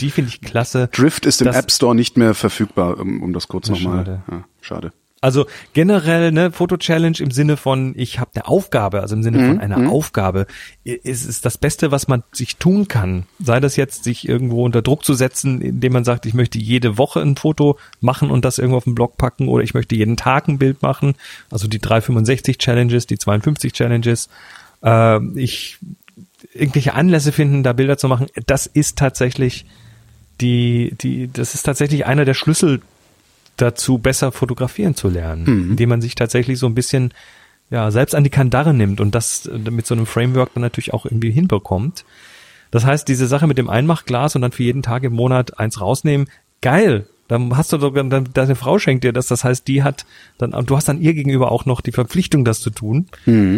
[0.00, 0.88] die finde ich klasse.
[0.92, 3.98] Drift ist im App Store nicht mehr verfügbar, um, um das kurz nochmal.
[4.04, 4.22] schade.
[4.30, 4.92] Ja, schade.
[5.22, 9.46] Also generell ne Foto-Challenge im Sinne von, ich habe eine Aufgabe, also im Sinne Mhm,
[9.46, 10.46] von einer Aufgabe,
[10.84, 13.24] ist, ist das Beste, was man sich tun kann.
[13.42, 16.98] Sei das jetzt, sich irgendwo unter Druck zu setzen, indem man sagt, ich möchte jede
[16.98, 20.16] Woche ein Foto machen und das irgendwo auf den Blog packen oder ich möchte jeden
[20.16, 21.14] Tag ein Bild machen.
[21.50, 24.28] Also die 365 Challenges, die 52 Challenges.
[24.82, 25.78] Äh, ich
[26.58, 28.26] irgendwelche Anlässe finden, da Bilder zu machen.
[28.46, 29.66] Das ist tatsächlich
[30.40, 32.80] die, die, das ist tatsächlich einer der Schlüssel
[33.56, 37.14] dazu, besser fotografieren zu lernen, indem man sich tatsächlich so ein bisschen
[37.70, 40.92] ja selbst an die Kandare nimmt und das äh, mit so einem Framework dann natürlich
[40.92, 42.04] auch irgendwie hinbekommt.
[42.70, 45.80] Das heißt, diese Sache mit dem Einmachglas und dann für jeden Tag im Monat eins
[45.80, 46.28] rausnehmen,
[46.60, 47.06] geil.
[47.28, 49.26] Dann hast du sogar, dann, deine Frau schenkt dir das.
[49.26, 50.06] Das heißt, die hat
[50.38, 53.08] dann, und du hast dann ihr gegenüber auch noch die Verpflichtung, das zu tun.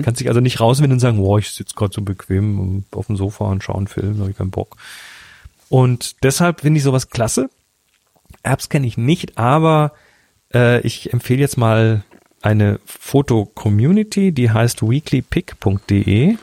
[0.03, 3.17] Kannst dich also nicht rauswinden und sagen, boah, ich sitze gerade so bequem auf dem
[3.17, 4.77] Sofa und schaue einen Film, habe ich keinen Bock.
[5.69, 7.51] Und deshalb finde ich sowas klasse.
[8.43, 9.93] Apps kenne ich nicht, aber
[10.55, 12.05] äh, ich empfehle jetzt mal
[12.41, 16.37] eine Foto-Community, die heißt weeklypick.de.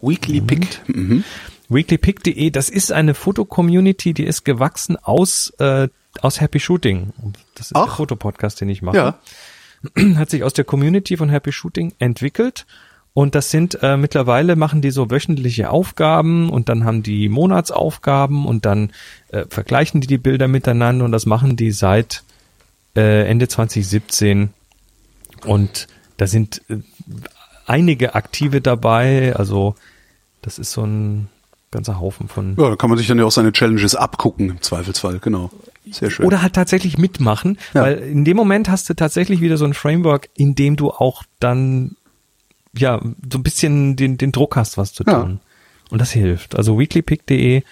[0.00, 0.80] Weekly Pick.
[0.88, 1.24] Mhm.
[1.68, 5.88] Weeklypick.de, das ist eine Foto-Community, die ist gewachsen aus äh,
[6.20, 7.12] aus Happy Shooting.
[7.54, 7.86] Das ist Ach.
[7.86, 8.96] der Fotopodcast, den ich mache.
[8.96, 9.18] Ja.
[10.16, 12.66] Hat sich aus der Community von Happy Shooting entwickelt.
[13.14, 18.46] Und das sind äh, mittlerweile machen die so wöchentliche Aufgaben und dann haben die Monatsaufgaben
[18.46, 18.90] und dann
[19.28, 22.22] äh, vergleichen die die Bilder miteinander und das machen die seit
[22.96, 24.50] äh, Ende 2017
[25.44, 26.78] und da sind äh,
[27.66, 29.74] einige Aktive dabei, also
[30.40, 31.28] das ist so ein
[31.70, 34.62] ganzer Haufen von Ja, da kann man sich dann ja auch seine Challenges abgucken, im
[34.62, 35.50] Zweifelsfall, genau.
[35.90, 36.26] Sehr schön.
[36.26, 37.82] oder halt tatsächlich mitmachen, Ja.
[37.82, 41.24] weil in dem Moment hast du tatsächlich wieder so ein Framework, in dem du auch
[41.40, 41.96] dann
[42.76, 45.20] ja so ein bisschen den, den Druck hast, was zu Ja.
[45.20, 45.40] tun.
[45.90, 46.54] Und das hilft.
[46.56, 47.62] Also weeklypick.de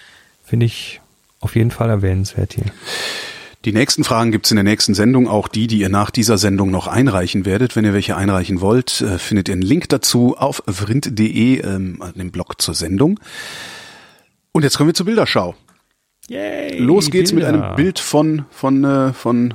[0.44, 1.00] finde ich
[1.40, 2.64] auf jeden Fall erwähnenswert hier.
[3.64, 6.70] Die nächsten Fragen gibt's in der nächsten Sendung, auch die, die ihr nach dieser Sendung
[6.70, 7.76] noch einreichen werdet.
[7.76, 12.30] Wenn ihr welche einreichen wollt, äh, findet ihr einen Link dazu auf vrind.de, ähm, dem
[12.30, 13.20] Blog zur Sendung.
[14.52, 15.54] Und jetzt kommen wir zur Bilderschau.
[16.30, 17.64] Yay, Los geht's mit Bilder.
[17.66, 19.54] einem Bild von von äh, von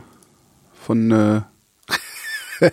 [0.73, 1.41] von äh,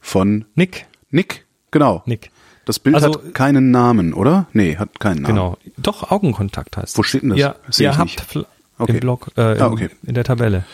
[0.00, 2.02] von Nick, Nick, genau.
[2.06, 2.30] Nick.
[2.64, 4.46] Das Bild Also- hat keinen Namen, oder?
[4.52, 5.34] Nee, hat keinen Namen.
[5.34, 5.58] Genau.
[5.76, 7.38] Doch, Augenkontakt heißt Wo steht denn das?
[7.38, 8.24] Ja, Seh ihr habt
[8.78, 8.92] Okay.
[8.92, 9.90] im Blog, äh, Ah, okay.
[10.06, 10.64] in der Tabelle.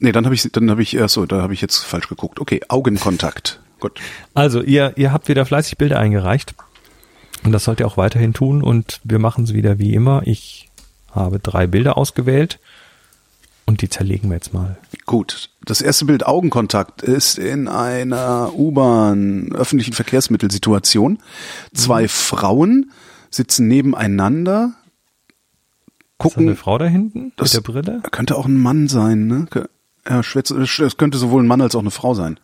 [0.00, 2.40] Nee, dann habe ich dann habe ich so, da habe ich jetzt falsch geguckt.
[2.40, 3.60] Okay, Augenkontakt.
[3.80, 3.98] Gut.
[4.34, 6.54] Also, ihr, ihr habt wieder fleißig Bilder eingereicht.
[7.44, 8.62] Und das sollt ihr auch weiterhin tun.
[8.62, 10.22] Und wir machen es wieder wie immer.
[10.26, 10.68] Ich
[11.12, 12.58] habe drei Bilder ausgewählt.
[13.66, 14.78] Und die zerlegen wir jetzt mal.
[15.06, 15.50] Gut.
[15.64, 21.18] Das erste Bild Augenkontakt ist in einer U-Bahn öffentlichen Verkehrsmittelsituation.
[21.72, 22.90] Zwei Frauen
[23.30, 24.72] sitzen nebeneinander, Ist
[26.18, 26.56] da eine gucken.
[26.56, 28.00] Frau da hinten Das- mit der Brille?
[28.10, 29.46] Könnte auch ein Mann sein, ne?
[30.08, 32.40] Ja, es könnte sowohl ein Mann als auch eine Frau sein.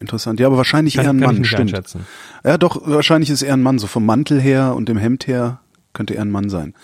[0.00, 0.38] Interessant.
[0.38, 1.62] Ja, aber wahrscheinlich Kann- eher ein Mann, stimmt.
[1.62, 2.06] einschätzen.
[2.44, 5.60] Ja, doch, wahrscheinlich ist eher ein Mann, so vom Mantel her und dem Hemd her
[5.94, 6.74] könnte er ein Mann sein.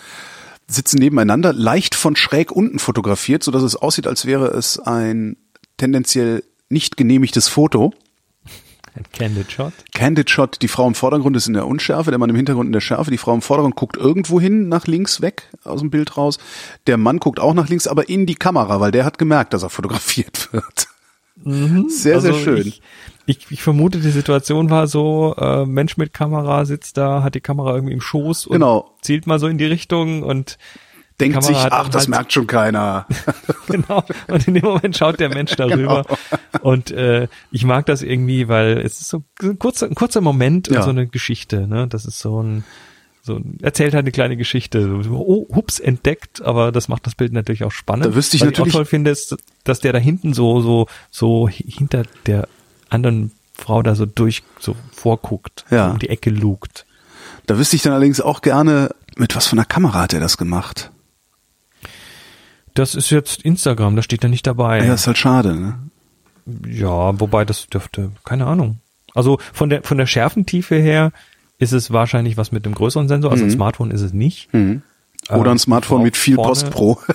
[0.67, 5.37] Sitzen nebeneinander, leicht von schräg unten fotografiert, so dass es aussieht, als wäre es ein
[5.77, 7.93] tendenziell nicht genehmigtes Foto.
[8.97, 9.73] Ein Candid Shot.
[9.93, 12.73] Candid Shot, die Frau im Vordergrund ist in der Unschärfe, der Mann im Hintergrund in
[12.73, 13.11] der Schärfe.
[13.11, 16.39] Die Frau im Vordergrund guckt irgendwo hin, nach links weg, aus dem Bild raus.
[16.87, 19.65] Der Mann guckt auch nach links, aber in die Kamera, weil der hat gemerkt, dass
[19.65, 20.89] er fotografiert wird.
[21.43, 22.67] Sehr, sehr Also schön.
[22.67, 22.83] Ich,
[23.27, 27.41] ich, ich vermute, die Situation war so, äh, Mensch mit Kamera sitzt da, hat die
[27.41, 28.91] Kamera irgendwie im Schoß und Genau.
[29.03, 30.59] zielt mal so in die Richtung und
[31.21, 33.07] Denkt sich, ach, das halt- merkt schon keiner.
[33.69, 34.03] genau.
[34.27, 36.03] Und in dem Moment schaut der Mensch darüber.
[36.03, 36.61] Genau.
[36.61, 40.69] Und äh, ich mag das irgendwie, weil es ist so ein kurzer, ein kurzer Moment
[40.69, 40.83] und Ja.
[40.83, 41.69] so eine Geschichte.
[41.69, 41.87] Ne?
[41.87, 42.65] Das ist so ein,
[43.27, 45.01] so erzählt halt eine kleine Geschichte.
[45.11, 48.05] Oh, hups, entdeckt, aber das macht das Bild natürlich auch spannend.
[48.05, 50.61] Da wüsste ich Was natürlich- ich auch toll finde, ist, dass der da hinten so,
[50.61, 52.47] so, so hinter der
[52.91, 55.91] anderen Frau da so durch, so vorguckt, Ja.
[55.93, 56.85] um die Ecke lugt.
[57.47, 60.37] Da wüsste ich dann allerdings auch gerne, mit was von einer Kamera hat er das
[60.37, 60.91] gemacht?
[62.75, 64.85] Das ist jetzt Instagram, da steht er nicht dabei.
[64.85, 65.79] Ja, ist halt schade, ne?
[66.69, 68.81] Ja, wobei das dürfte, keine Ahnung.
[69.15, 71.13] Also von der von der Schärfentiefe her
[71.59, 73.31] ist es wahrscheinlich was mit einem größeren Sensor.
[73.33, 74.53] Also ein Smartphone ist es nicht.
[74.53, 74.83] Mhm.
[75.31, 76.99] Oder Ähm, ein Smartphone Frau mit viel vorne- Post Pro.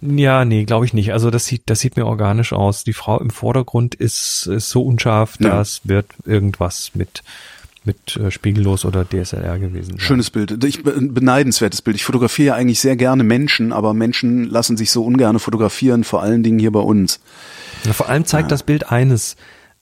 [0.00, 1.12] Ja, nee, glaube ich nicht.
[1.14, 2.84] Also das sieht das sieht mir organisch aus.
[2.84, 5.50] Die Frau im Vordergrund ist, ist so unscharf, Ja.
[5.56, 7.22] das wird irgendwas mit
[7.84, 10.00] mit äh, spiegellos oder DSLR gewesen sein.
[10.00, 10.62] Schönes Bild.
[10.64, 11.96] Ich, ein beneidenswertes Bild.
[11.96, 16.20] Ich fotografiere ja eigentlich sehr gerne Menschen, aber Menschen lassen sich so ungern fotografieren, vor
[16.20, 17.20] allen Dingen hier bei uns.
[17.84, 19.36] Ja, vor allem zeigt das Bild eines.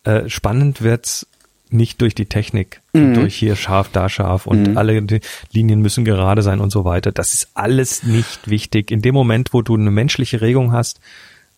[0.04, 1.26] Äh, spannend wird's
[1.70, 3.14] nicht durch die Technik, Mhm.
[3.14, 5.20] durch hier scharf, da scharf und alle die
[5.52, 7.10] Linien müssen gerade sein und so weiter.
[7.12, 8.90] Das ist alles nicht wichtig.
[8.90, 11.00] In dem Moment, wo du eine menschliche Regung hast,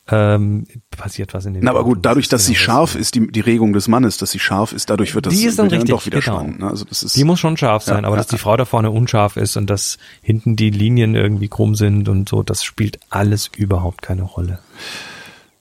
[0.09, 0.67] ähm,
[0.97, 3.41] passiert was in den Na, aber gut, dadurch, Das dass sie scharf ist, die, die
[3.41, 6.07] Regung des Mannes, dass sie scharf ist, dadurch wird das Die ist dann richtig, doch
[6.07, 6.37] wieder genau.
[6.37, 6.61] spannend.
[6.61, 6.69] Ne?
[6.69, 8.65] Also das ist, Die muss schon scharf sein, Ja, aber ja, dass die Frau da
[8.65, 13.01] vorne unscharf ist und dass hinten die Linien irgendwie krumm sind und so, das spielt
[13.11, 14.61] alles überhaupt keine Rolle.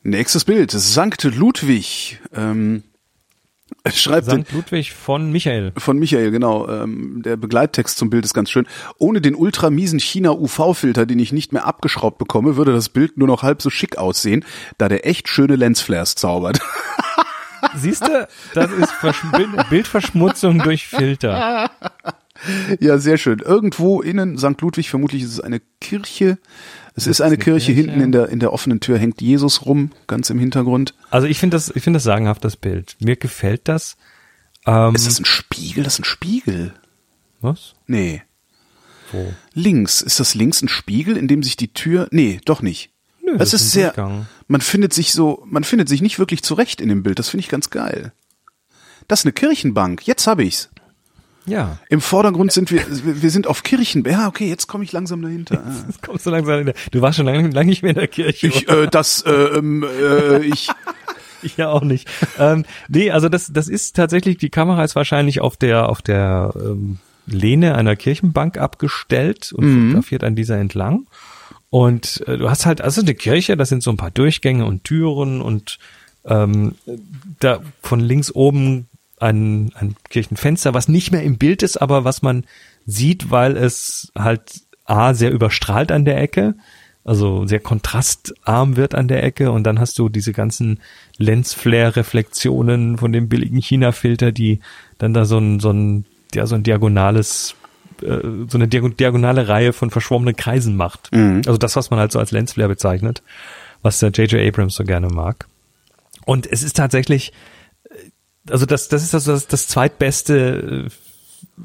[0.04, 0.70] Nächstes Bild.
[0.72, 2.20] Sankt Ludwig.
[2.36, 2.84] Ähm,
[3.94, 4.52] schreibt St.
[4.52, 5.74] Ludwig von Michael.
[5.78, 6.68] von Michael, genau.
[6.70, 8.68] Ähm, der Begleittext zum Bild ist ganz schön.
[8.98, 13.44] Ohne den ultramiesen China-UV-Filter, den ich nicht mehr abgeschraubt bekomme, würde das Bild nur noch
[13.44, 14.46] halb so schick aussehen,
[14.78, 16.60] da der echt schöne Lensflares zaubert.
[17.76, 21.72] Siehst du, das ist Versch Bild Bildverschmutzung durch Filter.
[22.80, 23.40] ja, sehr schön.
[23.40, 24.62] Irgendwo innen St.
[24.62, 26.38] Ludwig, vermutlich ist es eine Kirche.
[26.98, 27.74] Es ist eine Kirche.
[27.74, 27.82] Kirche?
[27.90, 30.94] Hinten in der, in der offenen Tür hängt Jesus rum, ganz im Hintergrund.
[31.10, 32.96] Also ich finde das, ich finde das sagenhaft, das Bild.
[33.00, 33.98] Mir gefällt das.
[34.66, 35.84] Ähm, Ist das ein Spiegel?
[35.84, 36.74] Das ist ein Spiegel.
[37.42, 37.74] was?
[37.88, 38.24] Nee.
[39.12, 39.34] Wo?
[39.54, 40.02] Links.
[40.02, 42.90] Ist das links ein Spiegel, in dem sich die Tür, nee, doch nicht.
[43.24, 44.26] Nö, es das ist ist sehr, Durchgang.
[44.48, 47.20] man findet sich so, man findet sich nicht wirklich zurecht in dem Bild.
[47.20, 48.14] Das finde ich ganz geil.
[49.08, 50.08] Das ist eine Kirchenbank.
[50.08, 50.70] Jetzt habe ich's.
[51.46, 51.78] Ja.
[51.90, 54.04] Im Vordergrund sind wir, wir sind auf Kirchen.
[54.06, 55.64] Ja, okay, jetzt komme ich langsam dahinter.
[55.66, 55.72] Ah.
[55.88, 58.08] Jetzt kommst du langsam in der, du warst schon lange, lange nicht mehr in der
[58.08, 58.48] Kirche.
[58.48, 60.70] Ich, äh, das, äh, ähm, äh, ich,
[61.46, 62.10] Ich ja auch nicht.
[62.40, 66.54] ähm, nee, also das, das ist tatsächlich, die Kamera ist wahrscheinlich auf der, auf der
[66.56, 66.98] ähm,
[67.28, 71.06] Lehne einer Kirchenbank abgestellt und fotografiert an dieser entlang.
[71.70, 74.84] Und äh, du hast halt, also eine Kirche, das sind so ein paar Durchgänge und
[74.84, 75.78] Türen und
[76.26, 76.76] ähm,
[77.40, 78.88] da von links oben
[79.26, 82.46] ein, ein Kirchenfenster, was nicht mehr im Bild ist, aber was man
[82.86, 86.56] sieht, weil es halt A, sehr überstrahlt an der Ecke,
[87.04, 90.80] also sehr kontrastarm wird an der Ecke und dann hast du diese ganzen
[91.18, 94.60] Lensflare-Reflexionen von dem billigen China-Filter, die
[94.98, 97.56] dann da so ein, so ein, ja, so ein diagonales,
[98.02, 101.10] äh, so eine diago- diagonale Reihe von verschwommenen Kreisen macht.
[101.46, 103.22] Also das, was man halt so als Lensflare bezeichnet,
[103.82, 104.48] was der J.J.
[104.48, 105.48] Abrams so gerne mag.
[106.26, 107.34] Und es ist tatsächlich,
[108.50, 110.90] also das, das ist also das, das zweitbeste äh,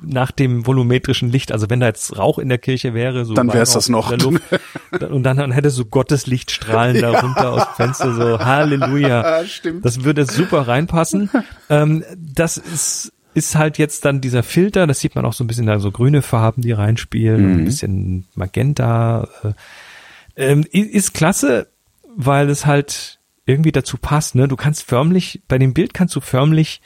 [0.02, 1.52] nach dem volumetrischen Licht.
[1.52, 4.16] Also wenn da jetzt Rauch in der Kirche wäre, so Dann wär's Weihrauch das noch.
[4.16, 4.42] Luft,
[5.10, 9.44] und dann, dann hätte so Gottes Lichtstrahlen da runter aus dem Fenster, so Halleluja.
[9.46, 9.84] Stimmt.
[9.84, 11.30] Das würde super reinpassen.
[11.70, 15.46] ähm, das ist ist halt jetzt dann dieser Filter, das sieht man auch so ein
[15.46, 19.28] bisschen da so grüne Farben, die reinspielen, und ein bisschen Magenta.
[19.44, 19.52] Äh,
[20.50, 21.68] ähm, ist klasse,
[22.16, 23.19] weil es halt
[23.50, 24.34] irgendwie dazu passt.
[24.34, 24.48] Ne?
[24.48, 26.80] Du kannst förmlich, bei dem Bild kannst du förmlich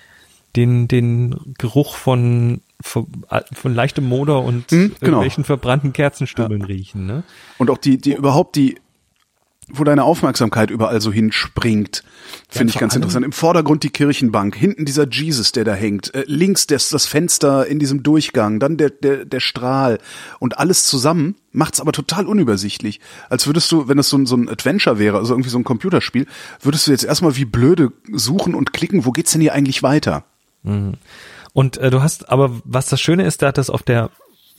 [0.57, 3.07] den, den Geruch von, von,
[3.53, 4.95] von leichtem Moder und Hm, genau.
[5.01, 7.07] irgendwelchen verbrannten Kerzenstummeln riechen.
[7.07, 7.25] Ne?
[7.59, 8.77] und auch die, die überhaupt die,
[9.73, 12.05] wo deine Aufmerksamkeit überall so hinspringt,
[12.49, 13.25] finde ich vor ganz interessant.
[13.25, 17.67] Im Vordergrund die Kirchenbank, hinten dieser Jesus, der da hängt, äh, links das, das Fenster
[17.67, 19.99] in diesem Durchgang, dann der, der, der Strahl
[20.39, 23.01] und alles zusammen macht's aber total unübersichtlich.
[23.31, 25.65] Als würdest du, wenn es so ein, so ein Adventure wäre, also irgendwie so ein
[25.65, 26.27] Computerspiel,
[26.61, 30.25] würdest du jetzt erstmal wie blöde suchen und klicken, wo geht's denn hier eigentlich weiter?
[31.53, 34.11] Und äh, du hast, aber was das Schöne ist, da das auf der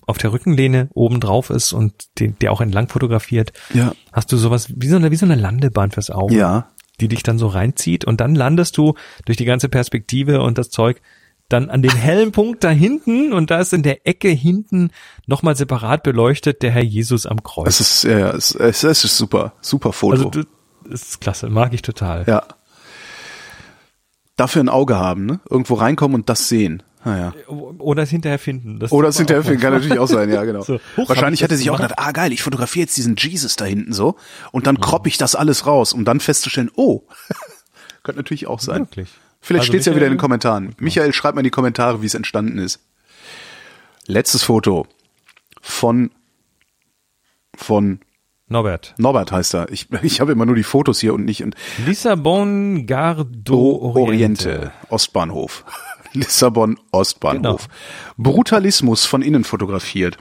[0.07, 3.93] auf der Rückenlehne oben drauf ist und den, der auch entlang fotografiert, Ja.
[4.13, 6.67] hast du sowas wie so eine wie so eine Landebahn fürs Auge, Ja.
[7.01, 8.93] die dich dann so reinzieht und dann landest du
[9.25, 11.01] durch die ganze Perspektive und das Zeug
[11.49, 14.89] dann an dem hellen Punkt da hinten und da ist in der Ecke hinten
[15.27, 17.67] nochmal separat beleuchtet der Herr Jesus am Kreuz.
[17.67, 20.13] Es ist, ja, es, es, es ist super, super Foto.
[20.15, 20.43] also du,
[20.89, 22.23] das ist klasse, mag ich total.
[22.27, 22.43] Ja.
[24.37, 25.39] Dafür ein Auge haben, ne?
[25.49, 26.83] Irgendwo reinkommen und das sehen.
[27.05, 27.33] Naja.
[27.47, 28.79] Oder es hinterher finden.
[28.79, 30.63] Das Oder es hinterher finden, kann natürlich auch sein, ja, genau.
[30.63, 33.55] So, hab Wahrscheinlich ich hätte sich auch gedacht, ah geil, ich fotografiere jetzt diesen Jesus
[33.55, 34.15] da hinten so
[34.51, 34.65] und Mhm.
[34.65, 37.03] dann kropp ich das alles raus, um dann festzustellen, oh,
[38.03, 38.79] könnte natürlich auch sein.
[38.81, 39.09] Wirklich.
[39.39, 40.75] Vielleicht Also steht's ja wieder in den Michael- Kommentaren.
[40.79, 42.79] Michael, schreib mal in die Kommentare, wie es entstanden ist.
[44.07, 44.87] Letztes Foto
[45.61, 46.09] von
[47.55, 47.99] von
[48.47, 48.93] Norbert.
[48.97, 49.71] Norbert heißt er.
[49.71, 51.55] Ich, ich habe immer nur die Fotos hier und nicht und
[51.85, 54.49] Lissabon Gardo Do Oriente.
[54.49, 55.63] Oriente, Ostbahnhof.
[56.15, 57.67] Lissabon Ostbahnhof.
[57.67, 58.31] Genau.
[58.31, 60.17] Brutalismus von innen fotografiert.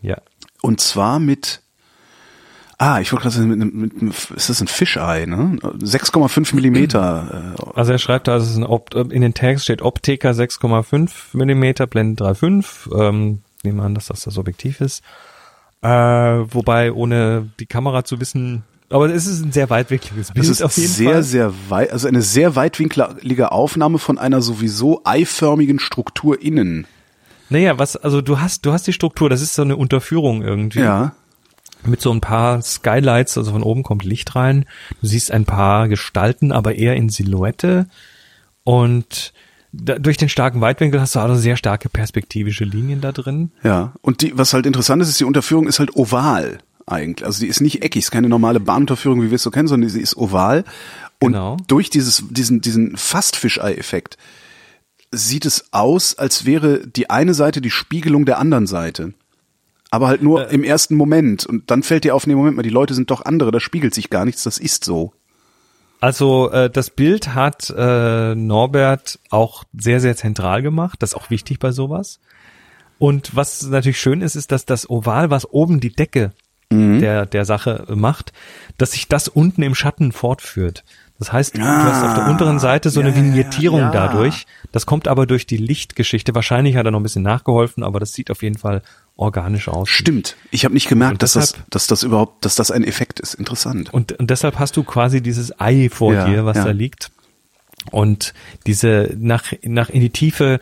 [0.00, 0.16] Ja.
[0.62, 1.60] Und zwar mit,
[2.78, 5.58] ah, ich wollte gerade sagen, mit, mit, mit, ist das ein Fischei, ne?
[5.62, 7.54] 6,5 Millimeter.
[7.58, 11.10] Äh, Also er schreibt da, es ist ein Opt in den Tags steht Optica 6,5
[11.36, 12.98] Millimeter, Blende 3,5.
[13.00, 15.02] Ähm, nehmen wir an, dass das das Objektiv ist.
[15.82, 18.62] Äh, wobei, ohne die Kamera zu wissen,
[18.92, 21.22] aber es ist ein sehr weitwinkliges Bild es ist auf jeden sehr, Fall.
[21.22, 26.86] sehr weit, also eine sehr weitwinklige Aufnahme von einer sowieso eiförmigen Struktur innen.
[27.48, 30.80] Naja, was, also du hast, du hast die Struktur, das ist so eine Unterführung irgendwie.
[30.80, 31.14] Ja.
[31.84, 34.66] mit so ein paar Skylights, also von oben kommt Licht rein.
[35.00, 37.86] Du siehst ein paar Gestalten, aber eher in Silhouette.
[38.64, 39.32] Und
[39.72, 43.52] da, durch den starken Weitwinkel hast du also sehr starke perspektivische Linien da drin.
[43.64, 47.26] Ja, und die, was halt interessant ist, ist, die Unterführung ist halt oval eigentlich.
[47.26, 49.90] Also die ist nicht eckig, ist keine normale Bahnunterführung, wie wir es so kennen, sondern
[49.90, 50.64] sie ist oval.
[51.20, 51.56] Und Genau.
[51.66, 54.18] durch dieses, diesen, diesen fast Fischei-Effekt
[55.10, 59.12] sieht es aus, als wäre die eine Seite die Spiegelung der anderen Seite.
[59.90, 61.44] Aber halt nur im ersten Moment.
[61.44, 63.94] Und dann fällt dir auf, nee, Moment mal, die Leute sind doch andere, da spiegelt
[63.94, 65.12] sich gar nichts, das ist so.
[66.00, 71.00] Also äh, das Bild hat äh, Norbert auch sehr, sehr zentral gemacht.
[71.00, 72.18] Das ist auch wichtig bei sowas.
[72.98, 76.32] Und was natürlich schön ist, ist, dass das Oval, was oben die Decke
[77.00, 78.32] der, der Sache macht,
[78.78, 80.84] dass sich das unten im Schatten fortführt.
[81.18, 83.90] Das heißt, du hast auf der unteren Seite so eine ja, ja, Vignettierung ja.
[83.92, 84.46] dadurch.
[84.72, 86.34] Das kommt aber durch die Lichtgeschichte.
[86.34, 88.82] Wahrscheinlich hat er noch ein bisschen nachgeholfen, aber das sieht auf jeden Fall
[89.14, 89.88] organisch aus.
[89.88, 90.36] Stimmt.
[90.50, 93.20] Ich habe nicht gemerkt, Und dass das, deshalb- dass das überhaupt, dass das ein Effekt
[93.20, 93.34] ist.
[93.34, 93.94] Interessant.
[93.94, 96.64] Und, und deshalb hast du quasi dieses Ei vor Ja, dir, was ja.
[96.64, 97.12] da liegt.
[97.90, 98.32] Und
[98.66, 100.60] diese nach, nach in die Tiefe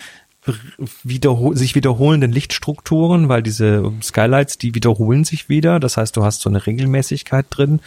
[1.05, 5.81] wiederhol sich wiederholenden Lichtstrukturen, weil diese Skylights, die wiederholen sich wieder.
[5.81, 7.81] Das heißt, du hast so eine Regelmäßigkeit drin,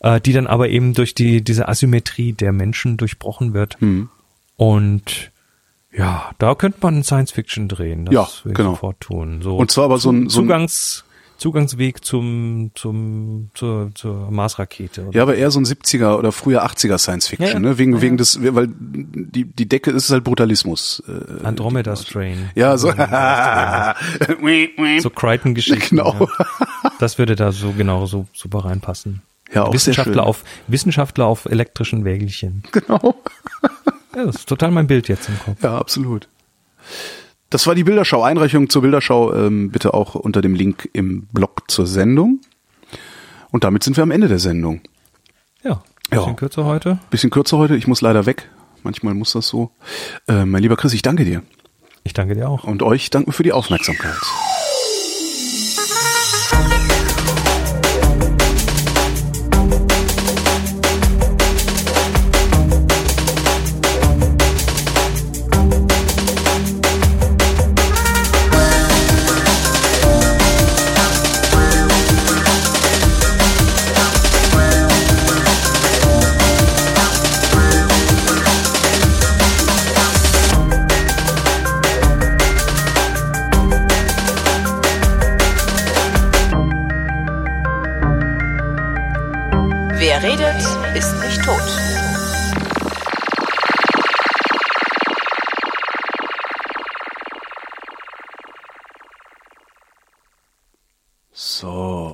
[0.00, 3.80] äh, die dann aber eben durch die, diese Asymmetrie der Menschen durchbrochen wird.
[3.80, 4.08] Hm.
[4.56, 5.30] Und
[5.90, 8.04] Ja, da könnte man Science-Fiction drehen.
[8.04, 8.70] Das Ja, genau.
[8.72, 9.40] sofort tun.
[9.42, 11.04] So Und zwar aber so ein- so ein- Zugangs,
[11.38, 15.06] Zugangsweg zum, zum, zur, zur Marsrakete.
[15.06, 15.16] oder?
[15.16, 17.60] Ja, aber eher so ein 70er oder früher 80er Science Fiction, Ja, ja.
[17.60, 17.78] ne?
[17.78, 21.02] Wegen, wegen des, weil die, die Decke ist halt Brutalismus.
[21.08, 22.50] Äh, Andromeda Strain.
[22.54, 22.92] ja, so.
[25.00, 25.96] So Crichton-Geschichten.
[25.96, 26.14] Genau.
[26.20, 26.46] Ja.
[26.98, 29.22] Das würde da so genau so super reinpassen.
[29.52, 32.62] Ja, auch Wissenschaftler auf Wissenschaftler auf elektrischen Wägelchen.
[32.72, 33.14] genau.
[34.14, 35.62] Ja, das ist total mein Bild jetzt im Kopf.
[35.62, 36.28] Ja, absolut.
[37.50, 38.22] Das war die Bilderschau.
[38.22, 42.40] Einreichung zur Bilderschau ähm, bitte auch unter dem Link im Blog zur Sendung.
[43.50, 44.80] Und damit sind wir am Ende der Sendung.
[45.64, 46.32] Ja, bisschen Ja.
[46.34, 46.98] kürzer heute.
[47.10, 47.76] Bisschen kürzer heute.
[47.76, 48.50] Ich muss leider weg.
[48.82, 49.70] Manchmal muss das so.
[50.28, 51.42] Äh, mein lieber Chris, ich danke dir.
[52.04, 52.64] Ich danke dir auch.
[52.64, 54.14] Und euch danken für die Aufmerksamkeit.